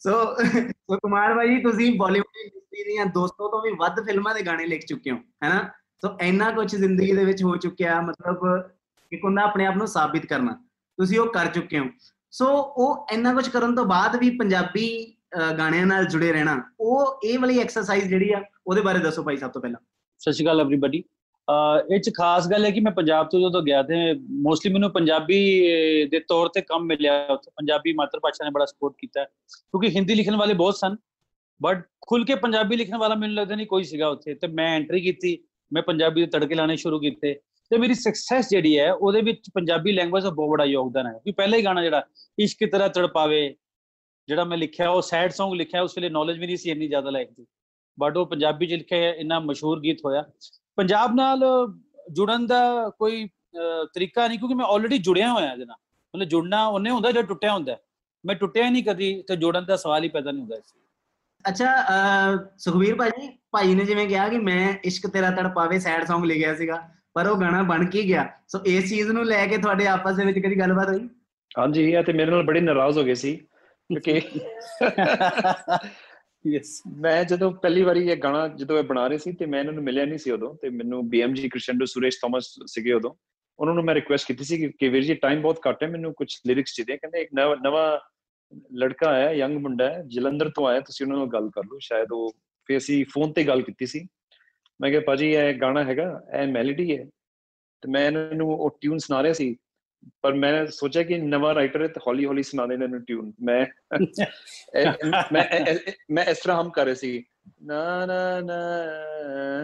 so 0.00 0.12
so 0.34 0.98
Kumar 0.98 1.34
ਭਾਈ 1.34 1.60
ਤੁਸੀਂ 1.62 1.92
ਬਾਲੀਵੁੱਡ 1.98 2.36
ਇੰਡਸਟਰੀ 2.44 2.84
ਦੀਆਂ 2.84 3.06
ਦੋਸਤੋਂ 3.14 3.50
ਤੋਂ 3.50 3.60
ਵੀ 3.62 3.70
ਵੱਧ 3.78 4.00
ਫਿਲਮਾਂ 4.06 4.34
ਦੇ 4.34 4.42
ਗਾਣੇ 4.46 4.66
ਲਿਖ 4.66 4.84
ਚੁੱਕੇ 4.86 5.10
ਹੋ 5.10 5.16
ਹੈਨਾ 5.44 5.58
ਸੋ 6.03 6.17
ਇੰਨਾ 6.21 6.51
ਕੁਝ 6.51 6.75
ਜ਼ਿੰਦਗੀ 6.75 7.11
ਦੇ 7.11 7.25
ਵਿੱਚ 7.25 7.43
ਹੋ 7.43 7.55
ਚੁੱਕਿਆ 7.57 8.01
ਮਤਲਬ 8.01 8.69
ਇੱਕ 9.11 9.23
ਹੁੰਦਾ 9.23 9.41
ਆਪਣੇ 9.41 9.65
ਆਪ 9.65 9.75
ਨੂੰ 9.75 9.87
ਸਾਬਿਤ 9.87 10.25
ਕਰਨਾ 10.25 10.51
ਤੁਸੀਂ 10.97 11.19
ਉਹ 11.19 11.27
ਕਰ 11.27 11.47
ਚੁੱਕੇ 11.47 11.79
ਹੋ 11.79 11.85
ਸੋ 12.31 12.47
ਉਹ 12.61 13.07
ਇੰਨਾ 13.11 13.33
ਕੁਝ 13.33 13.47
ਕਰਨ 13.49 13.75
ਤੋਂ 13.75 13.85
ਬਾਅਦ 13.85 14.15
ਵੀ 14.15 14.29
ਪੰਜਾਬੀ 14.29 15.13
ਅਹ, 15.37 15.51
ਗਾਣਿਆਂ 15.53 15.85
ਨਾਲ 15.85 16.05
ਜੁੜੇ 16.05 16.31
ਰਹਿਣਾ 16.33 16.61
ਉਹ 16.79 17.19
ਇਹ 17.23 17.39
ਵਾਲੀ 17.39 17.59
ਐਕਸਰਸਾਈਜ਼ 17.59 18.07
ਜਿਹੜੀ 18.07 18.31
ਆ 18.31 18.41
ਉਹਦੇ 18.67 18.81
ਬਾਰੇ 18.81 18.99
ਦੱਸੋ 18.99 19.23
ਭਾਈ 19.23 19.37
ਸਭ 19.37 19.51
ਤੋਂ 19.51 19.61
ਪਹਿਲਾਂ 19.61 19.79
ਸਤਿ 20.21 20.31
ਸ਼੍ਰੀ 20.33 20.45
ਅਕਾਲ 20.45 20.61
एवरीबॉडी 20.61 21.01
ਇਹ 21.89 21.99
ਚ 21.99 22.11
ਖਾਸ 22.17 22.47
ਗੱਲ 22.51 22.65
ਹੈ 22.65 22.69
ਕਿ 22.71 22.79
ਮੈਂ 22.79 22.91
ਪੰਜਾਬ 22.91 23.27
ਤੋਂ 23.29 23.39
ਜਦੋਂ 23.39 23.61
ਗਿਆ 23.61 23.81
ਤੇ 23.83 23.95
ਮੋਸਟਲੀ 24.41 24.73
ਮੈਨੂੰ 24.73 24.91
ਪੰਜਾਬੀ 24.91 25.37
ਅਹ, 25.67 26.09
ਦੇ 26.09 26.19
ਤੌਰ 26.19 26.47
ਤੇ 26.47 26.61
ਕੰਮ 26.61 26.85
ਮਿਲਿਆ 26.85 27.25
ਉੱਥੇ 27.29 27.51
ਪੰਜਾਬੀ 27.51 27.93
ਮਾਤਰ 27.93 28.19
ਭਾਸ਼ਾ 28.19 28.45
ਨੇ 28.45 28.51
ਬੜਾ 28.51 28.65
ਸਪੋਰਟ 28.65 28.93
ਕੀਤਾ 28.97 29.21
ਹੈ। 29.21 29.25
ਕਿਉਂਕਿ 29.51 29.89
ਹਿੰਦੀ 29.89 30.15
ਲਿਖਣ 30.15 30.35
ਵਾਲੇ 30.35 30.53
ਬਹੁਤ 30.53 30.75
ਸਨ 30.75 30.95
ਬਟ 31.61 31.83
ਖੁੱਲ 32.01 32.25
ਕੇ 32.25 32.35
ਪੰਜਾਬੀ 32.35 32.75
ਲਿਖਣ 32.75 32.97
ਵਾਲਾ 32.97 33.15
ਮੈਨੂੰ 33.15 33.35
ਲੱਗਦਾ 33.35 33.55
ਨਹੀਂ 33.55 33.67
ਕੋਈ 33.67 33.83
ਸੀਗਾ 33.83 34.07
ਉੱਥੇ 34.07 34.33
ਤੇ 34.33 34.47
ਮੈਂ 34.47 34.67
ਐਂਟਰੀ 34.75 35.01
ਕੀਤੀ 35.01 35.37
ਮੈਂ 35.72 35.82
ਪੰਜਾਬੀ 35.82 36.20
ਦੇ 36.20 36.26
ਤੜਕੇ 36.26 36.54
ਲਾਣੇ 36.54 36.76
ਸ਼ੁਰੂ 36.76 37.00
ਕੀਤੇ 37.00 37.34
ਤੇ 37.70 37.78
ਮੇਰੀ 37.78 37.94
ਸਕਸੈਸ 37.94 38.50
ਜਿਹੜੀ 38.50 38.78
ਹੈ 38.78 38.92
ਉਹਦੇ 38.92 39.22
ਵਿੱਚ 39.22 39.50
ਪੰਜਾਬੀ 39.54 39.92
ਲੈਂਗੁਏਜ 39.92 40.24
ਦਾ 40.24 40.30
ਬਹੁਤ 40.30 40.50
ਬੜਾ 40.50 40.64
ਯੋਗਦਾਨ 40.64 41.06
ਹੈ। 41.06 41.12
ਕਿ 41.12 41.32
ਪਹਿਲਾ 41.32 41.56
ਹੀ 41.56 41.64
ਗਾਣਾ 41.64 41.82
ਜਿਹੜਾ 41.82 42.04
ਇਸ਼ਕ 42.38 42.58
ਕੀ 42.58 42.66
ਤਰ੍ਹਾਂ 42.66 42.88
ਤੜਪਾਵੇ 42.88 43.56
ਜਿਹੜਾ 44.28 44.44
ਮੈਂ 44.44 44.58
ਲਿਖਿਆ 44.58 44.90
ਉਹ 44.90 45.02
ਸੈਡ 45.02 45.30
Song 45.30 45.54
ਲਿਖਿਆ 45.54 45.82
ਉਸ 45.82 45.98
ਵੇਲੇ 45.98 46.08
ਨੌਲੇਜ 46.08 46.38
ਵੀ 46.38 46.46
ਨਹੀਂ 46.46 46.56
ਸੀ 46.56 46.70
ਇੰਨੀ 46.70 46.88
ਜ਼ਿਆਦਾ 46.88 47.10
ਲਾਇਕ 47.10 47.30
ਦੀ। 47.30 47.46
ਬਟ 48.00 48.16
ਉਹ 48.16 48.26
ਪੰਜਾਬੀ 48.26 48.66
ਚ 48.66 48.72
ਲਿਖਿਆ 48.72 49.14
ਇੰਨਾ 49.14 49.40
ਮਸ਼ਹੂਰ 49.40 49.80
ਗੀਤ 49.80 49.98
ਹੋਇਆ। 50.04 50.24
ਪੰਜਾਬ 50.76 51.14
ਨਾਲ 51.14 51.44
ਜੁੜਨ 52.12 52.46
ਦਾ 52.46 52.90
ਕੋਈ 52.98 53.26
ਅਹ, 53.26 53.86
ਤਰੀਕਾ 53.94 54.28
ਨਹੀਂ 54.28 54.38
ਕਿਉਂਕਿ 54.38 54.54
ਮੈਂ 54.54 54.66
ਆਲਰੇਡੀ 54.66 54.98
ਜੁੜਿਆ 54.98 55.32
ਹੋਇਆ 55.32 55.52
ਇਹਦੇ 55.52 55.64
ਨਾਲ। 55.64 55.76
ਮਤਲਬ 56.16 56.28
ਜੁੜਨਾ 56.28 56.66
ਉਹਨੇ 56.66 56.90
ਹੁੰਦਾ 56.90 57.10
ਜਿਹੜਾ 57.10 57.26
ਟੁੱਟਿਆ 57.26 57.54
ਹੁੰਦਾ। 57.54 57.72
ਹੈ। 57.72 57.80
ਮੈਂ 58.26 58.34
ਟੁੱਟਿਆ 58.34 58.64
ਹੀ 58.64 58.70
ਨਹੀਂ 58.70 58.84
ਕਦੀ 58.84 59.22
ਤੇ 59.22 59.36
ਜੁੜਨ 59.36 59.64
ਦਾ 59.64 59.76
ਸਵਾਲ 59.76 60.04
ਹੀ 60.04 60.08
ਪੈਦਾ 60.08 60.30
ਨਹੀਂ 60.30 60.40
ਹੁੰਦਾ 60.40 60.56
ਇਸ 60.56 60.74
ਅੱਛਾ 61.48 61.66
ਅਹ, 61.82 62.38
ਸੁਖਬੀਰ 62.58 62.94
ਭਾਜੀ 62.94 63.28
ਭਾਈ 63.52 63.74
ਨੇ 63.74 63.84
ਜਿਵੇਂ 63.84 64.06
ਕਿਹਾ 64.08 64.28
ਕਿ 64.28 64.38
ਮੈਂ 64.38 64.74
ਇਸ਼ਕ 64.84 65.06
ਤੇਰਾ 65.06 65.30
ਤੜਪਾਵੇ 65.30 65.78
ਸੈਡ 65.78 66.02
Song 66.02 66.24
ਲਿਖਿਆ 66.24 66.54
ਸੀਗਾ 66.54 66.88
ਪਰ 67.14 67.26
ਉਹ 67.26 67.40
ਗਾਣਾ 67.40 67.62
ਬਣ 67.62 67.84
ਕੇ 67.86 68.02
ਗਿਆ? 68.02 68.28
ਸੋ 68.48 68.60
ਇਸ 68.66 68.88
ਚੀਜ਼ 68.90 69.10
ਨੂੰ 69.10 69.24
ਲੈ 69.24 69.46
ਕੇ 69.46 69.58
ਤੁਹਾਡੇ 69.58 69.86
ਆਪਸ 69.86 70.16
ਦੇ 70.16 70.24
ਵਿੱਚ 70.24 70.38
ਕਦੀ 70.38 70.58
ਗੱਲਬਾਤ 70.58 70.88
ਹੋਈ? 70.88 71.08
ਹਾਂਜੀ 71.58 71.92
ਇਹ 71.92 72.02
ਤੇ 72.02 72.12
ਮੇਰੇ 72.12 72.30
ਨਾਲ 72.30 72.42
ਬੜੇ 72.42 72.60
ਨਾਰਾਜ਼ 72.60 72.98
ਹੋ 72.98 73.04
ਗਏ 73.04 73.14
ਸੀ 73.14 73.36
ਕਿਉਂਕਿ 73.36 74.20
ਯੈਸ 76.52 76.82
ਮੈਂ 76.96 77.24
ਜਦੋਂ 77.24 77.52
ਪਹਿਲੀ 77.52 77.82
ਵਾਰੀ 77.82 78.08
ਇਹ 78.08 78.16
ਗਾਣਾ 78.16 78.48
ਜਦੋਂ 78.48 78.78
ਇਹ 78.78 78.82
ਬਣਾ 78.82 79.06
ਰਹੇ 79.06 79.18
ਸੀ 79.18 79.32
ਤੇ 79.32 79.46
ਮੈਂ 79.46 79.60
ਇਹਨਾਂ 79.60 79.72
ਨੂੰ 79.72 79.82
ਮਿਲਿਆ 79.84 80.04
ਨਹੀਂ 80.04 80.18
ਸੀ 80.18 80.30
ਉਦੋਂ 80.30 80.54
ਤੇ 80.54 80.68
ਮੈਨੂੰ 80.68 81.08
ਬੀਐਮਜੀ 81.08 81.48
ਕ੍ਰਿਸ਼ਨਡੋ 81.48 81.84
ਸੁਰੇਸ਼ 81.84 82.18
ਥਾਮਸ 82.22 82.54
ਸੀਗੇ 82.66 82.92
ਉਦੋਂ। 82.92 83.14
ਉਹਨਾਂ 83.58 83.74
ਨੂੰ 83.74 83.84
ਮੈਂ 83.84 83.94
ਰਿਕੁਐਸਟ 83.94 84.26
ਕੀਤੀ 84.26 84.44
ਸੀ 84.44 84.68
ਕਿ- 84.68 84.90
ਵੀਰ 84.90 85.02
ਜੀ 85.02 85.14
ਟਾਈਮ 85.14 85.42
ਬਹੁਤ 85.42 85.60
ਘੱਟ 85.68 85.82
ਹੈ 85.82 85.88
ਮੈਨੂੰ 85.88 86.14
ਕੁਝ 86.14 86.36
ਲਿਰਿਕਸ 86.46 86.74
ਚਾਹੀਦੇ। 86.74 86.96
ਕਹਿੰਦੇ 86.96 87.20
ਇੱਕ 87.20 87.30
ਨਵਾਂ 87.34 87.56
ਨਵਾਂ 87.64 87.98
ਲੜਕਾ 88.72 89.08
ਆਇਆ 89.10 89.30
ਯੰਗ 89.32 89.58
ਮੁੰਡਾ 89.58 89.88
ਹੈ 89.90 90.02
ਜਲੰਧਰ 90.06 90.50
ਤੋਂ 90.50 90.66
ਆਇਆ 90.68 90.80
ਤੁਸੀਂ 90.80 91.06
ਉਹਨਾਂ 91.06 91.18
ਨਾਲ 91.18 91.28
ਗੱਲ 91.28 91.48
ਕਰ 91.50 91.62
ਲਓ 91.64 91.78
ਸ਼ਾਇਦ 91.82 92.12
ਉਹ 92.12 92.32
ਫਿਰ 92.68 92.76
ਅਸੀਂ 92.78 93.04
ਫੋਨ 93.04 93.32
ਤੇ 93.32 93.44
ਗੱਲ 93.44 93.62
ਕੀਤੀ 93.62 93.86
ਸੀ 93.86 94.06
ਮੈਂ 94.80 94.90
ਕਿਹਾ 94.90 95.00
ਭਾਜੀ 95.06 95.30
ਇਹ 95.32 95.52
ਗਾਣਾ 95.54 95.84
ਹੈਗਾ 95.84 96.04
ਇਹ 96.34 96.46
ਮੈਲੋਡੀ 96.48 96.96
ਹੈ 96.98 97.04
ਤੇ 97.82 97.90
ਮੈਂ 97.90 98.06
ਇਹਨਾਂ 98.06 98.30
ਨੂੰ 98.34 98.50
ਉਹ 98.54 98.78
ਟਿਊਨ 98.80 98.98
ਸੁਣਾ 98.98 99.22
ਰਿਹਾ 99.22 99.32
ਸੀ 99.32 99.56
ਪਰ 100.22 100.34
ਮੈਂ 100.34 100.66
ਸੋਚਿਆ 100.66 101.02
ਕਿ 101.02 101.18
ਨਵਾਂ 101.18 101.54
ਰਾਈਟਰ 101.54 101.82
ਹੈ 101.82 101.86
ਤੇ 101.88 102.00
ਹੌਲੀ 102.06 102.24
ਹੌਲੀ 102.26 102.42
ਸੁਣਾ 102.42 102.66
ਦੇਣਾ 102.66 102.84
ਇਹਨੂੰ 102.84 103.00
ਟਿਊਨ 103.04 103.32
ਮੈਂ 103.42 103.60
ਇਹ- 103.96 105.12
ਮੈਂ 105.32 105.42
ਇਹ- 105.44 105.66
ਇਹ- 105.68 105.92
ਮੈਂ 106.10 106.24
ਇਸ 106.24 106.38
ਤਰ੍ਹਾਂ 106.38 106.60
ਹਮ 106.62 106.70
ਕਰ 106.70 106.84
ਰਹੇ 106.84 106.94
ਸੀ 106.94 107.24
ਨਾ 107.62 108.06
ਨਾ 108.06 108.40
ਨਾ 108.40 108.58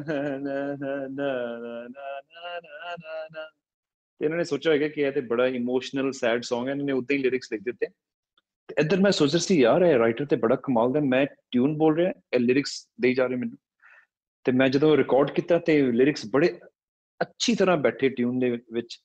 ਨਾ 0.07 0.38
ਨਾ 0.38 0.66
ਨਾ 0.77 0.77
ਨਾ 0.77 1.07
ਨਾ 1.09 1.33
ਨਾ 1.57 2.59
ਨਾ 2.61 2.97
ਨਾ 2.97 3.29
ਨਾ 3.33 3.49
ਤੇ 4.21 4.25
ਇਹਨਾਂ 4.25 4.38
ਨੇ 4.38 4.45
ਸੋਚਿਆ 4.45 4.73
ਹੋਵੇਗਾ 4.73 4.88
ਕਿ 4.88 5.01
ਇਹ 5.03 5.12
ਤੇ 5.12 5.21
ਬੜਾ 5.21 5.47
ਇਮੋਸ਼ਨਲ 5.47 6.11
ਸੈਡ 6.12 6.45
Song 6.45 6.66
ਹੈ 6.66 6.71
ਇਹਨਾਂ 6.71 6.85
ਨੇ 6.85 6.92
ਉਦਾਂ 6.92 7.16
ਹੀ 7.16 7.23
ਲਿਰਿਕਸ 7.23 7.53
ਲਿਖ 7.53 7.62
ਦਿੱਤੇ 7.62 7.87
ਤੇ 7.87 7.92
ਇੱਧਰ 8.78 9.00
ਮੈਂ 9.00 9.12
ਸੋਚ 9.12 9.30
ਰਿਹਾ 9.32 9.38
ਸੀ, 9.38 9.61
ਯਾਰ 9.61 9.82
ਇਹ 9.82 9.98
ਰਾਈਟਰ 9.98 10.24
ਤੇ 10.24 10.37
ਬੜਾ 10.37 10.56
ਕਮਾਲ 10.56 10.92
ਦਾ, 10.92 11.00
ਮੈਂ 11.00 11.26
ਟਿਊਨ 11.50 11.76
ਬੋਲ 11.76 11.96
ਰਿਹਾ, 11.96 12.12
ਇਹ 12.35 12.40
ਲਿਰਿਕਸ 12.40 12.88
ਦੇਈ 13.00 13.14
ਜਾ 13.14 13.26
ਰਹੇ 13.26 13.37
ਮੈਨੂੰ। 13.37 13.58
ਤੇ 14.44 14.52
ਮੈਂ 14.52 14.68
ਜਦੋਂ 14.68 14.96
ਰਿਕਾਰਡ 14.96 15.30
ਕੀਤਾ 15.30 15.58
ਤੇ 15.58 15.92
ਲਿਰਿਕਸ 15.92 16.26
ਬੜੇ 16.26 16.58
ਅੱਛੀ 17.20 17.54
ਤਰ੍ਹਾਂ 17.54 17.76
ਬੈਠੇ 17.76 18.08
ਟਿਊਨ 18.08 18.38
ਦੇ 18.38 18.50
ਵਿੱਚ, 18.50 18.98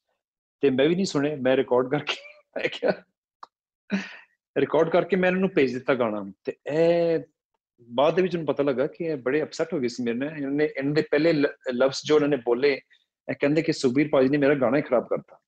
ਤੇ 0.61 0.69
ਮੈਂ 0.69 0.89
ਵੀ 0.89 0.95
ਨਹੀਂ 0.95 1.05
ਸੁਣੇ 1.05 1.35
ਮੈਂ 1.35 1.57
ਰਿਕਾਰਡ 1.57 1.91
ਕਰਕੇ 1.91 2.15
ਮੈਂ 2.57 2.69
ਕਿਹਾ 2.69 2.91
ਰਿਕਾਰਡ 4.57 4.89
ਕਰਕੇ 4.89 5.15
ਮੈਂ 5.15 5.29
ਇਹਨਾਂ 5.29 5.41
ਨੂੰ 5.41 5.49
ਭੇਜ 5.49 5.73
ਦਿੱਤਾ 5.73 5.93
ਗਾਣਾ। 5.93 6.31
ਤੇ 6.45 6.53
ਇਹ 6.67 7.19
ਬਾਅਦ 7.89 8.15
ਦੇ 8.15 8.21
ਵਿੱਚ 8.21 8.35
ਮੈਨੂੰ 8.35 8.47
ਪਤਾ 8.47 8.63
ਲੱਗਾ 8.63 8.87
ਕਿ 8.87 9.03
ਇਹ 9.03 9.17
ਬੜੇ 9.17 9.43
ਅਪਸੈਟ 9.43 9.73
ਹੋ 9.73 9.79
ਗਏ 9.79 9.87
ਸੀ 9.87 10.03
ਮੇਰੇ 10.03 10.17
ਨਾਲ, 10.17 10.37
ਇਹਨਾਂ 10.37 10.51
ਨੇ 10.51 10.65
ਇਹਨਾਂ 10.65 10.93
ਦੇ 10.93 11.01
ਪਹਿਲੇ 11.01 11.33
ਲਫ਼ਜ਼ 11.73 11.99
ਜੋ 12.05 12.15
ਉਹਨਾਂ 12.15 12.29
ਨੇ 12.29 12.37
ਬੋਲੇ, 12.37 12.81
ਇਹ 13.29 13.35
ਕਹਿੰਦੇ 13.39 13.61
ਕਿ 13.61 13.73
ਸੁਖਬੀਰ 13.73 14.09
ਭਾਜੀ 14.11 14.29
ਨੇ 14.29 14.37
ਮੇਰਾ 14.37 14.53
ਗਾਣਾ 14.53 14.77
ਹੀ 14.77 14.81
ਖਰਾਬ 14.81 15.07
ਕਰਤਾ। 15.07 15.39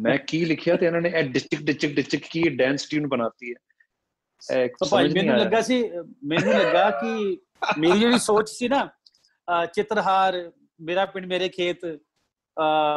ਮੈਂ 0.00 0.18
ਕੀ 0.18 0.44
ਲਿਖਿਆ 0.44 0.76
ਤੇ 0.76 0.86
ਇਹਨਾਂ 0.86 1.00
ਨੇ 1.00 1.12
ਇਹ 1.16 1.24
ਡਿਸਟਿਕ 1.24 1.62
ਡਿਸਟਿਕ 1.62 1.96
ਡਿਸਟਿਕ 1.96 2.22
ਕੀ 2.30 2.48
ਡਾਂਸ 2.48 2.88
ਟਿਊਨ 2.88 3.06
ਬਣਾਤੀ 3.06 3.54
ਹੈ। 3.54 3.54
ਤਾਂ 4.66 4.86
ਭਾਈ 4.90 5.08
ਮੈਨੂੰ। 5.08 5.36
ਲੱਗਾ 5.36 5.60
ਸੀ 5.60 5.90
ਮੈਨੂੰ 6.24 6.52
ਲੱਗਾ 6.52 6.90
ਕਿ 6.90 7.38
ਮੇਰੀ 7.78 7.98
ਜਿਹੜੀ 7.98 8.18
ਸੋਚ 8.18 8.50
ਸੀ 8.50 8.68
ਨਾ 8.68 8.88
ਚਿੱਤਰਹਾਰ 9.66 10.52
ਮੇਰਾ 10.80 11.06
ਪਿੰਡ 11.06 11.26
ਮੇਰੇ 11.26 11.48
ਖੇਤ 11.48 12.00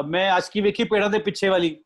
ਮੈਂ 0.08 0.32
ਆਸ਼ਕੀ 0.32 0.62
ਵੇਖੀ 0.62 0.84
ਪੇੜਾਂ 0.84 1.10
ਦੇ 1.10 1.20
ਪਿੱਛੇ 1.20 1.50
ਵਾਲੀ 1.50 1.84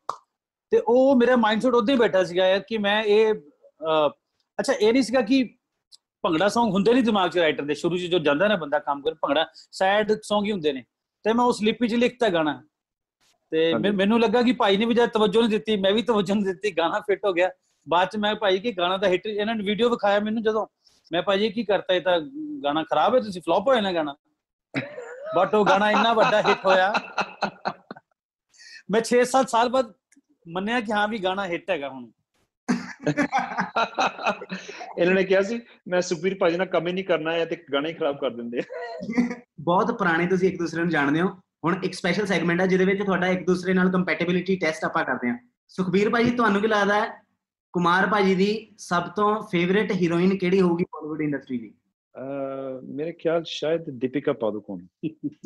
ਤੇ 0.70 0.82
ਉਹ 0.88 1.16
ਮੇਰਾ 1.16 1.36
ਮਾਈਂਡਸੈਟ 1.36 1.74
ਉਦੋਂ 1.74 1.94
ਹੀ 1.94 2.00
ਬੈਠਾ 2.00 2.24
ਸੀਗਾ 2.24 2.48
ਯਾਰ 2.48 2.60
ਕਿ 2.60 2.78
ਮੈਂ 2.78 3.04
ਇਹ 3.04 3.34
ਅੱਛਾ 4.60 4.72
ਇਹ 4.72 4.92
ਨਹੀਂ 4.92 5.02
ਸੀਗਾ 5.02 5.20
ਕਿ 5.20 5.56
ਭੰਗੜਾ 6.22 6.46
Song 6.46 6.72
ਹੁੰਦੇ 6.72 6.92
ਨਹੀਂ 6.92 7.02
ਦਿਮਾਗ 7.02 7.30
'ਚ 7.30 7.38
ਰਾਈਟਰ 7.38 7.62
ਦੇ 7.62 7.74
ਸ਼ੁਰੂ 7.74 7.98
'ਚ 7.98 8.00
ਜੋ 8.00 8.18
ਜਾਂਦਾ 8.18 8.48
ਨਾ 8.48 8.56
ਬੰਦਾ 8.56 8.78
ਕੰਮ 8.78 9.02
ਕਰ 9.02 9.14
ਭੰਗੜਾ 9.14 9.46
ਸੈਡ 9.72 10.12
Song 10.12 10.44
ਹੀ 10.44 10.52
ਹੁੰਦੇ 10.52 10.72
ਨੇ। 10.72 10.84
ਤੇ 11.22 11.32
ਮੈਂ 11.32 11.44
ਉਸ 11.44 11.62
ਲਿਪੀ 11.62 11.88
'ਚ 11.88 11.94
ਲਿਖਤਾ 11.94 12.28
ਗਾਣਾ। 12.28 12.64
ਤੇ। 13.52 13.90
ਮੈਨੂੰ 13.90 14.20
ਲੱਗਾ 14.20 14.42
ਕਿ 14.42 14.52
ਭਾਈ 14.52 14.76
ਨੇ 14.76 14.86
ਵੀ 14.86 14.94
ਜਦ 14.94 15.08
ਤਵੱਜੋ 15.08 15.40
ਨਹੀਂ 15.40 15.50
ਦਿੱਤੀ 15.50 15.76
ਮੈਂ 15.76 15.92
ਵੀ 15.92 16.02
ਤਵੱਜੋ 16.02 16.34
ਨਹੀਂ 16.34 16.44
ਦਿੱਤੀ 16.44 16.70
ਗਾਣਾ 16.78 17.00
ਫਿੱਟ 17.00 17.24
ਹੋ 17.24 17.32
ਗਿਆ। 17.32 17.50
ਬਾਅਦ 17.86 18.08
ਚ 18.08 18.16
ਮੈਂ 18.16 18.34
ਭਾਈ 18.34 18.58
ਕਿ 18.58 18.72
ਗਾਣਾ 18.72 18.96
ਦਾ 18.96 19.08
ਹਿੱਟ 19.08 19.26
ਇਹਨਾਂ 19.26 19.54
ਨੇ 19.54 19.64
ਵੀਡੀਓ 19.64 19.88
ਵਿਖਾਇਆ 19.90 20.20
ਮੈਨੂੰ 20.20 20.42
ਜਦੋਂ। 20.42 20.66
ਮੈਂ 21.12 21.22
ਭਾਈ 21.22 21.44
ਇਹ 21.44 21.52
ਕੀ 21.52 21.64
ਕਰਤਾ 21.64 21.94
ਇਹ 21.94 22.00
ਤਾਂ 22.00 22.20
ਗਾਣਾ 22.64 22.82
ਖਰਾਬ 22.82 23.14
ਹੈ 23.14 23.20
ਤੁਸੀਂ 23.20 23.42
ਫਲॉप 23.42 23.68
ਹੋਇਆ 23.68 23.80
ਨਾ 23.80 23.92
ਗਾਣਾ। 23.92 24.14
ਬਟ 25.36 25.54
ਉਹ 25.54 25.64
ਗਾਣਾ 25.66 25.90
ਇੰਨਾ 25.90 26.12
ਵੱਡਾ 26.12 26.42
ਹਿੱਟ 26.42 26.64
ਹੋਇਆ। 26.66 26.92
ਮੈਂ 28.90 29.00
6-7 29.00 29.48
ਸਾਲ 29.48 29.68
ਬਾਅਦ 29.68 29.92
ਮੰਨਿਆ 30.46 30.80
ਕਿ 30.80 30.92
ਹਾਂ 30.92 31.08
ਵੀ 31.08 31.18
ਗਾਣਾ 31.18 31.46
ਹਿੱਟ 31.46 31.70
ਹੈਗਾ 31.70 31.88
ਹੁਣ। 31.88 32.10
ਇਹਨਾਂ 34.98 35.14
ਨੇ 35.14 35.24
ਕਿਹਾ 35.24 35.42
ਸੀ 35.42 35.60
ਮੈਂ 35.88 36.00
ਸੁਖਬੀਰ 36.00 36.34
ਭਾਜੀ 36.40 36.56
ਨਾਲ 36.56 36.66
ਕੰਮ 36.66 36.86
ਹੀ 36.86 36.92
ਨਹੀਂ 36.92 37.04
ਕਰਨਾ 37.04 37.32
ਹੈ 37.32 37.44
ਤੇ 37.44 37.56
ਗਾਣਾ 37.72 37.92
ਖਰਾਬ 37.92 38.18
ਕਰ 38.20 38.30
ਦਿੰਦੇ 38.30 38.62
ਬਹੁਤ 39.60 39.90
ਪੁਰਾਣੇ 39.98 40.26
ਤੁਸੀਂ 40.26 40.48
ਇੱਕ 40.48 40.58
ਦੂਸਰੇ 40.58 40.80
ਨੂੰ 40.80 40.90
ਜਾਣਦੇ 40.90 41.20
ਹੋ। 41.20 41.28
ਹੁਣ 41.64 41.76
ਇੱਕ 41.84 41.94
ਸਪੈਸ਼ਲ 41.94 42.26
ਸੈਗਮੈਂਟ 42.26 42.60
ਹੈ 42.60 42.66
ਜਿਹਦੇ 42.66 42.84
ਵਿੱਚ 42.84 43.02
ਤੁਹਾਡਾ 43.02 43.26
ਇੱਕ 43.28 43.44
ਦੂਸਰੇ 43.46 43.72
ਨਾਲ 43.74 43.90
ਕੰਪੈਟੀਬਿਲਿਟੀ 43.92 44.56
ਟੈਸਟ 44.56 44.84
ਆਪਾਂ 44.84 45.04
ਕਰਦੇ 45.04 45.28
ਹਾਂ। 45.28 45.36
ਸੁਖਬੀਰ 45.70 46.10
ਭਾਜੀ 46.10 46.30
ਤੁਹਾਨੂੰ 46.30 46.60
ਕੀ 46.62 46.68
ਲੱਗਦਾ 46.68 47.00
ਹੈ? 47.00 47.08
ਕੁਮਾਰ 47.74 48.06
ਭਾਜੀ 48.06 48.34
ਦੀ 48.34 48.46
ਸਭ 48.78 49.08
ਤੋਂ 49.16 49.34
ਫੇਵਰਿਟ 49.50 49.92
ਹੀਰੋਇਨ 49.92 50.36
ਕਿਹੜੀ 50.38 50.60
ਹੋਊਗੀ 50.60 50.84
ਬਾਲੀਵੁੱਡ 50.84 51.20
ਇੰਡਸਟਰੀ 51.22 51.58
ਦੀ? 51.58 51.72
ਮੇਰੇ 52.94 53.12
ਖਿਆਲ 53.12 53.42
ਸ਼ਾਇਦ 53.46 53.90
ਦੀਪਿਕਾ 54.00 54.32
ਪਾਦੂਕੋਣ। 54.32 54.80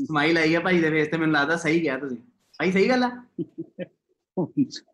ਸਮਾਈਲ 0.07 0.39
ਆਈ 0.39 0.55
ਹੈ 0.55 0.61
ਭਾਈ 0.61 0.81
ਦੇ 0.81 0.91
ਫੇਸ 0.91 1.09
ਤੇ 1.09 1.17
ਮੈਨੂੰ 1.17 1.35
ਲੱਗਦਾ 1.35 1.57
ਸਹੀ 1.57 1.83
ਗਿਆ 1.83 1.99
ਤੁਸੀਂ। 1.99 2.17
ਭਾਈ 2.59 2.73
ਸਹੀ 2.73 2.89
ਗੱਲ 2.89 3.03
ਆ? 3.05 3.11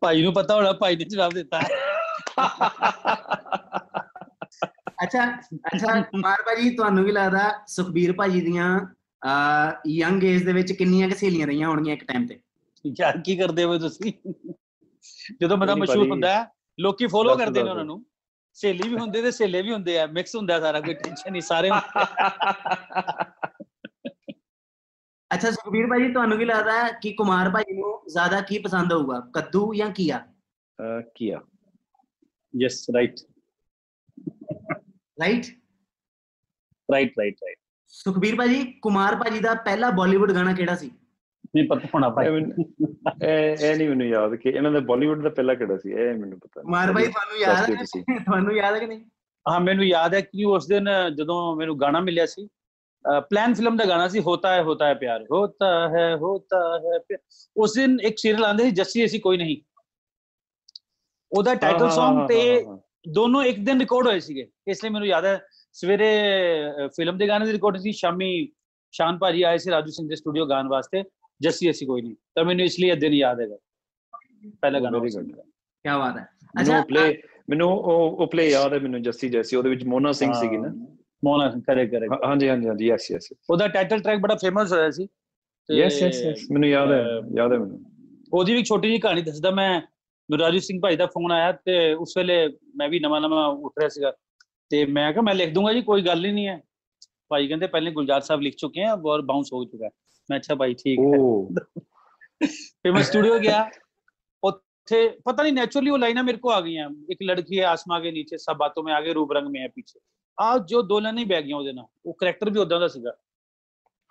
ਭਾਈ 0.00 0.22
ਨੂੰ 0.22 0.33
ਪਤਾ 0.35 0.54
ਹੋਣਾ 0.56 0.72
ਭਾਈ 0.72 0.96
ਨੇ 0.96 1.04
ਜਵਾਬ 1.04 1.33
ਦਿੱਤਾ। 1.33 1.61
ਅੱਛਾ 5.04 5.24
ਅੱਛਾ 5.74 6.00
ਕੁਮਾਰ 6.02 6.42
ਭਾਜੀ 6.46 6.70
ਤੁਹਾਨੂੰ 6.76 7.04
ਕੀ 7.04 7.12
ਲੱਗਦਾ 7.12 7.50
ਸੁਖਬੀਰ 7.66 8.12
ਭਾਜੀ 8.12 8.40
ਦੀਆਂ 8.40 8.78
ਯੰਗ 9.87 10.24
ਏਜ 10.24 10.44
ਦੇ 10.44 10.52
ਵਿੱਚ 10.52 10.72
ਕਿੰਨੀਆਂ 10.72 11.09
ਕੁ 11.09 11.14
ਸਹੇਲੀਆਂ 11.14 11.46
ਰਹੀਆਂ 11.46 11.68
ਹੋਣਗੀਆਂ 11.68 11.96
ਇੱਕ 11.96 12.04
ਟਾਈਮ 12.04 12.26
ਤੇ? 12.26 12.40
ਯਾਰ 13.00 13.20
ਕੀ 13.20 13.37
ਕਰਦੇ 13.37 13.64
ਹੋ 13.64 13.78
ਤੁਸੀਂ? 13.78 14.12
ਜਦੋਂ 15.40 15.56
ਬੰਦਾ 15.56 15.74
ਮਸ਼ਹੂਰ 15.74 16.11
ਹੁੰਦਾ 16.11 16.35
ਹੈ 16.35 16.52
ਲੋਕੀ 16.80 17.06
ਫੋਲੋ 17.06 17.37
ਕਰਦੇ 17.37 17.62
ਨੇ। 17.62 17.70
ਉਹਨਾਂ 17.70 17.85
ਨੂੰ। 17.85 18.06
ਸਹੇਲੀ 18.54 18.88
ਵੀ 18.88 18.96
ਹੁੰਦੇ 18.96 19.22
ਤੇ 19.22 19.30
ਸਹੇਲੇ 19.30 19.62
ਵੀ 19.62 19.72
ਹੁੰਦੇ 19.72 20.00
ਆ 20.00 20.06
ਮਿਕਸ 20.06 20.37
ਹੁੰਦਾ 20.37 20.61
ਸਾਰਾ 20.61 20.80
ਕੋਈ 20.80 20.94
ਟੈਨਸ਼ਨ 20.94 21.33
ਨਹੀਂ 21.33 21.42
ਸਾਰੇ। 21.42 21.70
ਅੱਛਾ 25.35 25.50
ਸੁਖਬੀਰ 25.50 25.87
ਭਾਜੀ 25.87 26.12
ਤੁਹਾਨੂੰ 26.12 26.38
ਕੀ 26.38 26.44
ਲੱਗਦਾ 26.44 26.72
ਹੈ 26.72 26.92
ਕਿ 26.92 27.12
ਕੁਮਾਰ 27.12 27.50
ਭਾਜੀ 27.50 27.72
ਨੂੰ 27.72 28.02
ਜ਼ਿਆਦਾ 28.09 28.40
ਕੀ 28.40 28.59
ਪਸੰਦ 28.59 28.92
ਹੋਊਗਾ 28.92 29.30
ਕੱਦੂ 29.35 29.74
ਜਾਂ 29.74 29.90
ਕੀਆ 29.90 30.26
ਕੀਆ 31.14 31.40
yes 32.54 32.87
right 32.94 33.20
right 35.20 35.46
right 36.88 37.18
right 37.18 37.18
right 37.18 37.60
Sukhbir 37.92 38.37
ਭਾਜੀ 38.37 38.62
ਕੁਮਾਰ 38.83 39.16
ਭਾਜੀ 39.16 39.40
ਦਾ 39.40 39.55
ਪਹਿਲਾ 39.55 39.90
ਬਾਲੀਵੁੱਡ 39.90 40.33
ਗਾਣਾ 40.33 40.53
ਕਿਹੜਾ 40.53 40.74
ਸੀ? 40.76 40.90
ਨਹੀਂ 41.57 41.66
ਪਤਾ 41.68 41.88
ਹੋਣਾ 41.94 42.07
ਇਹ 42.07 42.12
ਭਾਈ 42.12 42.26
ਇਹ 42.26 43.64
ਇਹ 43.66 43.76
ਨਹੀਂ 43.76 43.88
ਮੈਨੂੰ 43.88 44.07
ਯਾਦ 44.07 44.35
ਕਿ 44.35 44.48
ਇਹਨਾਂ 44.48 44.70
ਦਾ 44.72 44.81
ਬਾਲੀਵੁੱਡ 44.81 45.22
ਦਾ 45.22 45.29
ਪਹਿਲਾ 45.29 45.55
ਕਿਹੜਾ 45.55 45.76
ਸੀ 45.76 45.90
ਇਹ 45.90 46.14
ਮੈਨੂੰ 46.14 46.38
ਪਤਾ 46.38 46.61
ਨਹੀਂ। 46.61 46.64
ਕੁਮਾਰ 46.64 46.92
ਭਾਈ 46.92 47.07
ਤੁਹਾਨੂੰ 47.07 47.38
ਯਾਦ 47.38 47.70
ਹੈ। 47.70 48.18
ਤੁਹਾਨੂੰ 48.18 48.57
ਯਾਦ 48.57 48.74
ਹੈ 48.74 48.79
ਕਿ 48.79 48.87
ਨਹੀਂ? 48.87 49.00
ਹਾਂ 49.46 49.61
ਮੈਨੂੰ 49.61 49.85
ਯਾਦ 49.85 50.14
ਹੈ 50.14 50.20
ਕਿ 50.20 50.44
ਉਸ 50.44 50.66
ਦਿਨ 50.66 50.88
ਜਦੋਂ 51.14 51.57
ਮੈਨੂੰ 51.57 51.81
ਗਾਣਾ 51.81 52.00
ਮਿਲਿਆ 52.00 52.26
ਸੀ 52.26 52.48
ਪਲਾਨ 53.31 53.55
ਫਿਲਮ 53.55 53.76
ਦਾ 53.76 53.85
ਗਾਣਾ 53.85 54.09
ਸੀ 54.09 54.20
ਹੋਤਾ 54.20 54.53
ਹੈ 54.53 54.62
ਹੋਤਾ 54.62 54.87
ਹੈ 54.87 54.94
ਪਿਆਰ 54.94 55.24
ਹੋਤਾ 55.33 55.66
ਹੈ 55.88 56.16
ਹੋਤਾ 56.16 56.59
ਹੈ 56.79 56.98
ਪਿਆਰ 56.98 57.18
ਉਸ 57.57 57.72
ਦਿਨ 57.74 57.98
ਇੱਕ 58.00 58.18
ਸੀਰੀਅਲ 58.18 58.44
ਆਂਦੇ 58.44 58.64
ਸੀ 58.64 58.70
ਜੱਸੀ 58.70 59.05
ਅਸੀਂ 59.05 59.20
ਕੋਈ 59.20 59.37
ਨਹੀਂ। 59.37 59.57
ਉਹਦਾ 61.33 61.55
ਟਾਈਟਲ 61.55 61.87
Song 61.88 62.26
ਤੇ 62.29 62.64
ਦੋਨੋਂ 63.09 63.42
ਇੱਕ 63.42 63.59
ਦਿਨ 63.59 63.81
ਰਿਕਾਰਡ 63.81 64.07
ਹੋਏ 64.07 64.20
ਸੀਗੇ 64.20 64.48
ਇਸ 64.68 64.85
ਲਈ 64.85 64.90
ਮੈਨੂੰ 64.90 65.09
ਯਾਦ 65.09 65.24
ਹੈ 65.24 65.40
ਸਵੇਰੇ 65.81 66.09
ਫਿਲਮ 66.88 67.19
ਦੇ 67.19 67.29
ਗਾਣੇ 67.29 67.47
ਦੀ 67.47 67.53
ਰਿਕਾਰਡਿੰਗ 67.53 67.83
ਸੀ 67.83 67.93
ਸ਼ਾਮੀ 67.93 68.49
ਸ਼ਾਨ 68.93 69.19
ਭਾਜੀ 69.19 69.43
ਆਏ 69.43 69.59
ਸੀ 69.59 69.71
ਰਾਜੂ 69.71 69.90
ਸਿੰਘ 69.90 70.09
ਦੇ 70.09 70.16
ਸਟੂਡੀਓ 70.16 70.47
ਗਾਣ 70.47 70.69
ਵਾਸਤੇ 70.69 71.03
ਜੱਸੀ 71.40 71.71
ਅਸੀਂ 71.71 71.87
ਕੋਈ 71.87 72.03
ਨਹੀਂ। 72.03 72.14
ਤਾਂ 72.35 72.45
ਮੈਨੂੰ 72.45 72.64
ਇਸ 72.66 72.81
ਲਈ 72.81 72.88
ਇਹ 72.88 72.97
ਦਿਨ 72.97 73.14
ਯਾਦ 73.14 73.40
ਹੈਗਾ। 73.40 73.57
ਪਹਿਲਾ 74.62 74.81
ਗਾਣਾ 74.81 74.99
good. 74.99 75.37
ਦਾ। 75.37 75.43
ਕੀ 75.85 75.99
ਬਾਤ 75.99 76.16
ਹੈ। 76.19 76.27
ਮੈਨੂੰ 76.57 76.83
ਪਲੇ 76.85 77.23
ਮੈਨੂੰ 77.51 77.71
ਉਹ 77.73 78.16
ਉਹ 78.16 78.27
ਪਲੇ 78.27 78.51
ਯਾਦ 78.51 78.73
ਹੈ 78.73 78.79
ਮੈਨੂੰ 78.79 79.03
ਜੱਸੀ 79.03 79.29
ਜੈਸੀ 79.29 79.57
ਉਹਦੇ 79.57 79.69
ਵਿੱਚ 79.71 79.85
ਮੋਨਾ 79.85 80.12
ਸਿੰਘ 80.12 80.33
ਸੀਗੀ 80.33 80.57
ਨਾ। 80.57 80.69
ਮੋਨਾ 81.25 81.49
ਕਰੇ 81.66 81.87
ਕਰੇ 81.87 82.07
ਹਾਂ- 82.09 82.27
ਹਾਂਜੀ 82.27 82.49
ਹਾਂਜੀ 82.49 82.69
ਹਾਂਜੀ 82.69 82.87
ਯੈਸ 82.87 83.11
ਯੈਸ 83.11 83.29
ਉਹਦਾ 83.51 83.69
ਟਾਈਟਲ 83.69 84.01
ਟਰੈਕ 84.01 84.19
ਬੜਾ 84.19 84.35
ਫੇਮਸ 84.35 84.73
ਹੋਇਆ 84.73 84.90
ਸੀ। 84.90 85.09
ਯੈਸ 85.73 86.03
ਯੈਸ 86.03 86.25
ਯੈਸ 86.25 86.51
ਮੈਨੂੰ 86.51 86.69
ਯਾਦ 86.69 86.93
ਹੈ 86.93 87.05
ਯਾਦ 87.37 87.53
ਹੈ 87.53 87.59
ਮੈਨੂੰ। 87.59 87.85
ਉਹਦੀ 88.33 88.55
ਵੀ 88.55 88.62
ਛੋਟੀ 88.62 88.88
ਜਿਹੀ 88.88 89.01
ਕਹਾਣੀ 89.01 89.23
ਦੱਸਦਾ 89.23 89.51
ਮੈਂ 89.51 89.81
ਰਾਜੂ 90.38 90.59
ਸਿੰਘ 90.59 90.81
ਭਾਈ 90.83 90.97
ਦਾ 90.97 91.07
ਫੋਨ 91.07 91.33
ਆਇਆ 91.33 91.53
ਤੇ 91.53 91.95
ਉਸ 91.95 92.16
ਵੇਲੇ 92.16 92.49
ਮੈਂ 92.77 92.88
ਵੀ 92.88 93.01
ਨਵਾਂ 93.01 93.21
ਨਵਾਂ 93.21 93.49
ਉੱਠ 93.49 93.73
ਰਿਹਾ 93.79 93.88
ਸੀਗਾ। 93.88 94.12
ਤੇ 94.71 94.86
ਮੈਂ 94.88 95.12
ਕਿਹਾ 95.13 95.21
ਮੈਂ 95.21 95.34
ਲਿਖ 95.36 95.54
ਦੂੰਗਾ 95.54 95.74
ਜੀ 95.74 95.82
ਕੋਈ 95.82 96.02
ਗੱਲ 96.02 96.26
ਹੀ 96.26 96.32
ਨਹੀਂ 96.32 96.48
ਹੈ 96.48 96.62
ਭਾਈ 97.30 97.48
ਕਹਿੰਦੇ 97.48 97.67
ਪਹਿਲੇ 97.67 97.91
ਗੁਲਜ਼ਾਰ 97.91 98.21
ਸਾਹਿਬ 98.21 98.41
ਲਿਖ 98.41 98.56
ਚੁੱਕੇ 98.56 98.84
ਆ 98.84 98.93
ਔਰ 99.06 99.21
ਬਾਉਂਸ 99.24 99.52
ਹੋ 99.54 99.63
ਚੁੱਕਾ 99.65 99.86
ਹੈ 99.86 99.91
ਮੈਂ 100.30 100.38
ਅੱਛਾ 100.38 100.56
ਭਾਈ 100.56 100.74
ਠੀਕ 100.74 101.00
ਹੈ 101.02 101.17
ਉਹ 101.19 101.50
ਫਿਰ 102.41 102.91
ਮੈਂ 102.91 103.04
ਸਟੂਡੀਓ 103.04 103.38
ਗਿਆ 103.39 103.69
ਉੱਥੇ 104.43 105.08
ਪਤਾ 105.26 105.43
ਨਹੀਂ 105.43 105.54
ਨੈਚੁਰਲੀ 105.54 105.89
ਉਹ 105.89 105.98
ਲਾਈਨਾਂ 105.98 106.24
ਮੇਰੇ 106.24 106.38
को 106.38 106.50
आ 106.52 106.58
गई 106.60 106.74
हैं 106.76 106.88
एक 107.10 107.21
लड़की 107.24 107.60
है 107.60 107.67
आसमां 107.67 107.98
के 108.02 108.12
नीचे 108.12 108.38
सब 108.39 108.58
बातों 108.58 108.84
में 108.84 108.91
आगे 108.93 109.13
रूप 109.13 109.32
रंग 109.34 109.48
में 109.50 109.62
है 109.62 109.69
पीछे 109.69 110.00
ਆ 110.38 110.58
ਜੋ 110.69 110.82
ਦੋ 110.84 111.00
ਲਾਈਨਾਂ 111.00 111.19
ਹੀ 111.19 111.26
ਬਹਿ 111.26 111.41
ਗਈਆਂ 111.41 111.58
ਉਹਦੇ 111.58 111.71
ਨਾਲ 111.74 111.86
ਉਹ 112.06 112.13
ਕਰੈਕਟਰ 112.13 112.50
ਵੀ 112.50 112.60
ਉਦਾਂ 112.60 112.80
ਦਾ 112.80 112.88
ਸੀਗਾ 112.88 113.12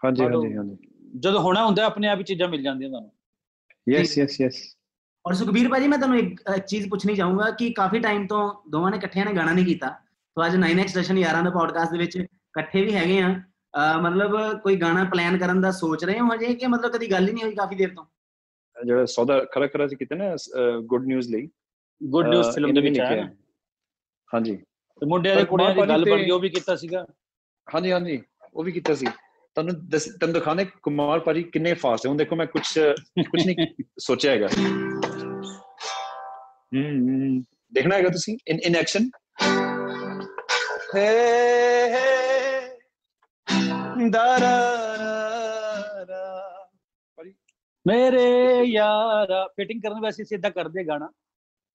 ਹਾਂਜੀ 0.03 0.23
ਮੰਨ 0.23 0.33
ਲਓ, 0.33 0.43
ਹਾਂਜੀ 0.43 0.57
ਹਾਂਜੀ 0.57 0.77
ਜਦੋਂ 1.19 1.41
ਹੋਣਾ 1.41 1.65
ਹੁੰਦਾ 1.65 1.85
ਆਪਣੇ 1.87 2.09
ਆਪ 2.09 2.19
ਹੀ 2.19 2.25
ਚੀਜ਼ਾਂ 2.25 2.49
ਮਿਲ 2.49 2.63
ਜਾਂਦੀਆਂ 2.63 2.91
ਤੁਹਾਨੂੰ 2.91 3.11
ਯੈਸ 3.87 4.17
ਯੈਸ 4.19 4.41
ਯੈਸ 4.41 4.57
ਔਰ 5.25 5.35
ਸੁਖਬੀਰ 5.35 5.69
ਭਾਜੀ 5.69 5.89
ਮੈਂ 5.89 5.99
ਤੁਹਾਨੂੰ 5.99 6.19
ਇੱਕ 6.19 6.41
ਇੱਕ 6.57 6.67
ਚੀਜ਼ 6.67 6.89
ਪੁੱਛਣੀ 6.91 7.15
ਚਾਹੂੰਗਾ 7.15 7.51
ਕਿ 7.59 7.71
ਕਾਫੀ 7.73 7.99
ਟਾਈਮ 8.01 8.27
ਤੋਂ 8.27 8.41
ਦੋਵਾਂ 8.71 8.91
ਨੇ 8.91 8.97
ਇਕੱਠਿਆਂ 8.97 9.25
ਨੇ 9.27 9.33
ਗਾਣਾ 9.33 9.53
ਨਹੀਂ 9.53 9.65
ਕੀਤਾ 9.67 9.95
ਤੋਂ 10.38 10.46
ਅੱਜ 10.46 10.56
9x 10.56 10.94
ਜਸ਼ਨ 10.96 11.18
ਯਾਰਾਂ 11.18 11.44
ਦਾ 11.44 11.50
ਪੋਡਕਾਸਟ 11.50 11.92
ਦੇ 11.92 11.98
ਵਿੱਚ 11.98 12.16
ਇਕੱਠੇ 12.18 12.82
ਵੀ 12.82 12.94
ਹੈਗੇ 12.96 13.22
ਆ 13.22 13.98
ਮਤਲਬ 14.02 14.36
ਕੋਈ 14.60 14.76
ਗਾਣਾ 14.76 15.04
ਪਲਾਨ 15.04 15.38
ਕਰਨ 15.38 15.62
ਦਾ 15.62 15.72
ਸੋਚ 15.72 16.06
ਰਹੇ 16.06 16.20
ਹੋ 16.20 16.28
ਹਜੇ 16.36 16.54
ਕਿ 16.56 16.68
ਮਤਲਬ 16.68 16.92
ਕਦੀ 16.92 17.12
ਗੱਲ 17.12 17.28
ਹੀ 17.28 17.34
ਨਹੀਂ 17.34 17.44
ਹੋਈ 17.44 17.56
ਕਾਫੀ 17.56 17.76
ਦੇਰ 17.76 17.94
ਤੋਂ? 17.96 18.06
ਜਿਹੜਾ 18.78 19.06
ਸੌਦਾ 19.06 19.40
ਖਰਾ 19.46 19.68
ਖਰਾ 19.68 19.88
ਸੀ 19.88 19.96
ਕਿਤੇ 19.96 20.16
ਨਾ 20.16 20.36
ਗੁੱਡ 20.82 21.06
ਨਿਊਜ਼ 21.06 21.30
ਲਈ। 21.30 21.48
ਗੁੱਡ 22.04 22.28
ਨਿਊਜ਼ 22.28 22.50
ਫਿਲਮ 22.50 22.74
ਦੇ 22.74 22.82
ਵਿੱਚ 22.82 22.94
ਵੀ 22.94 23.06
ਆਇਆ। 23.06 23.24
ਹਾਂਜੀ। 24.34 24.56
ਤੇ 25.02 25.06
ਮੁੰਡਿਆਂ 25.06 25.36
ਦੇ 25.36 25.42
ਪਰ 25.42 25.48
ਕੁੜੀਆਂ 25.48 25.76
ਦੀ 25.76 25.82
ਗੱਲ 25.90 26.06
ਬਣ 26.06 26.18
ਗਈ 26.18 26.30
ਉਹ 26.30 26.40
ਵੀ 26.40 26.50
ਕੀਤਾ 26.50 26.76
ਸੀਗਾ। 26.76 27.06
ਹਾਂਜੀ 27.68 27.92
ਹਾਂਜੀ। 27.92 28.22
ਉਹ 28.54 28.64
ਵੀ 28.64 28.72
ਕੀਤਾ 28.72 28.94
ਸੀ। 28.96 29.06
ਤੁਹਾਨੂੰ 29.06 29.76
ਦੱਸ 29.90 30.06
ਤੁਹਾਨੂੰ 30.06 30.34
ਦਿਖਾਣੇ 30.34 30.66
ਕੁਮਾਰ 30.84 31.20
ਭਾਜੀ 31.20 31.44
ਕਿੰਨੇ 31.44 31.74
ਫਾਸਟ 31.74 32.06
ਹੈ 32.06 32.10
ਹੁਣ 32.10 32.18
ਦੇਖੋ 32.18 32.36
ਮੈਂ 32.36 32.46
ਕੁਝ 32.48 32.62
ਕੁਝ 33.22 33.46
ਨਹੀਂ 33.46 33.56
ਸੋਚਿਆ 34.00 34.32
ਹੈਗਾ। 34.32 34.48
ਹੂੰ 36.74 36.84
ਹੂੰ। 36.84 37.44
ਦੇਖਣਾ 37.74 37.96
ਹੈਗਾ 37.96 38.10
ਤੁਸੀਂ? 38.10 38.38
ਇਨ 38.48 38.60
ਇਨ 38.60 38.76
ਐਕਸ਼ਨ 38.76 39.10
ਮੇਰੇ 47.86 48.64
ਯਾਰਾ। 48.64 49.48
ਫਿਟਿੰਗ 49.48 49.82
ਕਰਨ 49.82 50.02
ਵੈਸੇ 50.02 50.24
ਸਿੱਧਾ 50.24 50.50
ਕਰਦੇ 50.50 50.84
ਗਾਣਾ। 50.88 51.10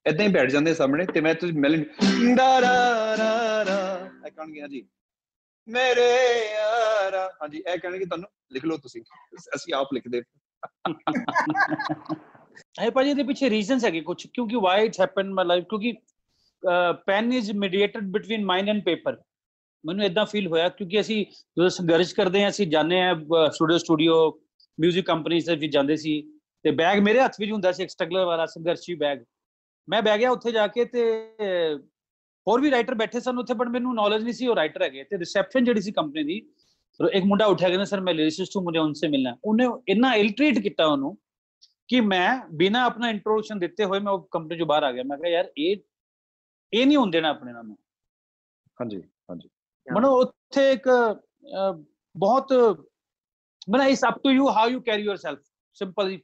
ਇਦਾਂ 0.06 0.26
ਹੀ 0.26 0.32
ਬੈਠ 0.32 0.50
ਜਾਂਦੇ 0.50 0.74
ਸਾਹਮਣੇ 0.74 1.06
ਤੇ 1.06 1.20
ਮੈਂ 1.20 1.34
ਤੁਸੀਂ 1.34 1.58
ਮੈਲਨ 1.58 1.84
ਦਾ 2.36 2.60
ਰਾ 2.60 3.16
ਰਾ 3.16 3.64
ਰਾ। 3.64 4.10
ਇਹ 4.26 4.30
ਕਹਣਗੇ 4.30 4.60
ਹਾਂਜੀ। 4.60 4.86
ਮੇਰੇ 5.68 6.08
ਯਾਰਾ। 6.52 7.26
ਹਾਂਜੀ 7.42 7.62
ਇਹ 7.68 7.78
ਕਹਿਣਗੇ 7.78 8.04
ਤੁਹਾਨੂੰ 8.04 8.28
ਲਿਖ 8.52 8.64
ਲਓ 8.64 8.76
ਤੁਸੀਂ। 8.76 9.02
ਅਸੀਂ 9.56 9.74
ਆਪ 9.74 9.92
ਲਿਖਦੇ 9.92 10.22
ਹੈ 12.80 12.90
ਭਾਜੀ 12.90 13.10
ਇਹਦੇ 13.10 13.22
ਪਿੱਛੇ 13.22 13.50
ਰੀਜ਼ਨਸ 13.50 13.84
ਹੈਗੇ 13.84 14.00
ਕੁਝ 14.00 14.26
ਕਿਉਂਕਿ 14.26 14.56
why 14.56 14.84
it's 14.86 15.00
happen 15.00 15.32
my 15.34 15.46
life 15.46 15.64
ਕਿਉਂਕਿ 15.64 15.92
pen 17.06 17.32
is 17.32 17.50
mediated 17.52 18.10
between 18.12 18.44
mind 18.44 18.68
and 18.68 18.82
paper 18.84 19.16
ਮੈਨੂੰ 19.84 20.04
ਇਦਾਂ 20.04 20.24
ਫੀਲ 20.26 20.46
ਹੋਇਆ 20.46 20.68
ਕਿਉਂਕਿ 20.68 21.00
ਅਸੀਂ 21.00 21.24
ਜਦੋਂ 21.26 21.68
ਸੰਘਰਸ਼ 21.68 22.14
ਕਰਦੇ 22.14 22.42
ਹਾਂ, 22.42 22.50
ਅਸੀਂ 22.50 22.66
ਜਾਂਦੇ 22.66 23.00
ਹਾਂ 23.00 23.14
ਸਟੂਡੀਓ 23.50 23.78
ਸਟੂਡੀਓ 23.78 24.16
뮤직 24.78 25.02
ਕੰਪਨੀਜ਼ 25.06 25.46
ਦੇ 25.46 25.56
ਵਿੱਚ 25.56 25.72
ਜਾਂਦੇ 25.72 25.96
ਸੀ 25.96 26.20
ਤੇ 26.64 26.70
ਬੈਗ 26.72 26.98
ਮੇਰੇ 27.02 27.20
ਹੱਥ 27.20 27.34
ਵਿੱਚ 27.40 27.50
ਹੁੰਦਾ 27.52 27.72
ਸੀ, 27.72 27.82
ਇੱਕ 27.82 27.90
ਸਟਰਗਲਰ 27.90 28.24
ਵਾਲਾ 28.26 28.46
ਸੰਘਰਸ਼ੀ 28.46 28.94
ਬੈਗ 28.94 29.18
ਮੈਂ 29.88 30.00
ਬਹਿ 30.02 30.18
ਗਿਆ 30.18 30.30
ਉੱਥੇ 30.30 30.52
ਜਾ 30.52 30.66
ਕੇ 30.66 30.84
ਤੇ 30.84 31.02
ਹੋਰ 32.46 32.60
ਵੀ 32.60 32.70
ਰਾਈਟਰ 32.70 32.94
ਬੈਠੇ 32.94 33.20
ਸਨ 33.20 33.38
ਉੱਥੇ 33.38 33.54
ਬਟ 33.54 33.68
ਮੈਨੂੰ 33.68 33.94
ਨੌਲੇਜ 33.94 34.22
ਨਹੀਂ 34.22 34.32
ਸੀ, 34.34 34.46
ਉਹ 34.46 34.56
ਰਾਈਟਰ 34.56 34.82
ਹੈਗੇ 34.82 35.04
ਤੇ 35.04 35.18
ਰਿਸੈਪਸ਼ਨ 35.18 35.64
ਜਿਹੜੀ 35.64 35.80
ਸੀ 35.80 35.92
ਕੰਪਨੀ 35.92 36.22
ਦੀ 36.24 36.40
ਫਿਰ 37.00 37.06
ਇੱਕ 37.14 37.24
ਮੁੰਡਾ 37.24 37.46
ਉੱਠਿਆ 37.46 37.68
ਕਹਿੰਦਾ 37.68 37.84
ਸਰ 37.84 38.00
ਮੈਂ 38.00 38.14
ਲਿਰਿਸਿਸਟ 38.14 38.56
ਹੂੰ, 38.56 38.64
ਮੁਝੇ 38.64 38.78
ਉਨਸੇ 38.78 39.08
ਮਿਲਣਾ 39.08 39.30
ਹੈ। 39.30 39.36
ਉਹਨੇ 39.44 39.66
ਇੰਨਾ 39.88 40.14
ਇਲਟ੍ਰੀਟ 40.14 40.58
ਕੀਤਾ 40.58 40.86
ਉਹਨੂੰ 40.86 41.16
ਕਿ 41.88 42.00
ਮੈਂ 42.00 42.28
ਬਿਨਾ 42.56 42.84
ਆਪਣਾ 42.84 43.08
ਇੰਟਰੋਡਕਸ਼ਨ 43.10 43.58
ਦਿੱਤੇ 43.58 43.84
ਹੋਏ 43.84 44.00
ਮੈਂ 44.00 44.12
ਉਹ 44.12 44.28
ਕੰਪਨੀ 44.32 44.58
ਚੋਂ 44.58 44.66
ਬਾਹਰ 44.66 44.82
ਆ 44.82 44.92
ਗਿਆ। 44.92 45.02
ਮੈਂ 45.06 45.18
ਕਿਹਾ, 45.18 45.30
ਯਾਰ, 45.30 45.48
ਇਹ 45.58 45.76
ਇਹ 46.74 46.86
ਨਹੀਂ 46.86 46.96
ਹੁੰਦੇ 46.96 47.20
ਨਾ 47.20 47.28
ਆਪਣੇ 47.30 47.52
ਨਾਲ 47.52 47.66
ਨੂੰ। 47.66 47.76
ਹਾਂਜੀ 48.78 49.02
ਹਾਂਜੀ। 49.30 49.48
ਮਨੋ 49.86 50.10
ਉੱਥੇ 50.20 50.70
ਇੱਕ 50.72 50.88
ਬਹੁਤ 52.14 52.52
ਮਨਾ 53.70 53.84
ਇਸ 53.86 54.00
up 54.08 54.18
to 54.24 54.30
you 54.30 54.48
how 54.52 54.68
you 54.68 54.80
carry 54.80 55.02
yourself 55.02 55.38
simple 55.76 56.16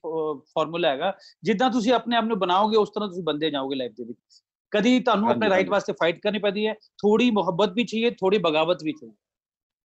formula 0.54 0.88
ਹੈਗਾ। 0.90 1.12
ਜਿੱਦਾਂ 1.42 1.70
ਤੁਸੀਂ 1.70 1.92
ਆਪਣੇ 1.92 2.16
ਆਪ 2.16 2.24
ਨੂੰ 2.24 2.38
ਬਣਾਓਗੇ 2.38 2.76
ਉਸ 2.76 2.90
ਤਰ੍ਹਾਂ 2.94 3.08
ਤੁਸੀਂ 3.08 3.22
ਬੰਦੇ 3.24 3.50
ਜਾਓਗੇ 3.50 3.76
ਲਾਈਫ 3.76 3.92
ਦੇ 3.96 4.04
ਵਿੱਚ। 4.04 4.42
ਕਦੀ 4.72 4.98
ਤੁਹਾਨੂੰ 5.00 5.30
ਆਪਣੇ 5.30 5.48
ਰਾਈਟ। 5.50 5.68
ਵਾਸਤੇ 5.68 5.92
ਫਾਈਟ 6.00 6.20
ਕਰਨੀ 6.22 6.38
ਪੈਂਦੀ 6.38 6.66
ਹੈ 6.66 6.74
ਥੋੜੀ 6.98 7.30
ਮੁਹੱਬਤ 7.30 7.72
ਵੀ 7.76 7.84
ਚਾਹੀਏ 7.84 8.10
ਥੋੜੀ 8.10 8.38
ਬਗਾਵਤ 8.38 8.82
ਵੀ 8.84 8.92
ਚਾਹੀਏ। 8.92 9.14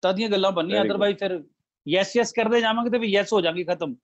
ਤਾਂ 0.04 0.14
ਦੀਆਂ 0.14 0.30
ਗੱਲਾਂ 0.30 0.52
good. 0.52 0.82
ਅਦਰਵਾਈਜ਼ 0.82 1.18
ਫਿਰ 1.20 1.42
ਯੈਸ 1.86 2.16
ਯੈਸ 2.16 2.32
ਕਰਦੇ 2.34 2.62
ਜਾਵਾਂਗੇ 2.62 2.90
ਤੇ 2.90 2.98
ਵੀ 2.98 3.08
ਯੈਸ 3.08 3.34
ਹੋ 3.34 3.42
ਜਾਣਗੇ 3.42 3.64
ਖਤਮ। 3.66 3.96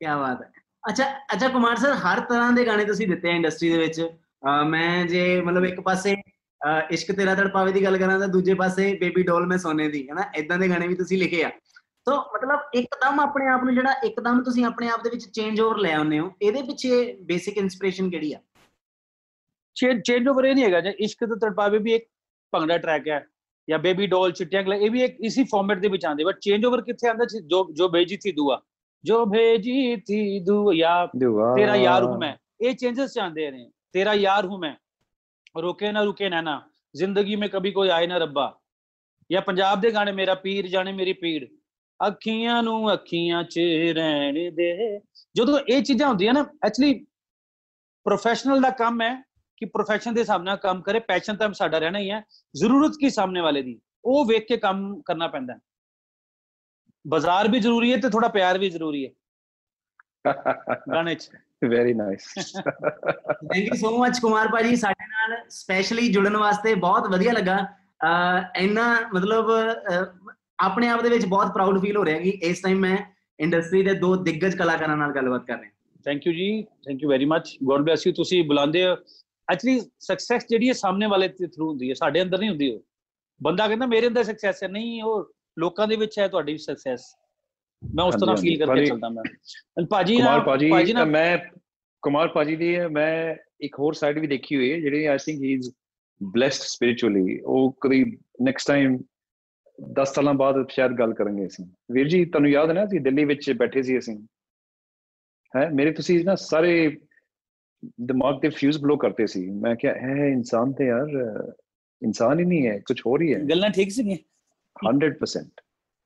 ਕੀ 0.00 0.06
ਬਾਤ 0.06 0.42
ਹੈ। 0.42 0.50
ਅੱਛਾ 0.84 1.04
ਅੱਛਾ 1.34 1.48
ਕੁਮਾਰ 1.48 1.76
ਸਰ 1.76 1.92
ਹਰ 2.04 2.20
ਤਰ੍ਹਾਂ 2.20 2.52
ਦੇ 2.52 2.64
ਗਾਣੇ 2.66 2.84
ਤੁਸੀਂ 2.84 3.08
ਦਿੱਤੇ 3.08 3.30
ਆ 3.30 3.34
ਇੰਡਸਟਰੀ 3.34 3.70
ਦੇ 3.70 3.78
ਵਿੱਚ। 3.78 4.00
ਮੈਂ 4.42 5.04
ਜੇ 5.06 5.40
ਮਤਲਬ 5.42 5.64
ਇੱਕ 5.64 5.80
ਪਾਸੇ 5.80 6.14
ਇਸ਼ਕ 6.90 7.12
ਤੇਰਾ 7.16 7.34
ਤੜਪਾਵੇ 7.34 7.72
ਦੀ 7.72 7.82
ਗੱਲ 7.84 7.96
ਕਰਾਂ 7.98 8.18
ਤਾਂ 8.20 8.28
ਦੂਜੇ 8.28 8.54
ਪਾਸੇ 8.54 8.92
ਬੇਬੀ 9.00 9.22
ਡੋਲ 9.22 9.46
ਮੈਂ 9.46 9.58
ਸੋਨੇ 9.58 9.88
ਦੀ 9.88 10.08
ਹੈ 10.08 10.14
ਨਾ 10.14 10.22
ਇਦਾਂ 10.36 10.58
ਦੇ 10.58 10.68
ਗਾਣੇ 10.68 10.86
ਵੀ 10.88 10.94
ਤੁਸੀਂ 10.94 11.18
ਲਿਖੇ 11.18 11.42
ਆ। 11.44 11.50
ਸੋ 12.08 12.16
ਮਤਲਬ 12.34 12.60
ਇੱਕਦਮ 12.74 13.20
ਆਪਣੇ 13.20 13.46
ਆਪ 13.52 13.64
ਨੂੰ 13.64 13.74
ਜਿਹੜਾ 13.74 13.92
ਇੱਕਦਮ 14.04 14.42
ਤੁਸੀਂ 14.44 14.64
ਆਪਣੇ 14.64 14.88
ਆਪ 14.88 15.02
ਦੇ 15.04 15.10
ਵਿੱਚ 15.10 15.26
ਚੇਂਜ 15.28 15.60
ਓਵਰ 15.60 15.78
ਲੈ 15.78 15.92
ਆਉਂਦੇ 15.94 16.18
ਹੋ 16.18 16.30
ਇਹਦੇ 16.42 16.62
ਪਿੱਛੇ 16.62 17.12
ਬੇਸਿਕ 17.22 17.56
ਇਨਸਪੀਰੇਸ਼ਨ 17.58 18.10
ਕਿਹੜੀ 18.10 18.32
ਆ? 18.32 18.38
ਚੇਂਜ 19.76 20.00
ਚੇਂਜ 20.06 20.28
ਓਵਰ 20.28 20.44
ਇਹ 20.44 20.54
ਨਹੀਂ 20.54 20.64
ਹੈਗਾ 20.64 20.80
ਜੇ 20.80 20.90
ਇਸ਼ਕ 21.04 21.24
ਤੇ 21.24 21.38
ਤੜਪਾਵੇ 21.40 21.78
ਵੀ 21.78 21.94
ਇੱਕ 21.94 22.06
ਭੰਗੜਾ 22.52 22.78
ਟਰੈਕ 22.78 23.08
ਹੈ 23.08 23.24
ਜਾਂ 23.68 23.78
ਬੇਬੀ 23.78 24.06
ਡੋਲ 24.06 24.32
ਚਿੱਟੀਆਂ 24.32 24.62
ਕਲਾ 24.64 24.76
ਇਹ 24.76 24.90
ਵੀ 24.90 25.02
ਇੱਕ 25.04 25.16
ਇਸੇ 25.24 25.44
ਫਾਰਮੈਟ 25.50 25.78
ਦੇ 25.80 25.88
ਵਿੱਚ 25.88 26.04
ਆਂਦੇ 26.06 26.24
ਬਟ 26.24 26.38
ਚੇਂਜ 26.42 26.64
ਓਵਰ 26.66 26.82
ਕਿੱਥੇ 26.82 27.08
ਆਂਦਾ 27.08 27.24
ਜੋ 27.24 27.66
ਜੋ 27.72 27.88
ਭੇਜੀ 27.88 28.16
ਥੀ 28.16 28.32
ਦੁਆ? 28.32 28.60
ਜੋ 29.04 29.24
ਭੇਜੀ 29.26 29.96
ਥੀ 30.06 30.40
ਦੁਆ 30.44 31.06
ਤੇਰਾ 31.56 31.74
ਯਾਰ 31.76 32.04
ਹੁਕਮ 32.04 32.22
ਹੈ 32.22 32.36
ਇਹ 32.60 32.74
ਚੇਂਜਸ 32.74 33.12
ਚਾਹੁੰਦੇ 33.14 33.50
ਨੇ। 33.50 33.68
तेरा 33.93 34.13
यार 34.15 34.45
हूं 34.45 34.57
मैं 34.57 34.75
रुके 35.59 35.91
ना 35.91 36.01
रुके 36.01 36.29
नैना 36.29 36.55
जिंदगी 36.95 37.35
में 37.35 37.49
कभी 37.49 37.71
कोई 37.71 37.89
आए 37.89 38.07
ना 38.07 38.17
रब्बा 38.17 38.47
या 39.29 39.41
पंजाब 39.41 39.81
ਦੇ 39.81 39.91
ਗਾਣੇ 39.91 40.11
ਮੇਰਾ 40.11 40.33
ਪੀਰ 40.35 40.67
ਜਾਣੇ 40.67 40.91
ਮੇਰੀ 40.91 41.13
ਪੀੜ 41.13 41.45
ਅੱਖੀਆਂ 41.99 42.61
ਨੂੰ 42.63 42.93
ਅੱਖੀਆਂ 42.93 43.43
'ਚ 43.43 43.59
ਰਹਿਣ 43.95 44.51
ਦੇ 44.51 44.99
ਜਦੋਂ 45.35 45.59
ਇਹ 45.59 45.81
ਚੀਜ਼ਾਂ 45.83 46.07
ਹੁੰਦੀਆਂ 46.07 46.33
ਨਾ 46.33 46.45
ਐਕਚੁਅਲੀ 46.65 46.93
ਪ੍ਰੋਫੈਸ਼ਨਲ 48.05 48.61
ਦਾ 48.61 48.69
ਕੰਮ 48.69 49.01
ਹੈ 49.01 49.13
ਕਿ 49.57 49.65
ਪ੍ਰੋਫੈਸ਼ਨ 49.65 50.13
ਦੇ 50.13 50.21
ਹਿਸਾਬ 50.21 50.43
ਨਾਲ 50.43 50.57
ਕੰਮ 50.57 50.81
ਕਰੇ 50.81 50.99
ਪੈਸ਼ਨ 50.99 51.37
ਤਾਂ 51.37 51.51
ਸਾਡਾ 51.53 51.77
ਰਹਿਣਾ 51.77 51.99
ਹੀ 51.99 52.09
ਹੈ 52.11 52.23
ਜ਼ਰੂਰਤ 52.55 52.97
ਕੀ 52.99 53.09
ਸਾਹਮਣੇ 53.09 53.41
ਵਾਲੇ 53.41 53.61
ਦੀ 53.61 53.79
ਉਹ 54.05 54.25
ਵੇਖ 54.25 54.47
ਕੇ 54.47 54.57
ਕੰਮ 54.57 55.01
ਕਰਨਾ 55.01 55.27
ਪੈਂਦਾ 55.27 55.53
ਹੈ 55.53 55.59
ਬਾਜ਼ਾਰ 57.05 57.47
ਵੀ 57.47 57.59
ਜ਼ਰੂਰੀ 57.59 57.91
ਹੈ 57.93 57.97
ਤੇ 57.97 58.09
ਥੋੜਾ 58.09 58.27
ਪਿਆਰ 58.27 58.57
ਵੀ 58.57 58.69
ਜ਼ਰੂਰੀ 58.69 59.05
ਹੈ 59.05 59.11
ਗਾਣੇ 60.26 61.14
'ਚ 61.14 61.30
very 61.68 61.94
nice 61.94 62.24
thank 62.54 63.64
you 63.64 63.74
so 63.74 63.90
much 63.98 64.18
Kumar 64.18 64.48
ਭਾਜੀ 64.48 64.76
ਸਾਡੇ 64.76 65.06
ਨਾਲ 65.06 65.36
ਸਪੈਸ਼ਲੀ 65.50 66.08
ਜੁੜਨ 66.12 66.36
ਵਾਸਤੇ 66.36 66.74
ਬਹੁਤ 66.74 67.08
ਵਧੀਆ 67.08 67.32
ਲੱਗਾ। 67.32 67.58
ਇੰਨਾ 68.56 68.84
ਮਤਲਬ 69.14 69.50
ਆਪਣੇ 70.60 70.88
ਆਪ 70.88 71.02
ਦੇ 71.02 71.08
ਵਿੱਚ 71.08 71.26
ਬਹੁਤ 71.26 71.52
ਪ੍ਰਾਊਡ 71.52 71.80
ਫੀਲ 71.82 71.96
ਹੋ 71.96 72.04
ਰਿਹਾ 72.04 72.18
ਕਿ 72.18 72.30
ਇਸ 72.42 72.60
ਟਾਈਮ 72.62 72.78
ਮੈਂ 72.78 72.96
ਇੰਡਸਟਰੀ 73.40 73.82
ਦੇ 73.82 73.94
ਦੋ 73.94 74.16
ਦਿੱਗਜ 74.16 74.56
ਕਲਾਕਾਰਾਂ 74.56 74.96
ਨਾਲ 74.96 75.12
ਗੱਲਬਾਤ 75.12 75.46
ਕਰ 75.46 75.58
ਰਿਹਾ। 75.58 75.70
ਥੈਂਕ 76.04 76.26
ਯੂ 76.26 76.32
ਜੀ। 76.32 76.62
Thank 76.62 77.02
you 77.02 77.08
very 77.08 77.24
much 77.24 77.56
god 77.64 77.80
bless 77.80 78.06
you 78.06 78.12
ਤੁਸੀਂ 78.12 78.42
ਬੁਲਾਉਂਦੇ 78.44 78.86
ਹੋ। 78.86 78.92
ਐਕਚੁਅਲੀ 79.52 79.80
ਸਕਸੈਸ 80.00 80.46
ਜਿਹੜੀ 80.50 80.68
ਹੈ 80.68 80.72
ਸਾਹਮਣੇ 80.72 81.06
ਵਾਲੇ 81.06 81.28
ਦੇ 81.28 81.46
ਥਰੂ 81.46 81.68
ਹੁੰਦੀ 81.68 81.88
ਹੈ। 81.88 81.94
ਸਾਡੇ 81.94 82.22
ਅੰਦਰ 82.22 82.38
ਨਹੀਂ 82.38 82.50
ਹੁੰਦੀ 82.50 82.70
ਉਹ। 82.72 82.80
ਬੰਦਾ 83.42 83.66
ਕਹਿੰਦਾ 83.68 83.86
ਮੇਰੇ 83.86 84.06
ਅੰਦਰ 84.08 84.24
ਸਕਸੈਸ 84.24 84.62
ਹੈ। 84.62 84.68
ਨਹੀਂ 84.68 85.02
ਉਹ 85.02 85.32
ਲੋਕਾਂ 85.58 85.86
ਦੇ 85.88 85.96
ਵਿੱਚ 85.96 86.18
ਹੈ 86.18 86.28
ਤੁਹਾਡੀ 86.28 86.56
ਸਕਸੈਸ 86.58 87.04
ਮੈਂ 87.94 88.04
ਉਸ 88.04 88.14
ਤਰ੍ਹਾਂ। 88.14 88.36
ਫੀਲ 88.36 88.66
ਕਰਕੇ 88.66 88.86
ਚੱਲਦਾ 88.86 89.08
ਮੈਂ। 89.08 89.86
ਭਾਜੀ 89.86 90.18
ਨਾਲ 90.18 90.40
ਭਾਜੀ 90.40 90.92
ਨਾਲ 90.92 91.06
ਮੈਂ 91.06 91.38
ਕੁਮਾਰ 92.02 92.28
ਭਾਜੀ 92.28 92.56
ਦੀ 92.56 92.78
ਮੈਂ 92.86 93.36
ਇੱਕ 93.60 93.76
ਹੋਰ 93.78 93.92
ਸਾਈਡ 93.92 94.18
ਵੀ 94.18 94.26
ਦੇਖੀ 94.26 94.56
ਹੋਈ 94.56 94.72
ਹੈ 94.72 94.80
ਜਿਹੜੀ 94.80 95.04
I 95.04 95.16
think 95.16 95.42
he 95.42 95.52
is 95.52 95.70
blessed 96.20 96.62
spiritually. 96.62 97.38
ਉਹ 97.44 97.76
ਕਦੀ 97.80 98.18
ਨੈਕਸਟ 98.42 98.68
ਟਾਈਮ 98.68 98.98
10 99.92 100.12
ਸਾਲਾਂ 100.14 100.34
ਬਾਅਦ 100.34 100.68
ਸ਼ਾਇਦ 100.68 100.92
ਗੱਲ 100.92 101.14
ਕਰਾਂਗੇ 101.14 101.46
ਅਸੀਂ। 101.46 101.66
ਵੀਰ 101.92 102.08
ਜੀ 102.08 102.24
ਤੁਹਾਨੂੰ 102.24 102.50
ਯਾਦ 102.50 102.68
ਹੈ 102.68 102.74
ਨਾ 102.74 102.84
ਅਸੀਂ 102.84 103.00
ਦਿੱਲੀ 103.00 103.24
ਵਿੱਚ 103.24 103.52
ਬੈਠੇ 103.52 103.82
ਸੀ 103.82 103.98
ਅਸੀਂ। 103.98 104.18
ਹੈ 105.56 105.68
ਮੇਰੇ 105.70 105.92
ਤੁਸੀਂ 105.92 106.24
ਨਾ 106.24 106.34
ਸਾਰੇ 106.34 106.96
ਦਿਮਾਗ 108.00 108.40
ਤੇ 108.42 108.48
ਫਿਊਜ਼ 108.48 108.78
ਬਲੋ 108.78 108.96
ਕਰਤੇ 108.96 109.26
ਸੀ। 109.26 109.50
ਮੈਂ 109.50 109.76
ਕਿਹਾ 109.76 109.94
ਹੈ 109.94 110.26
ਇਨਸਾਨ 110.28 110.72
ਤੇ 110.72 110.86
ਯਾਰ 110.86 111.08
ਇਨਸਾਨ 112.02 112.40
ਹੀ 112.40 112.44
ਨਹੀਂ 112.44 112.66
ਹੈ 112.66 112.78
ਕੁਝ 112.78 113.00
ਹੋਰ 113.06 113.22
ਹੀ 113.22 113.34
ਹੈ। 113.34 113.38
ਗੱਲਾਂ 113.40 113.70
ਠੀਕ 113.70 113.90
ਸੀਗੀਆਂ? 113.90 114.16
100% 114.76 115.60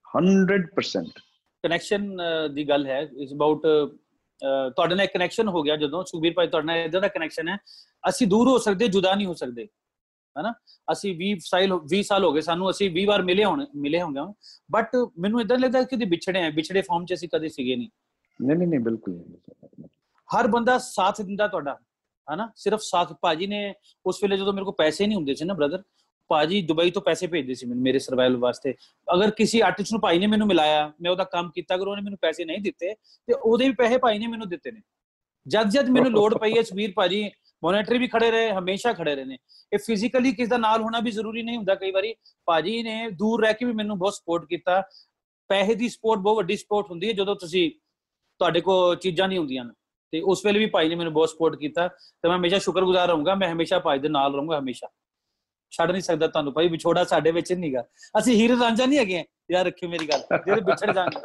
100% 0.07 1.21
ਕਨੈਕਸ਼ਨ 1.65 2.17
ਦੀ 2.55 2.69
ਗੱਲ 2.69 2.87
ਹੈ। 2.87 3.09
ਇਸ 3.19 3.33
ਅਬਾਊਟ 3.33 3.63
ਤੁਹਾਡੇ 4.77 4.95
ਨਾਲ 4.95 5.07
ਕਨੈਕਸ਼ਨ 5.07 5.49
ਹੋ 5.49 5.63
ਗਿਆ 5.63 5.77
ਜਦੋਂ। 5.77 6.05
ਸੁਖਬੀਰ 6.05 6.33
ਭਾਈ 6.33 6.47
ਤੁਹਾਡੇ 6.47 6.67
ਨਾਲ 6.67 6.77
ਇਦਾਂ 6.77 7.01
ਦਾ 7.01 7.09
ਕਨੈਕਸ਼ਨ 7.09 7.49
ਹੈ। 7.49 7.57
ਅਸੀਂ 8.09 8.27
ਦੂਰ 8.27 8.49
ਹੋ 8.49 8.59
ਸਕਦੇ 8.59 8.89
ਜੁਦਾ 8.89 9.15
ਨਹੀਂ 9.15 9.27
ਹੋ 9.27 9.35
ਸਕਦੇ। 9.35 9.69
ਹਨਾ? 10.41 10.55
ਅਸੀਂ 10.93 11.17
20 11.17 11.37
ਸਾਲ 11.41 11.81
20 11.95 12.03
ਸਾਲ 12.03 12.25
ਹੋ 12.25 12.33
ਗਏ 12.33 12.41
ਸਾਨੂੰ। 12.41 12.71
ਅਸੀਂ 12.71 12.91
20 12.91 13.05
ਵਾਰ 13.05 13.23
ਮਿਲੇ 13.23 13.45
ਹੋਣ 13.45 13.67
ਮਿਲੇ 13.77 14.03
ਹੋਣਗੇ 14.03 14.35
ਬਟ 14.71 14.91
ਮੈਨੂੰ 15.19 15.41
ਇਦਾਂ 15.41 15.59
ਲੱਗਦਾ 15.59 15.83
ਕਿ 15.83 15.97
ਕਦੇ 15.97 16.05
ਵਿਛੜੇ 16.05 16.43
ਆ 16.43 16.51
ਵਿਛੜੇ 16.51 16.83
ਫਾਰਮ 16.83 17.07
'ਚ 17.07 17.15
ਅਸੀਂ 17.15 17.29
ਕਦੇ 17.29 17.49
ਸੀਗੇ 17.49 17.77
ਨਹੀਂ। 17.77 17.89
ਨਹੀਂ 18.43 18.57
ਨਹੀਂ 18.59 18.69
ਨਹੀਂ 18.69 18.81
ਬਿਲਕੁਲ। 18.81 19.23
ਹਰ 20.29 20.47
ਬੰਦਾ 20.47 20.79
ਸਾਥ 20.79 21.23
ਦਿੰਦਾ 21.23 21.49
ਤੁਹਾਡਾ। 21.49 21.79
ਹਨਾ? 22.35 22.53
ਸਿਰਫ 22.57 22.81
ਸਾਥ। 22.83 23.13
ਭਾਜੀ 23.13 23.47
ਨੇ 23.47 23.75
ਉਸ 24.07 24.19
ਵੇਲੇ 24.23 24.37
ਜਦੋਂ 24.37 24.53
ਮੇਰੇ 24.53 24.65
ਕੋਲ 24.65 24.75
ਪੈਸੇ 24.79 25.07
ਨਹੀਂ 25.07 25.17
ਹੁੰਦੇ 25.17 25.35
ਸੀ 25.35 25.45
ਨਾ 25.45 25.55
ਬ੍ਰਦਰ 25.55 25.83
ਭਾਜੀ 26.29 26.63
ਦੁਬਈ 26.63 26.91
ਤੋਂ 26.91 27.03
ਪੈਸੇ 27.03 27.27
ਭੇਜਦੇ 27.27 27.55
ਸੀ 27.55 27.67
ਮੈਨੂੰ, 27.67 27.83
ਮੇਰੇ 27.83 27.99
ਸਰਵਾਈਵਲ 27.99 28.37
ਵਾਸਤੇ। 28.37 28.75
ਅਗਰ 29.15 29.31
ਕਿਸੇ 29.31 29.61
ਆਰਟਿਸਟ 29.61 29.93
ਨੂੰ 29.93 30.01
ਭਾਈ 30.01 30.19
ਨੇ 30.19 30.27
ਮੈਨੂੰ 30.27 30.47
ਮਿਲਾਇਆ, 30.47 30.93
ਮੈਂ 31.03 31.11
ਉਹਦਾ 31.11 31.25
ਕੰਮ 31.25 31.51
ਕੀਤਾ, 31.51 31.75
ਅਗਰ 31.75 31.87
ਉਹਨੇ 31.87 32.03
ਮੈਨੂੰ 32.03 32.19
ਪੈਸੇ 32.23 32.45
ਨਹੀਂ 32.45 32.61
ਦਿੱਤੇ, 32.61 32.95
ਤੇ 32.95 33.33
ਉਹਦੇ 33.33 33.69
ਵੀ 33.69 33.75
ਪੈਸੇ 33.75 33.99
ਭਾਈ 33.99 34.19
ਨੇ 34.19 34.27
ਮੈਨੂੰ 34.27 34.49
ਦਿੱਤੇ 34.49 34.73
ਨੇ। 34.73 34.81
ਜਦ 35.49 35.69
ਜਦ 35.69 35.89
ਮੈਨੂੰ 35.89 36.11
ਲੋੜ 36.11 36.35
ਪਈ 36.39 36.57
ਹੈ 36.57 36.63
ਸਵੀਰ 36.63 36.93
ਭਾਜੀ 36.97 37.31
ਮੋਨਿਟਰੀ 37.65 37.99
ਵੀ 37.99 38.09
ਖੜੇ 38.09 38.31
ਰਹੇ, 38.31 38.51
ਹਮੇਸ਼ਾ 38.51 38.93
ਖੜੇ 38.93 39.15
ਰਹੇ 39.15 39.25
ਨੇ। 39.25 39.39
ਇਹ 39.73 39.79
ਫਿਜ਼ੀਕਲੀ 39.79 40.33
ਕਿਸ 40.33 40.49
ਦਾ 40.49 40.57
ਨਾਲ 40.57 40.83
ਹੋਣਾ 40.83 41.01
ਵੀ 41.01 41.11
ਜ਼ਰੂਰੀ 41.11 41.43
ਨਹੀਂ 41.43 41.57
ਹੁੰਦਾ 41.57 41.75
ਕਈ 41.75 41.91
ਵਾਰੀ। 41.91 42.15
ਭਾਜੀ 42.47 42.83
ਨੇ 42.83 43.11
ਦੂਰ 43.11 43.43
ਰਹਿ 43.43 43.55
ਕੇ 43.55 43.65
ਵੀ 43.65 43.73
ਮੈਨੂੰ 43.73 43.99
ਬਹੁਤ 43.99 44.15
ਸਪੋਰਟ 44.15 44.45
ਕੀਤਾ। 44.45 44.83
ਪੈਸੇ 45.49 45.75
ਦੀ 45.75 45.89
ਸਪੋਰਟ 45.89 46.21
ਬਹੁਤ 46.21 46.37
ਵੱਡੀ 46.37 46.57
ਸਪੋਰਟ 46.57 46.91
ਹੁੰਦੀ 46.91 47.09
ਹੈ 47.09 47.13
ਜਦੋਂ 47.13 47.37
ਤੁਸੀਂ 47.37 47.71
ਤੁਹਾਡੇ 48.39 48.61
ਕੋਲ 48.61 48.97
ਚੀਜ਼ਾਂ 48.97 49.29
ਨਹੀਂ 49.29 49.39
ਹੁੰਦੀਆਂ 49.39 49.65
ਤੇ 50.13 50.21
ਉਸ 50.21 50.47
ਵੇਲੇ 50.47 50.59
ਵੀ 50.59 50.67
ਭਾਈ 50.67 50.89
ਨੇ 50.89 50.95
ਮੈਨੂੰ 50.95 51.13
ਬਹੁਤ 51.13 51.29
ਸਪੋਰਟ 51.29 51.57
ਕੀਤਾ। 51.57 51.89
ਤੇ 51.89 52.29
ਮੈਂ 52.29 52.37
ਹਮੇਸ਼ਾ 52.37 52.59
ਸ਼ੁਕਰਗੁਜ਼ਾਰ 52.59 53.09
ਰਹੂੰਗਾ, 53.09 53.35
ਮੈਂ 53.35 53.53
ਹਮੇਸ਼ਾ 53.53 53.79
ਭਾਈ 53.79 53.99
ਦੇ 53.99 54.09
ਨਾਲ 54.09 54.35
ਰਹੂੰਗਾ, 54.35 54.59
ਹਮੇਸ਼ਾ। 54.59 54.89
ਛੱਡ 55.77 55.91
ਨਹੀਂ 55.91 56.03
ਸਕਦਾ 56.03 56.27
ਤੁਹਾਨੂੰ 56.27 56.53
ਭਾਈ 56.53 56.69
ਵਿਛੋੜਾ 56.69 57.05
ਸਾਡੇ 57.05 57.31
ਵਿੱਚ 57.33 57.53
ਨਹੀਂਗਾ 57.53 57.85
ਅਸੀਂ 58.19 58.35
ਹੀਰ 58.37 58.57
ਰਾਂਝਾ 58.59 58.87
ਨਹੀਂ 58.87 58.99
ਹੈਗੇ। 58.99 59.25
ਯਾਰ 59.53 59.65
ਰੱਖਿਓ 59.67 59.89
ਮੇਰੀ 59.89 60.07
ਗੱਲ 60.09 60.23
ਜਿਹੜੇ 60.47 60.61
ਵਿਛੜ 60.67 60.93
ਜਾਣਗੇ। 60.93 61.21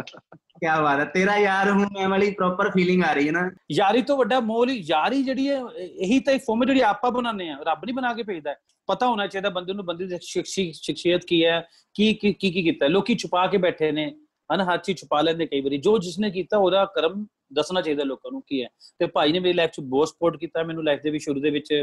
ਕੀ 0.59 0.67
ਬਾਤ 0.83 0.99
ਹੈ 0.99 1.05
ਤੇਰਾ 1.13 1.35
ਯਾਰ 1.37 1.69
ਹੂੰ 1.71 1.85
ਮੈਂ 1.93 2.07
ਵਾਲੀ 2.09 2.29
ਪ੍ਰੋਪਰ 2.37 2.69
ਫੀਲਿੰਗ 2.71 3.03
ਆ 3.03 3.11
ਰਹੀ 3.13 3.27
ਹੈ 3.27 3.31
ਨਾ। 3.31 3.49
ਯਾਰੀ 3.71 4.01
ਤੋਂ 4.01 4.17
ਵੱਡਾ 4.17 4.39
ਮੋਲ 4.47 4.71
ਯਾਰੀ 4.71 5.21
ਜਿਹੜੀ 5.23 5.49
ਹੈ 5.49 5.59
ਇਹੀ 5.77 6.19
ਤਾਂ 6.19 6.37
ਫੋਮ 6.45 6.65
ਜਿਹੜੀ 6.65 6.81
ਆਪਾਂ 6.87 7.11
ਬਣਾਉਂਦੇ 7.11 7.49
ਆ 7.49 7.57
ਰੱਬ 7.67 7.85
ਨਹੀਂ 7.85 7.95
ਬਣਾ 7.95 8.13
ਕੇ 8.13 8.23
ਭੇਜਦਾ। 8.23 8.55
ਪਤਾ 8.89 9.07
ਹੋਣਾ 9.07 9.27
ਚਾਹੀਦਾ 9.27 9.49
ਬੰਦੇ 9.49 9.73
ਨੂੰ 9.73 9.85
ਬੰਦੇ 9.85 10.05
ਦੀ 10.07 10.17
ਸ਼ਖਸੀਅਤ 10.21 11.25
ਕੀ 11.27 11.43
ਹੈ 11.45 11.59
ਕੀ 11.95 12.13
ਕੀ 12.13 12.33
ਕੀ 12.33 12.51
ਕੀਤਾ 12.63 12.87
ਲੋਕੀ 12.87 13.15
ਛੁਪਾ 13.15 13.45
ਕੇ 13.47 13.57
ਬੈਠੇ 13.57 13.91
ਨੇ 13.91 14.11
ਹਨ 14.49 14.61
ਹਰ 14.61 14.77
ਚੀਜ਼ 14.77 14.97
ਛੁਪਾ 14.99 15.21
ਲੈਂਦੇ 15.21 15.45
ਕਈ 15.45 15.61
ਵਾਰੀ। 15.61 15.77
ਜੋ 15.77 15.97
ਜਿਸਨੇ 15.97 16.29
ਕੀਤਾ 16.31 16.57
ਉਹਦਾ 16.57 16.85
ਕਰਮ 16.95 17.25
ਦੱਸਣਾ 17.53 17.81
ਚਾਹੀਦਾ 17.81 18.03
ਲੋਕਾਂ 18.03 18.31
ਨੂੰ 18.31 18.41
ਕੀ 18.47 18.63
ਹੈ। 18.63 18.67
ਤੇ 18.99 19.05
ਭਾਈ 19.07 19.31
ਨੇ 19.31 19.39
ਮੇਰੀ 19.39 19.53
ਲਾਈਫ 19.53 19.71
'ਚ 19.71 19.79
ਬਹੁਤ 19.81 20.07
ਸਪੋਰਟ 20.07 20.37
ਕੀਤਾ 20.39 20.63
ਮੈਨੂੰ 20.63 20.83
ਲਾਈਫ 20.85 21.01
ਦੇ 21.03 21.09
ਵੀ 21.09 21.19
ਸ਼ੁਰੂ 21.19 21.39
ਦੇ 21.41 21.49
ਵਿੱਚ 21.49 21.73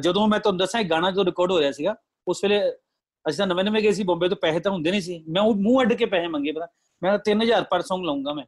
ਜਦੋਂ 0.00 0.26
ਮੈਂ 0.28 0.38
ਤੁਹਾਨੂੰ 0.40 0.58
ਦੱਸਾਂ 0.58 0.80
ਇਹ 0.80 0.88
ਗਾਣਾ 0.90 1.10
ਜੋ 1.10 1.24
ਰਿਕਾਰਡ 1.24 1.50
ਹੋ 1.50 1.60
ਰਿਹਾ 1.60 1.72
ਸੀਗਾ 1.72 1.94
ਉਸ 2.26 2.44
ਵੇਲੇ 2.44 2.60
ਅਸੀਂ 3.24 3.38
ਤਾਂ 3.38 3.46
ਨਵੇਂ 3.46 3.64
ਨਵੇਂ 3.64 3.82
ਗਏ 3.82 3.92
ਸੀ 3.92 4.02
ਬੰਬੇ 4.02 4.28
ਤੋਂ 4.28 4.36
ਪੈਸੇ 4.36 4.60
ਤਾਂ 4.60 4.72
ਹੁੰਦੇ 4.72 4.90
ਨਹੀਂ 4.90 5.00
ਸੀ। 5.00 5.22
ਮੈਂ 5.28 5.42
ਉਹ 5.42 5.54
ਮੂੰਹ 5.54 5.82
ਅੱਡ 5.82 5.92
ਕੇ 5.92 6.06
ਪੈਸੇ 6.06 6.26
ਮੰਗੇ 6.28 6.52
ਪਤਾ। 6.52 6.66
ਮੈਂ 7.02 7.18
3000 7.28 7.64
ਪਰ 7.70 7.80
Song 7.80 8.04
ਲਾਉਂਗਾ 8.04 8.32
ਮੈਂ 8.34 8.44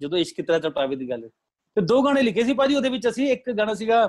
ਜਦੋਂ 0.00 0.18
ਇਸ਼ਕ 0.18 0.40
ਤਰ੍ਹਾਂ 0.40 0.60
ਚਟਾਵੇ 0.60 0.96
ਦੀ 0.96 1.08
ਗੱਲ 1.10 1.28
ਤੇ 1.76 1.80
ਦੋ 1.80 2.02
ਗਾਣੇ 2.02 2.22
ਲਿਖੇ 2.22 2.44
ਸੀ 2.44 2.52
ਭਾਜੀ 2.52 2.74
ਉਹਦੇ 2.74 2.88
ਵਿੱਚ 2.88 3.08
ਅਸੀਂ 3.08 3.30
ਇੱਕ 3.32 3.50
ਗਾਣਾ 3.50 3.74
ਸੀਗਾ 3.74 4.06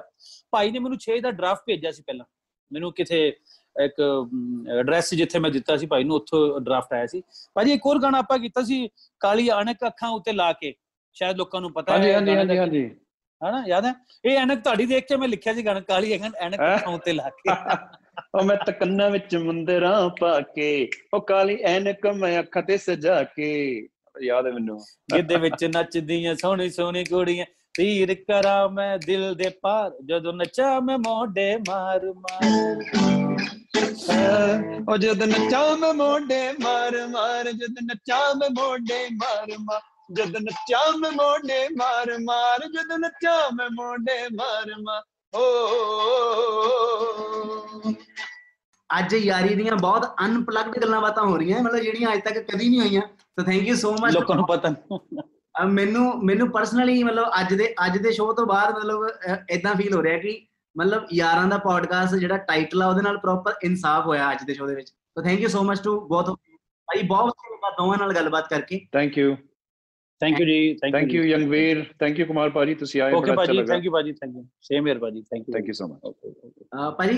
ਭਾਈ 0.52 0.72
ਨੇ 0.72 0.80
ਮੈਨੂੰ 0.80 0.98
6 1.06 1.20
ਦਾ 1.22 1.32
ਡਰਾਫਟ 1.32 1.64
ਭੇਜਿਆ 1.66 1.92
ਸੀ 1.92 2.04
ਪਹਿਲਾਂ। 2.08 2.26
ਮੈਨੂੰ 2.72 2.92
ਕਿਥੇ 2.94 3.20
ਇੱਕ 3.76 4.02
ਐਡਰੈਸ 4.80 5.14
ਜਿੱਥੇ 5.14 5.40
ਮੈਂ 5.40 5.50
ਦਿੱਤਾ 5.52 5.78
ਸੀ 5.78 5.86
ਭਾਈ 5.86 6.04
ਨੂੰ 6.04 6.16
ਉੱਥੋਂ 6.16 6.40
ਡਰਾਫਟ 6.62 6.94
ਆਇਆ 6.94 7.08
ਸੀ। 7.08 7.22
ਭਾਜੀ 7.56 7.72
ਇੱਕ 7.72 7.86
ਹੋਰ 7.86 8.00
ਗਾਣਾ 8.02 8.20
ਆਪਾਂ 8.20 8.38
ਕੀਤਾ 8.40 8.62
ਸੀ 8.64 8.88
ਕਾਲੀ 9.20 9.50
ਅਣਕ 9.52 9.86
ਅੱਖਾਂ 9.88 10.10
ਉੱਤੇ 10.10 10.32
ਲਾ 10.32 10.52
ਕੇ। 10.54 10.74
ਸ਼ਾਇਦ 11.18 11.38
ਲੋਕਾਂ 11.38 11.62
ਨੂੰ 11.62 11.72
ਪਤਾ 11.74 11.98
ਹੈ 11.98 12.14
ਹਾਂਜੀ 12.14 12.36
ਹਾਂਜੀ 12.36 12.58
ਹਾਂਜੀ। 12.58 12.90
ਹਨਾ 13.42 13.64
ਯਾਦ 13.68 13.86
ਹੈ? 13.86 13.94
ਇਹ 14.26 14.38
ਐਨਕ 14.38 14.64
ਤੁਹਾਡੀ 14.64 14.86
ਦੇਖ 14.86 15.08
ਕੇ 15.08 15.16
ਮੈਂ 15.16 15.28
ਲਿਖਿਆ 15.28 15.54
ਸੀ 15.54 15.66
ਗਾਣਾ 15.66 15.80
ਕਾਲੀ 15.80 16.14
ਐਨਕ 16.14 16.88
ਉੱਤੇ 16.88 17.14
ਲਾ 17.14 17.30
ਕੇ। 17.30 17.52
ਉਹ 18.36 18.44
ਮੈਂ 18.44 18.56
ਤਕੰਨਾ 18.66 19.08
ਵਿੱਚ 19.10 19.36
ਮੁੰਦਰਾਂ 19.36 20.10
ਪਾ 20.20 20.40
ਕੇ 20.56 20.90
ਉਹ 21.14 21.22
ਕਾਲੀ 21.22 21.58
ਐਨਕ 21.64 22.08
ਮੈਂ 22.08 22.40
ਅੱਖਾਂ 22.40 22.64
ਤੇ 22.64 22.78
ਸਜਾ 22.78 23.22
ਕੇ। 23.36 23.50
ਯਾਦ 24.24 24.46
ਹੈ 24.48 24.52
ਮੈਨੂੰ? 24.52 24.80
ਗਿੱਧੇ 25.16 25.38
ਵਿੱਚ 25.38 25.66
ਨੱਚਦੀਆਂ 25.66 26.36
ਸੋਹਣੀ 26.36 26.70
ਸੋਹਣੀ 26.70 27.04
ਕੁੜੀਆਂ 27.04 27.46
ਤੀਰ 27.74 28.14
ਕਰਾ 28.28 28.68
ਮੈਂ 28.68 28.98
ਦਿਲ 28.98 29.34
ਦੇ 29.36 29.50
ਪਾਰ 29.62 29.92
ਜਦੋਂ 30.06 30.34
ਨੱਚਾ 30.34 30.80
ਮੈਂ 30.80 30.98
ਮੋਢੇ 30.98 31.56
ਮਾਰ 31.58 32.06
ਮਾਰ। 32.14 32.76
ਉਹ 34.90 34.98
ਜਦ 34.98 35.24
ਨੱਚਾ 35.24 35.76
ਮੈਂ 35.76 35.94
ਮੋਢੇ 35.94 36.52
ਮਾਰ 36.62 37.08
ਮਾਰ 37.08 37.52
ਜਦ 37.52 37.76
ਨੱਚਾ 37.84 38.20
ਮੈਂ 38.34 38.50
ਮੋਢੇ 38.50 39.08
ਮਾਰ 39.14 39.52
ਮਾਰ। 39.60 39.82
ਜਦ 40.12 40.36
ਨੱਚਾ 40.38 40.80
ਮੈਂ 40.98 41.12
ਮੋਢੇ 41.12 41.68
ਮਾਰ 41.70 42.18
ਮਾਰ 42.22 42.60
ਜਦ 42.68 42.92
ਨੱਚਾ 42.98 43.50
ਮੈਂ 43.54 43.70
ਮੋਢੇ 43.74 44.28
ਮਾਰ 44.36 44.72
ਮਾਰ। 44.82 45.02
ਓ। 45.36 45.44
ਅੱਜ 49.00 49.14
ਯਾਰੀ 49.14 49.56
ਦੀਆਂ 49.56 49.76
ਬਹੁਤ 49.76 50.06
ਅਨਪਲੱਗਡ 50.26 50.78
ਗੱਲਾਂ 50.78 51.02
ਬਾਤਾਂ 51.02 51.24
ਹੋ 51.24 51.38
ਰਹੀਆਂ 51.38 51.62
ਮਤਲਬ 51.64 51.80
ਜਿਹੜੀਆਂ 51.80 52.14
ਅੱਜ 52.14 52.22
ਤੱਕ 52.22 52.38
ਕਦੀ 52.38 52.70
ਨਹੀਂ 52.70 52.80
ਹੋਈਆਂ। 52.80 53.02
So 53.02 53.44
thank 53.44 53.68
you 53.68 53.76
so 53.76 53.96
much 54.02 54.14
ਲੋਕਾਂ 54.14 54.36
ਨੂੰ 54.36 54.46
ਪਤਾ 54.48 54.70
ਮੈਨੂੰ 55.66 56.26
ਮੈਨੂੰ 56.26 56.52
ਪਰਸਨਲੀ 56.52 57.04
ਮਤਲਬ 57.04 57.28
ਅੱਜ 57.40 57.54
ਦੇ 57.54 57.76
ਅੱਜ 57.86 57.98
ਦੇ 57.98 58.12
ਸ਼ੋਅ 58.12 58.34
ਤੋਂ 58.34 58.46
ਬਾਅਦ 58.46 58.78
ਮਤਲਬ 58.78 59.08
ਇਦਾਂ 59.50 59.76
ਫੀਲ 59.76 59.94
ਹੋ 59.94 60.04
ਰਿਹਾ 60.04 60.18
ਕਿ 60.18 60.48
ਮਤਲਬ 60.78 61.06
ਯਾਰਾਂ 61.14 61.48
ਦਾ 61.48 61.58
ਪੋਡਕਾਸਟ 61.58 62.16
ਜਿਹੜਾ 62.16 62.38
ਟਾਈਟਲ 62.38 62.82
ਆ 62.82 62.88
ਉਹਦੇ 62.88 63.02
ਨਾਲ 63.02 63.18
ਪ੍ਰੋਪਰ 63.18 63.54
ਇਨਸਾਫ 63.64 64.06
ਹੋਇਆ 64.06 64.32
ਅੱਜ 64.32 64.44
ਦੇ 64.44 64.54
ਸ਼ੋਅ 64.54 64.68
ਦੇ 64.68 64.76
ਵਿੱਚ। 64.76 64.90
So 64.90 65.22
thank 65.22 65.40
you 65.40 65.50
so 65.50 65.64
much 65.64 65.82
to 65.84 66.00
both 66.02 66.30
ਭਾਈ 66.30 67.04
ਬਹੁਤ 67.04 67.34
ਚੰਗਾ 67.34 67.70
ਦੋਵਾਂ 67.70 67.98
ਨਾਲ 67.98 68.14
ਗੱਲਬਾਤ 68.16 68.50
ਕਰਕੇ। 68.50 68.88
ਥੈਂਕ 68.94 69.18
ਯੂ 69.18 69.36
ਥੈਂਕ 70.22 70.40
ਯੂ 70.40 70.46
ਜੀ 70.46 70.74
thank 70.76 71.14
you 71.14 71.24
Youngveer 71.50 71.84
thank 72.00 72.20
you 72.20 72.26
Kumar 72.26 72.50
ਭਾਜੀ 72.50 72.76
ਤੁਸੀਂ 72.76 73.02
ਆਏ 73.02 73.14
ਓਕੇ 73.14 73.36
ਭਾਜੀ 73.36 73.64
ਥੈਂਕ 73.64 73.86
ਯੂ 73.86 73.92
ਭਾਜੀ 73.92 74.14
ਥੈਂਕ 74.14 74.36
ਯੂ 74.36 74.46
ਸੇਮ 74.62 74.88
ਹੀਅਰ 74.88 75.00
ਭਾਜੀ 75.00 75.22
thank 75.22 75.50
you 75.50 75.54
thank 75.54 75.68
you 75.68 75.74
so 75.74 75.88
much 75.88 76.00
ਭਾਜੀ 76.98 77.18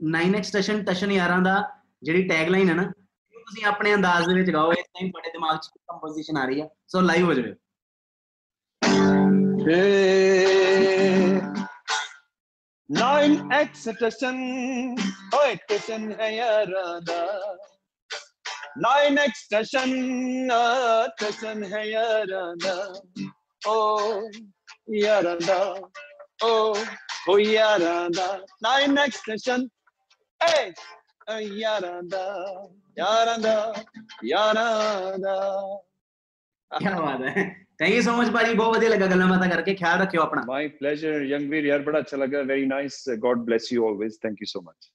9x 0.00 0.50
ਟਸ਼ਨ 0.52 0.84
ਟਸ਼ਨ 0.84 1.12
ਯਾਰਾਂ 1.12 1.40
ਦਾ 1.42 1.62
ਜਿਹੜੀ 2.02 2.28
ਟੈਗਲਾਈਨ 2.28 2.68
ਹੈ 2.68 2.74
ਨਾ 2.74 2.92
ਤੁਸੀਂ 3.46 3.64
ਆਪਣੇ 3.66 3.94
ਅੰਦਾਜ਼ 3.94 4.28
ਦੇ 4.28 4.34
ਵਿੱਚ 4.34 4.50
ਗਾਓ। 4.50 4.72
ਇਸ 4.72 4.86
ਟਾਈਮ 4.86 5.10
ਤੁਹਾਡੇ 5.10 5.30
ਦਿਮਾਗ 5.30 5.56
'ਚ 5.58 5.68
ਕੰਪੋਜੀਸ਼ਨ 5.88 6.36
ਆ 6.36 6.44
ਰਹੀ 6.46 6.60
ਹੈ। 6.60 6.68
ਸੋ 6.88 7.00
ਲਾਈਵ 7.00 7.24
ਹੋ 7.24 7.34
ਜਾਵੇ। 7.34 7.54
ਨਾਈਨ 12.90 13.52
ਐਕਸ 13.52 13.88
ਟਸ਼ਨ 14.00 14.36
ਓਏ 15.34 15.54
ਟਸ਼ਨ 15.68 16.12
ਹੈ 16.20 16.30
ਯਾਰਾਂ 16.30 17.00
ਦਾ। 17.00 17.18
ਨਾਈਨ 18.78 19.18
ਐਕਸ 19.18 19.46
ਟਸ਼ਨ 19.48 20.48
ਟਸ਼ਨ 21.18 21.64
ਹੈ 21.64 21.84
ਯਾਰਾਂ 21.84 22.56
ਦਾ 22.56 22.94
ਓ 23.68 24.30
ਯਾਰਾਂ 24.94 25.36
ਦਾ 25.46 25.76
ਓ 26.44 26.74
ਓ 27.28 27.38
ਯਾਰਾਂ 27.38 28.10
ਦਾ 28.10 28.46
ਨਾਈਨ 28.62 28.98
ਐਕਸ 28.98 29.22
ਟਸ਼ਨ 29.22 29.68
ਏ 30.40 30.72
ਯਾਰਾਂ 31.40 32.02
ਦਾ 32.02 32.68
ਯਾਰਾਂ 32.98 33.38
ਦਾ 33.38 33.74
ਯਾਰਾਂ 34.24 35.18
ਦਾ 35.18 35.36
ਕੀ 36.70 36.84
ਬਾਤ 36.84 37.22
ਹੈ 37.22 37.44
ਥੈਂਕ 37.78 37.94
ਯੂ 37.94 38.02
ਸੋ 38.02 38.12
ਮਚ 38.12 38.30
ਭਾਜੀ 38.30 38.54
ਬਹੁਤ 38.54 38.76
ਵਧੀਆ 38.76 38.88
ਲੱਗਾ 38.88 39.06
ਗੱਲਾਂ 39.06 39.26
ਬਾਤਾਂ 39.26 39.48
ਕਰਕੇ 39.48 39.74
ਖਿਆਲ 39.74 40.00
ਰੱਖਿਓ 40.00 40.22
ਆਪਣਾ 40.22 40.42
ਮਾਈ 40.46 40.68
ਪਲੇਜ਼ਰ 40.68 41.22
ਯੰਗ 41.22 41.50
ਵੀਰ 41.50 41.64
ਯਾਰ 41.64 41.78
ਬੜਾ 41.78 41.98
ਅੱਛਾ 41.98 42.16
ਲੱਗਾ 42.16 42.42
very 42.42 42.66
nice 42.66 43.08
god 43.18 43.50
bless 43.50 43.72
you 43.72 43.88
always 43.88 44.18
thank 44.22 44.42
you 44.42 44.46
so 44.46 44.60
much 44.60 44.90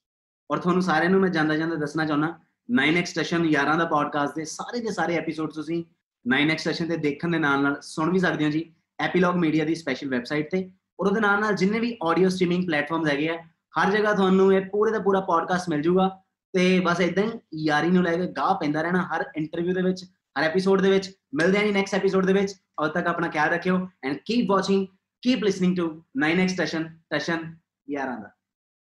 ਔਰ 0.50 0.58
ਤੁਹਾਨੂੰ 0.58 0.82
ਸਾਰਿਆਂ 0.82 1.10
ਨੂੰ 1.10 1.20
ਮੈਂ 1.20 1.28
ਜਾਂਦਾ 1.28 1.56
ਜਾਂਦਾ 1.56 1.76
ਦੱਸਣਾ 1.76 2.06
ਚਾਹੁੰਦਾ 2.06 2.45
9x 2.68 3.04
ਸਟੇਸ਼ਨ 3.04 3.44
ਯਾਰਾਂ 3.44 3.76
ਦਾ 3.78 3.84
ਪੋਡਕਾਸਟ 3.84 4.34
ਦੇ 4.36 4.44
ਸਾਰੇ 4.44 4.80
ਦੇ 4.80 4.90
ਸਾਰੇ 4.90 5.16
ਐਪੀਸੋਡ 5.16 5.52
ਤੁਸੀਂ 5.52 5.84
9x 6.24 6.58
ਸਟੇਸ਼ਨ 6.58 6.88
ਤੇ 6.88 6.96
ਦੇਖਣ 6.96 7.30
ਦੇ 7.30 7.38
ਨਾਲ 7.38 7.62
ਨਾਲ 7.62 7.76
ਸੁਣ 7.82 8.10
ਵੀ 8.12 8.18
ਸਕਦੇ 8.18 8.44
ਹੋ 8.44 8.50
ਜੀ 8.50 8.64
ਐਪੀਲੌਗ 9.00 9.36
ਮੀਡੀਆ 9.36 9.64
ਦੀ 9.64 9.74
ਸਪੈਸ਼ਲ 9.74 10.08
ਵੈਬਸਾਈਟ 10.08 10.50
ਤੇ 10.50 10.70
ਔਰ 11.00 11.06
ਉਹਦੇ 11.06 11.20
ਨਾਲ 11.20 11.40
ਨਾਲ 11.40 11.54
ਜਿੰਨੇ 11.54 11.80
ਵੀ 11.80 11.96
ਆਡੀਓ 12.02 12.28
ਸਟ੍ਰੀਮਿੰਗ 12.28 12.66
ਪਲੇਟਫਾਰਮਸ 12.66 13.08
ਹੈਗੇ 13.08 13.28
ਆ, 13.28 13.36
ਹਰ 13.80 13.90
ਜਗ੍ਹਾ 13.90 14.12
ਤੁਹਾਨੂੰ 14.14 14.52
ਇਹ 14.54 14.66
ਪੂਰੇ 14.66 14.92
ਦਾ 14.92 14.98
ਪੂਰਾ 14.98 15.20
ਪੋਡਕਾਸਟ 15.20 15.68
ਮਿਲ 15.68 15.82
ਜਾਊਗਾ 15.82 16.08
ਤੇ 16.54 16.80
ਬਸ 16.80 17.00
ਇਦਾਂ 17.00 17.24
ਹੀ 17.24 17.30
ਯਾਰੀ 17.64 17.90
ਨੂੰ 17.90 18.02
ਲੈ 18.04 18.16
ਕੇ 18.16 18.26
ਗਾਹ 18.26 18.54
ਪੈਂਦਾ 18.54 18.82
ਰਹਿਣਾ 18.82 19.02
ਹਰ 19.02 19.24
ਇੰਟਰਵਿਊ 19.36 19.74
ਦੇ 19.74 19.82
ਵਿੱਚ, 19.82 20.04
ਹਰ 20.38 20.42
ਐਪੀਸੋਡ 20.42 20.80
ਦੇ 20.80 20.90
ਵਿੱਚ, 20.90 21.10
ਮਿਲਦੇ 21.34 21.58
ਹਾਂ 21.58 21.64
ਜੀ 21.66 21.72
ਨੈਕਸਟ 21.72 21.94
ਐਪੀਸੋਡ 21.94 22.26
ਦੇ 22.26 22.32
ਵਿੱਚ 22.32 22.54
ਉਦ 22.82 22.90
ਤੱਕ 22.90 23.06
ਆਪਣਾ 23.06 23.28
ਖਿਆਲ 23.28 23.50
ਰੱਖਿਓ 23.50 23.76
and 24.04 24.16
keep 24.24 24.50
watching 24.50 24.86
keep 25.22 25.44
listening 25.44 25.76
to 25.76 25.86
9x 26.24 26.48
station 26.48 26.88
station 26.88 27.54
ਯਾਰਾਂ 27.90 28.16
ਦਾ। 28.20 28.28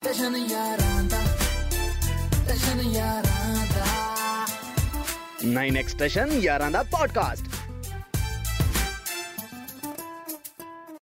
ਸਟੇਸ਼ਨ 0.03 0.37
ਯਾਰਾਂ 0.37 1.03
ਦਾ 1.05 1.25
ਸਟੇਸ਼ਨ 2.33 2.81
ਯਾਰਾਂ 2.81 3.62
ਦਾ 5.45 5.69
9x 5.73 5.89
ਸਟੇਸ਼ਨ 5.89 6.33
ਯਾਰਾਂ 6.33 6.71
ਦਾ 6.71 6.83
ਪੋਡਕਾਸਟ 6.83 7.62